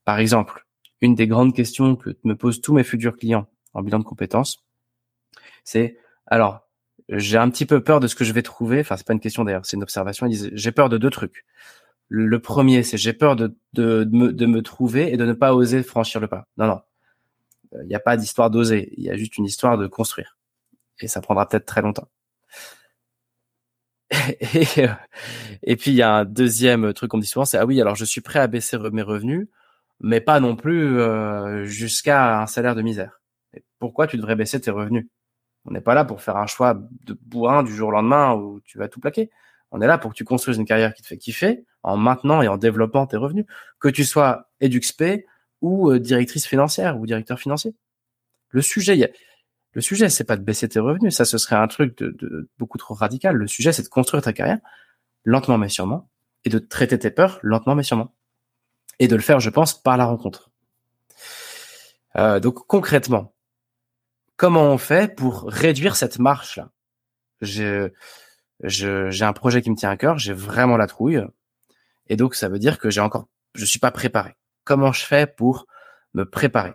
Par 0.05 0.19
exemple, 0.19 0.65
une 1.01 1.15
des 1.15 1.27
grandes 1.27 1.53
questions 1.53 1.95
que 1.95 2.11
me 2.23 2.35
posent 2.35 2.61
tous 2.61 2.73
mes 2.73 2.83
futurs 2.83 3.17
clients 3.17 3.49
en 3.73 3.81
bilan 3.81 3.99
de 3.99 4.05
compétences, 4.05 4.63
c'est, 5.63 5.97
alors, 6.27 6.65
j'ai 7.09 7.37
un 7.37 7.49
petit 7.49 7.65
peu 7.65 7.83
peur 7.83 7.99
de 7.99 8.07
ce 8.07 8.15
que 8.15 8.23
je 8.23 8.33
vais 8.33 8.41
trouver. 8.41 8.79
Enfin, 8.79 8.97
c'est 8.97 9.05
pas 9.05 9.13
une 9.13 9.19
question 9.19 9.43
d'ailleurs, 9.43 9.65
c'est 9.65 9.75
une 9.75 9.83
observation. 9.83 10.25
Ils 10.27 10.31
disent, 10.31 10.49
j'ai 10.53 10.71
peur 10.71 10.89
de 10.89 10.97
deux 10.97 11.09
trucs. 11.09 11.45
Le 12.07 12.39
premier, 12.39 12.83
c'est 12.83 12.97
j'ai 12.97 13.13
peur 13.13 13.35
de, 13.35 13.55
me, 13.75 14.31
de 14.31 14.45
me 14.45 14.61
trouver 14.61 15.11
et 15.11 15.17
de 15.17 15.25
ne 15.25 15.33
pas 15.33 15.53
oser 15.53 15.83
franchir 15.83 16.21
le 16.21 16.27
pas. 16.27 16.47
Non, 16.57 16.67
non. 16.67 16.81
Il 17.83 17.87
n'y 17.87 17.95
a 17.95 17.99
pas 17.99 18.17
d'histoire 18.17 18.49
d'oser. 18.49 18.93
Il 18.97 19.03
y 19.03 19.09
a 19.09 19.17
juste 19.17 19.37
une 19.37 19.45
histoire 19.45 19.77
de 19.77 19.87
construire. 19.87 20.37
Et 20.99 21.07
ça 21.07 21.21
prendra 21.21 21.47
peut-être 21.47 21.65
très 21.65 21.81
longtemps. 21.81 22.07
et, 24.39 24.67
euh, 24.79 24.87
et, 25.63 25.75
puis 25.75 25.91
il 25.91 25.95
y 25.95 26.01
a 26.01 26.11
un 26.11 26.25
deuxième 26.25 26.93
truc 26.93 27.11
qu'on 27.11 27.17
dit 27.17 27.27
souvent, 27.27 27.45
c'est 27.45 27.57
ah 27.57 27.65
oui, 27.65 27.81
alors 27.81 27.95
je 27.95 28.05
suis 28.05 28.21
prêt 28.21 28.39
à 28.39 28.47
baisser 28.47 28.77
mes 28.91 29.01
revenus, 29.01 29.47
mais 29.99 30.21
pas 30.21 30.39
non 30.39 30.55
plus 30.55 30.99
euh, 30.99 31.65
jusqu'à 31.65 32.41
un 32.41 32.47
salaire 32.47 32.75
de 32.75 32.81
misère. 32.81 33.21
Pourquoi 33.79 34.07
tu 34.07 34.17
devrais 34.17 34.35
baisser 34.35 34.61
tes 34.61 34.71
revenus? 34.71 35.07
On 35.65 35.71
n'est 35.71 35.81
pas 35.81 35.95
là 35.95 36.05
pour 36.05 36.21
faire 36.21 36.37
un 36.37 36.45
choix 36.45 36.75
de 36.75 37.17
bourrin 37.21 37.63
du 37.63 37.73
jour 37.73 37.89
au 37.89 37.91
lendemain 37.91 38.33
où 38.35 38.61
tu 38.61 38.77
vas 38.77 38.87
tout 38.87 38.99
plaquer. 38.99 39.31
On 39.71 39.81
est 39.81 39.87
là 39.87 39.97
pour 39.97 40.11
que 40.11 40.15
tu 40.15 40.23
construises 40.23 40.57
une 40.57 40.65
carrière 40.65 40.93
qui 40.93 41.01
te 41.01 41.07
fait 41.07 41.17
kiffer 41.17 41.65
en 41.83 41.97
maintenant 41.97 42.41
et 42.41 42.47
en 42.47 42.57
développant 42.57 43.07
tes 43.07 43.17
revenus, 43.17 43.45
que 43.79 43.89
tu 43.89 44.05
sois 44.05 44.49
EduxP 44.61 45.25
ou 45.61 45.91
euh, 45.91 45.99
directrice 45.99 46.47
financière 46.47 46.99
ou 46.99 47.05
directeur 47.05 47.39
financier. 47.39 47.73
Le 48.49 48.61
sujet, 48.61 49.11
le 49.73 49.81
sujet, 49.81 50.09
c'est 50.09 50.23
pas 50.23 50.37
de 50.37 50.43
baisser 50.43 50.69
tes 50.69 50.79
revenus, 50.79 51.15
ça 51.15 51.25
ce 51.25 51.37
serait 51.37 51.55
un 51.55 51.67
truc 51.67 51.97
de, 51.97 52.49
beaucoup 52.57 52.77
trop 52.77 52.93
radical. 52.93 53.35
Le 53.35 53.47
sujet, 53.47 53.73
c'est 53.73 53.83
de 53.83 53.89
construire 53.89 54.23
ta 54.23 54.33
carrière 54.33 54.59
lentement 55.23 55.57
mais 55.57 55.69
sûrement 55.69 56.09
et 56.43 56.49
de 56.49 56.59
traiter 56.59 56.99
tes 56.99 57.09
peurs 57.09 57.39
lentement 57.41 57.75
mais 57.75 57.83
sûrement 57.83 58.13
et 58.99 59.07
de 59.07 59.15
le 59.15 59.21
faire, 59.21 59.39
je 59.39 59.49
pense, 59.49 59.81
par 59.81 59.97
la 59.97 60.05
rencontre. 60.05 60.51
Euh, 62.15 62.39
donc 62.39 62.65
concrètement, 62.67 63.33
comment 64.37 64.71
on 64.71 64.77
fait 64.77 65.13
pour 65.13 65.45
réduire 65.47 65.95
cette 65.95 66.19
marche 66.19 66.57
là 66.57 66.71
J'ai 67.41 67.91
j'ai 68.63 69.25
un 69.25 69.33
projet 69.33 69.61
qui 69.61 69.69
me 69.69 69.75
tient 69.75 69.89
à 69.89 69.97
cœur, 69.97 70.17
j'ai 70.17 70.31
vraiment 70.31 70.77
la 70.77 70.87
trouille, 70.87 71.21
et 72.07 72.15
donc 72.15 72.35
ça 72.35 72.47
veut 72.47 72.59
dire 72.59 72.79
que 72.79 72.89
j'ai 72.89 73.01
encore, 73.01 73.27
je 73.53 73.65
suis 73.65 73.79
pas 73.79 73.91
préparé. 73.91 74.35
Comment 74.65 74.91
je 74.91 75.05
fais 75.05 75.27
pour 75.27 75.67
me 76.13 76.25
préparer 76.25 76.73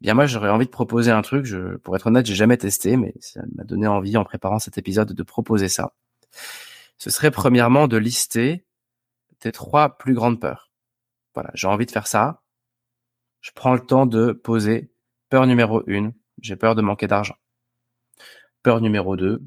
Bien 0.00 0.14
moi, 0.14 0.26
j'aurais 0.26 0.50
envie 0.50 0.66
de 0.66 0.70
proposer 0.70 1.10
un 1.10 1.22
truc. 1.22 1.44
Je, 1.44 1.76
pour 1.76 1.94
être 1.94 2.06
honnête, 2.06 2.26
j'ai 2.26 2.34
jamais 2.34 2.56
testé, 2.56 2.96
mais 2.96 3.14
ça 3.20 3.42
m'a 3.54 3.64
donné 3.64 3.86
envie 3.86 4.16
en 4.16 4.24
préparant 4.24 4.58
cet 4.58 4.76
épisode 4.76 5.12
de 5.12 5.22
proposer 5.22 5.68
ça. 5.68 5.94
Ce 6.98 7.10
serait 7.10 7.30
premièrement 7.30 7.86
de 7.86 7.96
lister 7.96 8.64
tes 9.38 9.52
trois 9.52 9.98
plus 9.98 10.14
grandes 10.14 10.40
peurs. 10.40 10.70
Voilà, 11.34 11.50
j'ai 11.54 11.66
envie 11.66 11.86
de 11.86 11.90
faire 11.90 12.06
ça. 12.06 12.42
Je 13.40 13.50
prends 13.54 13.74
le 13.74 13.80
temps 13.80 14.06
de 14.06 14.32
poser 14.32 14.90
peur 15.28 15.46
numéro 15.46 15.82
une, 15.86 16.12
j'ai 16.40 16.56
peur 16.56 16.74
de 16.74 16.82
manquer 16.82 17.06
d'argent. 17.06 17.36
Peur 18.62 18.80
numéro 18.80 19.16
deux, 19.16 19.42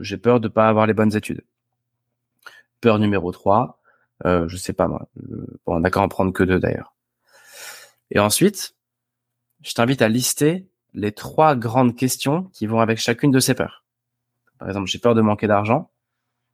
j'ai 0.00 0.16
peur 0.16 0.40
de 0.40 0.48
pas 0.48 0.68
avoir 0.68 0.86
les 0.86 0.94
bonnes 0.94 1.14
études. 1.14 1.44
Peur 2.80 2.98
numéro 2.98 3.32
trois, 3.32 3.80
euh, 4.24 4.48
je 4.48 4.56
sais 4.56 4.72
pas 4.72 4.88
moi. 4.88 5.08
Bon, 5.66 5.76
on 5.76 5.80
n'a 5.80 5.90
qu'à 5.90 6.00
en 6.00 6.08
prendre 6.08 6.32
que 6.32 6.44
deux 6.44 6.58
d'ailleurs. 6.58 6.94
Et 8.10 8.18
ensuite, 8.18 8.74
je 9.62 9.72
t'invite 9.74 10.02
à 10.02 10.08
lister 10.08 10.68
les 10.92 11.12
trois 11.12 11.56
grandes 11.56 11.96
questions 11.96 12.44
qui 12.52 12.66
vont 12.66 12.80
avec 12.80 12.98
chacune 12.98 13.30
de 13.30 13.40
ces 13.40 13.54
peurs. 13.54 13.84
Par 14.58 14.68
exemple, 14.68 14.86
j'ai 14.86 14.98
peur 14.98 15.14
de 15.14 15.20
manquer 15.20 15.46
d'argent. 15.46 15.90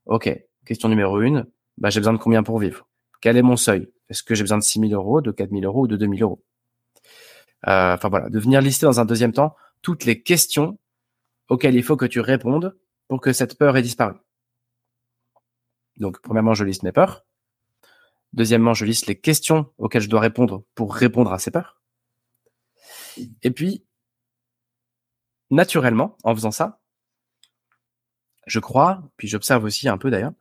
Ok, 0.07 0.31
question 0.65 0.89
numéro 0.89 1.21
une, 1.21 1.47
bah, 1.77 1.91
j'ai 1.91 2.01
besoin 2.01 2.15
de 2.15 2.19
combien 2.19 2.43
pour 2.43 2.59
vivre? 2.59 2.89
Quel 3.21 3.37
est 3.37 3.43
mon 3.43 3.57
seuil? 3.57 3.91
Est-ce 4.09 4.23
que 4.23 4.35
j'ai 4.35 4.43
besoin 4.43 4.59
de 4.59 4.63
6 4.63 4.81
000 4.81 4.93
euros, 4.93 5.21
de 5.21 5.31
4 5.31 5.51
000 5.51 5.63
euros 5.63 5.83
ou 5.83 5.87
de 5.87 5.97
2 5.97 6.07
000 6.07 6.19
euros? 6.21 6.43
Euh, 7.69 7.95
Enfin 7.95 8.09
voilà, 8.09 8.31
de 8.31 8.39
venir 8.39 8.61
lister 8.61 8.87
dans 8.87 9.01
un 9.01 9.05
deuxième 9.05 9.33
temps 9.33 9.55
toutes 9.83 10.05
les 10.05 10.23
questions 10.23 10.79
auxquelles 11.49 11.75
il 11.75 11.83
faut 11.83 11.97
que 11.97 12.07
tu 12.07 12.21
répondes 12.21 12.77
pour 13.09 13.21
que 13.21 13.33
cette 13.33 13.59
peur 13.59 13.77
ait 13.77 13.83
disparu. 13.83 14.15
Donc, 15.99 16.21
premièrement, 16.23 16.55
je 16.55 16.65
liste 16.65 16.83
mes 16.83 16.93
peurs. 16.93 17.25
Deuxièmement, 18.33 18.75
je 18.75 18.85
liste 18.85 19.07
les 19.07 19.19
questions 19.19 19.73
auxquelles 19.79 20.03
je 20.03 20.09
dois 20.09 20.21
répondre 20.21 20.65
pour 20.75 20.95
répondre 20.95 21.33
à 21.33 21.39
ces 21.39 21.51
peurs. 21.51 21.81
Et 23.43 23.51
puis, 23.51 23.85
naturellement, 25.51 26.17
en 26.23 26.35
faisant 26.35 26.53
ça, 26.53 26.81
je 28.47 28.61
crois, 28.61 29.03
puis 29.17 29.29
j'observe 29.29 29.65
aussi 29.65 29.89
un 29.89 29.99
peu 29.99 30.11
d'ailleurs, 30.11 30.33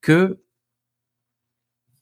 que 0.00 0.42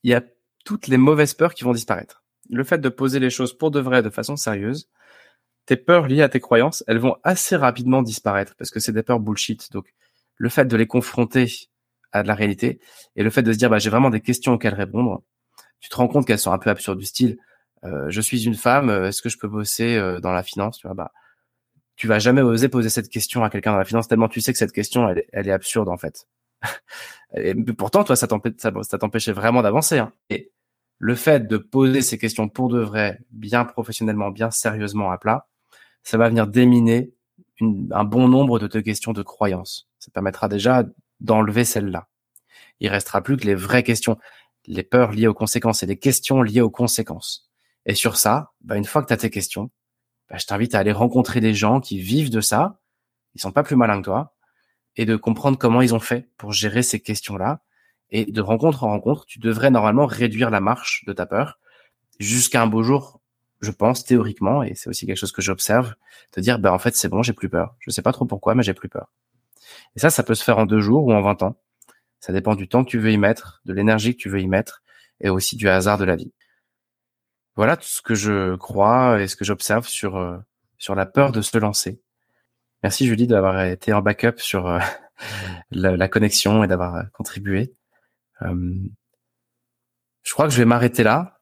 il 0.03 0.11
y 0.11 0.15
a 0.15 0.23
toutes 0.65 0.89
les 0.89 0.97
mauvaises 0.97 1.35
peurs 1.35 1.55
qui 1.55 1.65
vont 1.65 1.73
disparaître. 1.73 2.25
Le 2.49 2.65
fait 2.65 2.79
de 2.79 2.89
poser 2.89 3.21
les 3.21 3.31
choses 3.31 3.57
pour 3.57 3.71
de 3.71 3.81
vrai, 3.81 4.03
de 4.03 4.11
façon 4.11 4.37
sérieuse, 4.37 4.89
tes 5.67 5.77
peurs 5.77 6.09
liées 6.09 6.23
à 6.23 6.29
tes 6.29 6.41
croyances, 6.41 6.83
elles 6.87 6.99
vont 6.99 7.17
assez 7.23 7.55
rapidement 7.57 8.03
disparaître 8.03 8.55
parce 8.57 8.71
que 8.71 8.81
c'est 8.81 8.93
des 8.93 9.03
peurs 9.03 9.21
bullshit. 9.21 9.71
Donc, 9.73 9.95
le 10.37 10.49
fait 10.49 10.65
de 10.65 10.77
les 10.77 10.87
confronter 10.87 11.70
à 12.13 12.23
de 12.23 12.29
la 12.29 12.35
réalité 12.35 12.81
et 13.17 13.23
le 13.23 13.31
fait 13.31 13.43
de 13.43 13.53
se 13.53 13.59
dire, 13.59 13.71
bah, 13.71 13.79
j'ai 13.79 13.91
vraiment 13.91 14.11
des 14.11 14.21
questions 14.21 14.53
auxquelles 14.55 14.75
répondre, 14.75 15.23
tu 15.81 15.89
te 15.89 15.97
rends 15.97 16.09
compte 16.09 16.27
qu'elles 16.27 16.39
sont 16.39 16.53
un 16.53 16.59
peu 16.59 16.71
absurdes 16.71 16.99
du 16.99 17.07
style, 17.07 17.39
euh, 17.85 18.07
je 18.11 18.21
suis 18.21 18.45
une 18.45 18.55
femme, 18.55 18.91
euh, 18.91 19.09
est-ce 19.09 19.23
que 19.23 19.29
je 19.29 19.39
peux 19.39 19.49
bosser 19.49 19.97
euh, 19.97 20.21
dans 20.21 20.33
la 20.33 20.43
finance 20.43 20.79
Tu 20.79 20.87
vois, 20.87 20.95
bah, 20.95 21.13
tu 21.97 22.07
vas 22.07 22.19
jamais 22.19 22.43
oser 22.43 22.69
poser 22.69 22.89
cette 22.91 23.09
question 23.09 23.45
à 23.45 23.51
quelqu'un 23.51 23.73
dans 23.73 23.79
la 23.79 23.85
finance 23.85 24.09
tellement 24.09 24.29
tu 24.29 24.41
sais 24.41 24.53
que 24.53 24.59
cette 24.59 24.73
question, 24.73 25.09
elle, 25.09 25.25
elle 25.33 25.49
est 25.49 25.53
absurde 25.53 25.89
en 25.89 25.97
fait. 25.97 26.27
et 27.35 27.55
pourtant, 27.55 28.05
toi, 28.05 28.17
ça 28.17 28.27
t'empêchait 28.27 29.33
vraiment 29.33 29.63
d'avancer. 29.63 29.99
Hein. 29.99 30.13
Et 30.29 30.53
le 30.99 31.15
fait 31.15 31.47
de 31.47 31.57
poser 31.57 32.03
ces 32.03 32.19
questions 32.19 32.49
pour 32.49 32.69
de 32.69 32.81
vrai, 32.81 33.21
bien 33.31 33.65
professionnellement, 33.65 34.31
bien 34.31 34.51
sérieusement 34.51 35.11
à 35.11 35.19
plat, 35.19 35.49
ça 36.03 36.19
va 36.19 36.29
venir 36.29 36.47
déminer 36.47 37.13
un 37.91 38.05
bon 38.05 38.29
nombre 38.29 38.59
de 38.59 38.67
tes 38.67 38.83
questions 38.83 39.13
de 39.13 39.23
croyances. 39.23 39.89
Ça 39.99 40.11
permettra 40.13 40.49
déjà 40.49 40.85
d'enlever 41.21 41.65
celle-là. 41.65 42.09
Il 42.81 42.89
restera 42.89 43.23
plus 43.23 43.37
que 43.37 43.47
les 43.47 43.55
vraies 43.55 43.83
questions, 43.83 44.19
les 44.67 44.83
peurs 44.83 45.13
liées 45.13 45.27
aux 45.27 45.35
conséquences 45.35 45.83
et 45.83 45.87
les 45.87 45.99
questions 45.99 46.43
liées 46.43 46.61
aux 46.61 46.71
conséquences. 46.71 47.51
Et 47.87 47.95
sur 47.95 48.17
ça, 48.17 48.53
bah, 48.61 48.77
une 48.77 48.85
fois 48.85 49.03
que 49.03 49.09
tu 49.09 49.13
as 49.13 49.19
tes 49.19 49.31
questions, 49.31 49.71
bah, 50.29 50.37
je 50.39 50.47
t'invite 50.47 50.75
à 50.75 50.79
aller 50.79 50.93
rencontrer 50.93 51.41
des 51.41 51.55
gens 51.55 51.81
qui 51.81 52.01
vivent 52.01 52.31
de 52.31 52.41
ça. 52.41 52.81
Ils 53.35 53.41
sont 53.41 53.53
pas 53.53 53.63
plus 53.63 53.77
malins 53.77 53.99
que 54.01 54.05
toi 54.05 54.35
et 54.97 55.05
de 55.05 55.17
comprendre 55.17 55.59
comment 55.59 55.83
ils 55.83 55.95
ont 55.95 56.01
fait 56.01 56.29
pour 56.37 56.53
gérer 56.53 56.83
ces 56.83 57.01
questions-là. 57.01 57.63
Et 58.11 58.27
de 58.27 58.41
rencontre 58.41 58.83
en 58.85 58.89
rencontre, 58.89 59.25
tu 59.27 59.39
devrais 59.39 59.71
normalement 59.71 60.07
réduire 60.07 60.51
la 60.51 60.61
marche 60.61 61.05
de 61.07 61.13
ta 61.13 61.27
peur 61.27 61.59
jusqu'à 62.19 62.61
un 62.61 62.67
beau 62.67 62.83
jour, 62.83 63.21
je 63.61 63.71
pense, 63.71 64.05
théoriquement, 64.05 64.63
et 64.63 64.75
c'est 64.75 64.91
aussi 64.91 65.07
quelque 65.07 65.17
chose 65.17 65.33
que 65.33 65.43
j'observe, 65.43 65.95
te 66.33 66.41
dire, 66.41 66.59
ben, 66.59 66.73
en 66.73 66.79
fait, 66.79 66.97
c'est 66.97 67.09
bon, 67.09 67.23
j'ai 67.23 67.33
plus 67.33 67.49
peur. 67.49 67.77
Je 67.79 67.91
sais 67.91 68.03
pas 68.03 68.13
trop 68.13 68.25
pourquoi, 68.25 68.55
mais 68.55 68.63
j'ai 68.63 68.75
plus 68.75 68.89
peur. 68.89 69.13
Et 69.97 70.01
ça, 70.01 70.11
ça 70.11 70.23
peut 70.23 70.35
se 70.35 70.45
faire 70.45 70.59
en 70.59 70.67
deux 70.67 70.81
jours 70.81 71.07
ou 71.07 71.13
en 71.13 71.23
20 71.23 71.43
ans. 71.43 71.57
Ça 72.21 72.33
dépend 72.33 72.55
du 72.55 72.69
temps 72.69 72.85
que 72.85 72.91
tu 72.91 72.99
veux 72.99 73.11
y 73.11 73.19
mettre, 73.19 73.61
de 73.65 73.73
l'énergie 73.73 74.15
que 74.17 74.21
tu 74.21 74.29
veux 74.29 74.41
y 74.41 74.47
mettre, 74.47 74.83
et 75.21 75.31
aussi 75.31 75.57
du 75.57 75.69
hasard 75.69 75.99
de 75.99 76.05
la 76.05 76.17
vie. 76.17 76.33
Voilà 77.57 77.77
tout 77.77 77.87
ce 77.87 78.03
que 78.03 78.15
je 78.15 78.57
crois 78.57 79.21
et 79.21 79.29
ce 79.29 79.37
que 79.37 79.45
j'observe 79.45 79.87
sur, 79.87 80.17
euh, 80.17 80.39
sur 80.79 80.95
la 80.95 81.07
peur 81.07 81.33
de 81.33 81.41
se 81.43 81.59
lancer. 81.59 82.01
Merci 82.83 83.07
Julie 83.07 83.27
d'avoir 83.27 83.63
été 83.65 83.93
en 83.93 84.01
backup 84.01 84.39
sur 84.39 84.67
euh, 84.67 84.79
la, 85.71 86.09
connexion 86.09 86.65
et 86.65 86.69
d'avoir 86.69 86.95
euh, 86.97 87.03
contribué. 87.13 87.75
Je 88.41 90.33
crois 90.33 90.47
que 90.47 90.53
je 90.53 90.59
vais 90.59 90.65
m'arrêter 90.65 91.03
là 91.03 91.41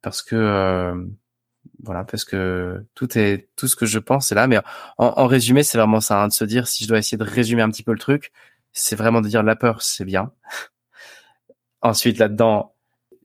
parce 0.00 0.22
que 0.22 1.06
voilà 1.86 2.04
parce 2.04 2.24
que 2.24 2.84
tout 2.94 3.18
est 3.18 3.48
tout 3.56 3.68
ce 3.68 3.76
que 3.76 3.86
je 3.86 3.98
pense 3.98 4.28
c'est 4.28 4.34
là. 4.34 4.46
Mais 4.46 4.58
en, 4.98 5.26
résumé, 5.26 5.62
c'est 5.62 5.78
vraiment 5.78 6.00
ça 6.00 6.22
hein, 6.22 6.28
de 6.28 6.32
se 6.32 6.44
dire 6.44 6.68
si 6.68 6.84
je 6.84 6.88
dois 6.88 6.98
essayer 6.98 7.18
de 7.18 7.24
résumer 7.24 7.62
un 7.62 7.70
petit 7.70 7.82
peu 7.82 7.92
le 7.92 7.98
truc, 7.98 8.32
c'est 8.72 8.96
vraiment 8.96 9.20
de 9.22 9.28
dire 9.28 9.42
la 9.42 9.56
peur 9.56 9.82
c'est 9.82 10.04
bien. 10.04 10.32
Ensuite 11.82 12.18
là-dedans, 12.18 12.74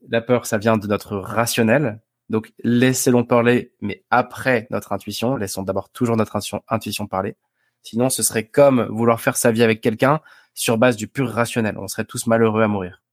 la 0.10 0.22
peur 0.22 0.46
ça 0.46 0.58
vient 0.58 0.78
de 0.78 0.88
notre 0.88 1.18
rationnel 1.18 2.00
donc, 2.32 2.54
laissez-le 2.64 3.26
parler, 3.26 3.74
mais 3.82 4.06
après 4.10 4.66
notre 4.70 4.94
intuition. 4.94 5.36
Laissons 5.36 5.64
d'abord 5.64 5.90
toujours 5.90 6.16
notre 6.16 6.40
intuition, 6.70 7.06
parler. 7.06 7.36
Sinon, 7.84 8.10
ce 8.10 8.24
serait 8.24 8.48
comme 8.48 8.84
vouloir 8.86 9.20
faire 9.20 9.36
sa 9.36 9.52
vie 9.52 9.64
avec 9.64 9.82
quelqu'un 9.82 10.22
sur 10.54 10.78
base 10.78 10.96
du 10.96 11.10
pur 11.10 11.30
rationnel. 11.30 11.78
On 11.78 11.90
serait 11.90 12.06
tous 12.06 12.28
malheureux 12.28 12.64
à 12.64 12.70
mourir. 12.70 13.04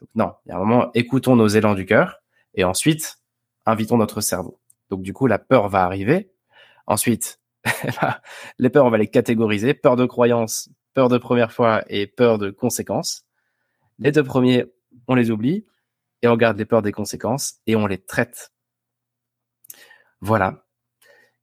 Donc, 0.00 0.08
non, 0.14 0.34
il 0.46 0.50
y 0.50 0.52
a 0.52 0.56
un 0.56 0.60
moment, 0.60 0.92
écoutons 0.94 1.34
nos 1.34 1.48
élans 1.48 1.74
du 1.74 1.84
cœur 1.84 2.20
et 2.54 2.62
ensuite, 2.62 3.18
invitons 3.66 3.98
notre 3.98 4.20
cerveau. 4.20 4.60
Donc, 4.90 5.02
du 5.02 5.12
coup, 5.12 5.26
la 5.26 5.38
peur 5.38 5.68
va 5.68 5.84
arriver. 5.84 6.30
Ensuite, 6.86 7.40
les 8.58 8.70
peurs, 8.70 8.84
on 8.84 8.90
va 8.90 8.98
les 8.98 9.08
catégoriser. 9.08 9.74
Peur 9.74 9.96
de 9.96 10.06
croyance, 10.06 10.70
peur 10.92 11.08
de 11.08 11.18
première 11.18 11.52
fois 11.52 11.84
et 11.88 12.06
peur 12.06 12.38
de 12.38 12.50
conséquences. 12.50 13.24
Les 13.98 14.12
deux 14.12 14.24
premiers, 14.24 14.66
on 15.08 15.14
les 15.14 15.30
oublie 15.30 15.66
et 16.22 16.28
on 16.28 16.36
garde 16.36 16.58
les 16.58 16.64
peurs 16.64 16.82
des 16.82 16.92
conséquences 16.92 17.60
et 17.66 17.76
on 17.76 17.86
les 17.86 17.98
traite. 17.98 18.52
Voilà. 20.20 20.64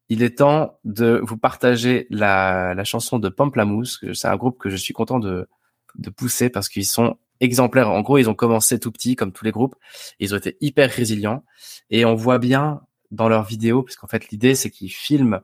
Il 0.10 0.24
est 0.24 0.40
temps 0.40 0.80
de 0.84 1.22
vous 1.24 1.38
partager 1.38 2.08
la, 2.10 2.74
la 2.74 2.84
chanson 2.84 3.20
de 3.20 3.30
Pamplamousse. 3.30 4.04
C'est 4.14 4.28
un 4.28 4.36
groupe 4.36 4.60
que 4.60 4.70
je 4.70 4.76
suis 4.76 4.94
content 4.94 5.20
de, 5.20 5.48
de 5.96 6.10
pousser 6.10 6.50
parce 6.50 6.68
qu'ils 6.68 6.86
sont 6.86 7.18
exemplaires. 7.40 7.90
En 7.90 8.02
gros, 8.02 8.18
ils 8.18 8.30
ont 8.30 8.36
commencé 8.36 8.80
tout 8.80 8.92
petit, 8.92 9.16
comme 9.16 9.32
tous 9.32 9.46
les 9.46 9.52
groupes. 9.52 9.76
Ils 10.20 10.34
ont 10.34 10.38
été 10.38 10.58
hyper 10.62 10.90
résilients. 10.90 11.44
Et 11.90 12.06
on 12.06 12.16
voit 12.16 12.40
bien 12.40 12.82
dans 13.12 13.30
leurs 13.30 13.44
vidéos, 13.44 13.84
puisqu'en 13.84 14.08
fait, 14.08 14.30
l'idée, 14.30 14.56
c'est 14.56 14.70
qu'ils 14.70 14.92
filment 14.92 15.42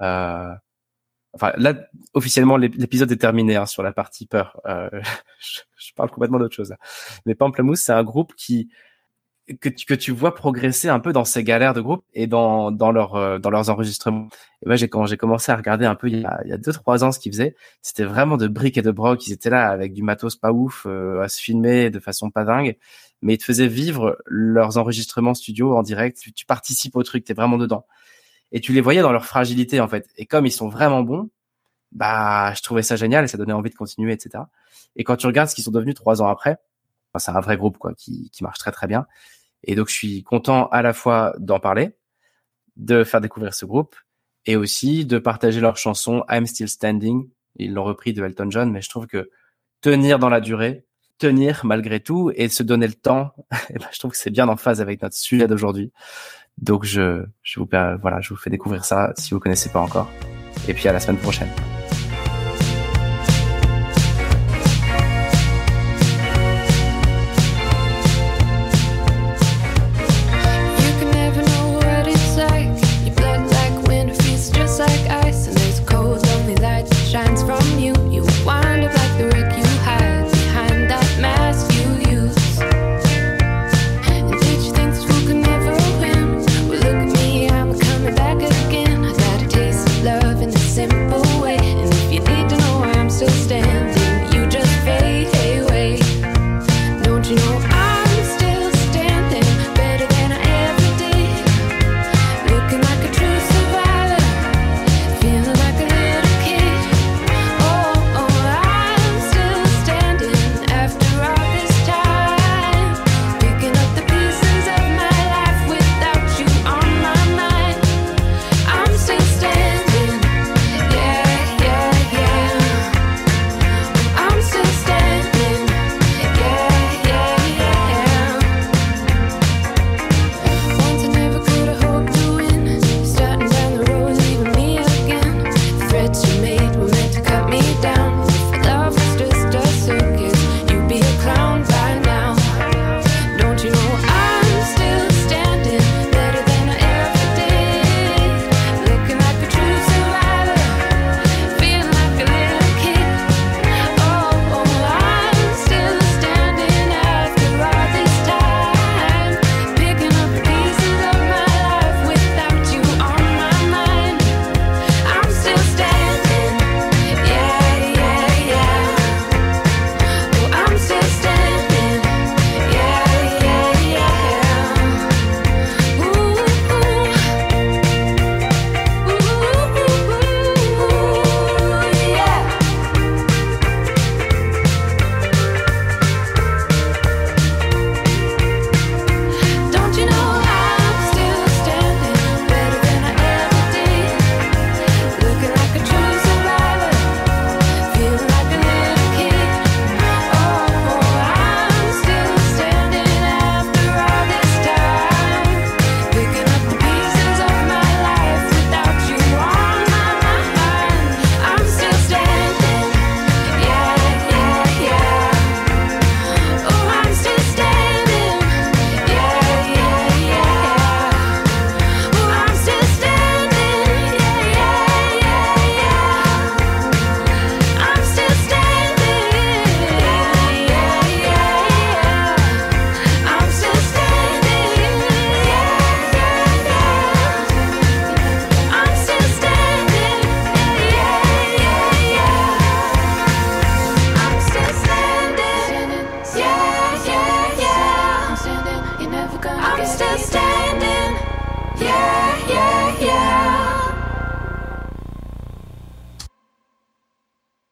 euh, 0.00 0.52
Enfin, 1.36 1.52
là, 1.58 1.74
officiellement, 2.14 2.56
l'épisode 2.56 3.12
est 3.12 3.18
terminé 3.18 3.56
hein, 3.56 3.66
sur 3.66 3.82
la 3.82 3.92
partie 3.92 4.24
peur. 4.26 4.58
Euh, 4.64 4.88
je, 5.38 5.92
parle 5.94 6.10
complètement 6.10 6.38
d'autre 6.38 6.54
chose. 6.54 6.70
Là. 6.70 6.78
Mais 7.26 7.34
Pamplemousse, 7.34 7.80
c'est 7.80 7.92
un 7.92 8.04
groupe 8.04 8.34
qui 8.34 8.70
que 9.60 9.68
tu, 9.68 9.86
que 9.86 9.94
tu 9.94 10.12
vois 10.12 10.34
progresser 10.34 10.88
un 10.88 10.98
peu 10.98 11.12
dans 11.12 11.24
ces 11.24 11.44
galères 11.44 11.74
de 11.74 11.80
groupe 11.80 12.04
et 12.14 12.26
dans 12.26 12.72
dans 12.72 12.90
leur 12.90 13.14
euh, 13.16 13.38
dans 13.38 13.50
leurs 13.50 13.68
enregistrements. 13.68 14.28
Et 14.62 14.66
moi, 14.66 14.76
j'ai 14.76 14.88
quand 14.88 15.04
j'ai 15.06 15.18
commencé 15.18 15.52
à 15.52 15.56
regarder 15.56 15.84
un 15.84 15.94
peu 15.94 16.08
il 16.08 16.20
y 16.22 16.24
a 16.24 16.40
il 16.44 16.50
y 16.50 16.52
a 16.52 16.56
deux 16.56 16.72
trois 16.72 17.04
ans 17.04 17.12
ce 17.12 17.18
qu'ils 17.20 17.32
faisaient, 17.32 17.54
c'était 17.82 18.04
vraiment 18.04 18.38
de 18.38 18.48
briques 18.48 18.78
et 18.78 18.82
de 18.82 18.90
broc. 18.90 19.26
Ils 19.26 19.32
étaient 19.32 19.50
là 19.50 19.68
avec 19.68 19.92
du 19.92 20.02
matos 20.02 20.36
pas 20.36 20.52
ouf 20.52 20.86
euh, 20.86 21.20
à 21.20 21.28
se 21.28 21.40
filmer 21.40 21.90
de 21.90 22.00
façon 22.00 22.30
pas 22.30 22.44
dingue, 22.44 22.76
mais 23.22 23.34
ils 23.34 23.38
te 23.38 23.44
faisaient 23.44 23.68
vivre 23.68 24.18
leurs 24.26 24.78
enregistrements 24.78 25.34
studio 25.34 25.76
en 25.76 25.82
direct. 25.82 26.18
Tu, 26.18 26.32
tu 26.32 26.46
participes 26.46 26.96
au 26.96 27.02
truc, 27.02 27.24
t'es 27.24 27.34
vraiment 27.34 27.58
dedans 27.58 27.86
et 28.52 28.60
tu 28.60 28.72
les 28.72 28.80
voyais 28.80 29.02
dans 29.02 29.12
leur 29.12 29.26
fragilité 29.26 29.80
en 29.80 29.88
fait. 29.88 30.08
Et 30.16 30.26
comme 30.26 30.46
ils 30.46 30.52
sont 30.52 30.68
vraiment 30.68 31.02
bons, 31.02 31.30
bah 31.92 32.54
je 32.54 32.62
trouvais 32.62 32.82
ça 32.82 32.96
génial 32.96 33.24
et 33.24 33.28
ça 33.28 33.38
donnait 33.38 33.52
envie 33.52 33.70
de 33.70 33.74
continuer, 33.74 34.12
etc. 34.12 34.44
Et 34.96 35.04
quand 35.04 35.16
tu 35.16 35.26
regardes 35.26 35.50
ce 35.50 35.54
qu'ils 35.54 35.64
sont 35.64 35.70
devenus 35.70 35.94
trois 35.94 36.22
ans 36.22 36.28
après, 36.28 36.56
bah, 37.12 37.20
c'est 37.20 37.32
un 37.32 37.40
vrai 37.40 37.56
groupe 37.58 37.78
quoi 37.78 37.94
qui, 37.94 38.30
qui 38.30 38.42
marche 38.42 38.58
très 38.58 38.72
très 38.72 38.86
bien. 38.86 39.06
Et 39.64 39.74
donc 39.74 39.88
je 39.88 39.94
suis 39.94 40.22
content 40.22 40.68
à 40.68 40.82
la 40.82 40.92
fois 40.92 41.34
d'en 41.38 41.60
parler, 41.60 41.96
de 42.76 43.04
faire 43.04 43.20
découvrir 43.20 43.54
ce 43.54 43.66
groupe 43.66 43.96
et 44.46 44.56
aussi 44.56 45.04
de 45.04 45.18
partager 45.18 45.60
leur 45.60 45.76
chanson 45.76 46.24
I'm 46.30 46.46
Still 46.46 46.68
Standing. 46.68 47.28
Ils 47.56 47.74
l'ont 47.74 47.84
repris 47.84 48.12
de 48.12 48.24
Elton 48.24 48.50
John, 48.50 48.70
mais 48.70 48.80
je 48.80 48.88
trouve 48.88 49.06
que 49.06 49.30
tenir 49.80 50.18
dans 50.18 50.28
la 50.28 50.40
durée, 50.40 50.85
tenir 51.18 51.62
malgré 51.64 52.00
tout 52.00 52.30
et 52.34 52.48
se 52.48 52.62
donner 52.62 52.86
le 52.86 52.94
temps, 52.94 53.32
et 53.70 53.74
ben, 53.74 53.86
je 53.92 53.98
trouve 53.98 54.12
que 54.12 54.16
c'est 54.18 54.30
bien 54.30 54.48
en 54.48 54.56
phase 54.56 54.80
avec 54.80 55.02
notre 55.02 55.16
sujet 55.16 55.46
d'aujourd'hui. 55.46 55.92
Donc 56.58 56.84
je, 56.84 57.24
je 57.42 57.60
vous, 57.60 57.68
voilà, 58.00 58.20
je 58.20 58.30
vous 58.30 58.36
fais 58.36 58.50
découvrir 58.50 58.84
ça 58.84 59.12
si 59.16 59.34
vous 59.34 59.40
connaissez 59.40 59.70
pas 59.70 59.80
encore. 59.80 60.10
Et 60.68 60.74
puis 60.74 60.88
à 60.88 60.92
la 60.92 61.00
semaine 61.00 61.18
prochaine. 61.18 61.50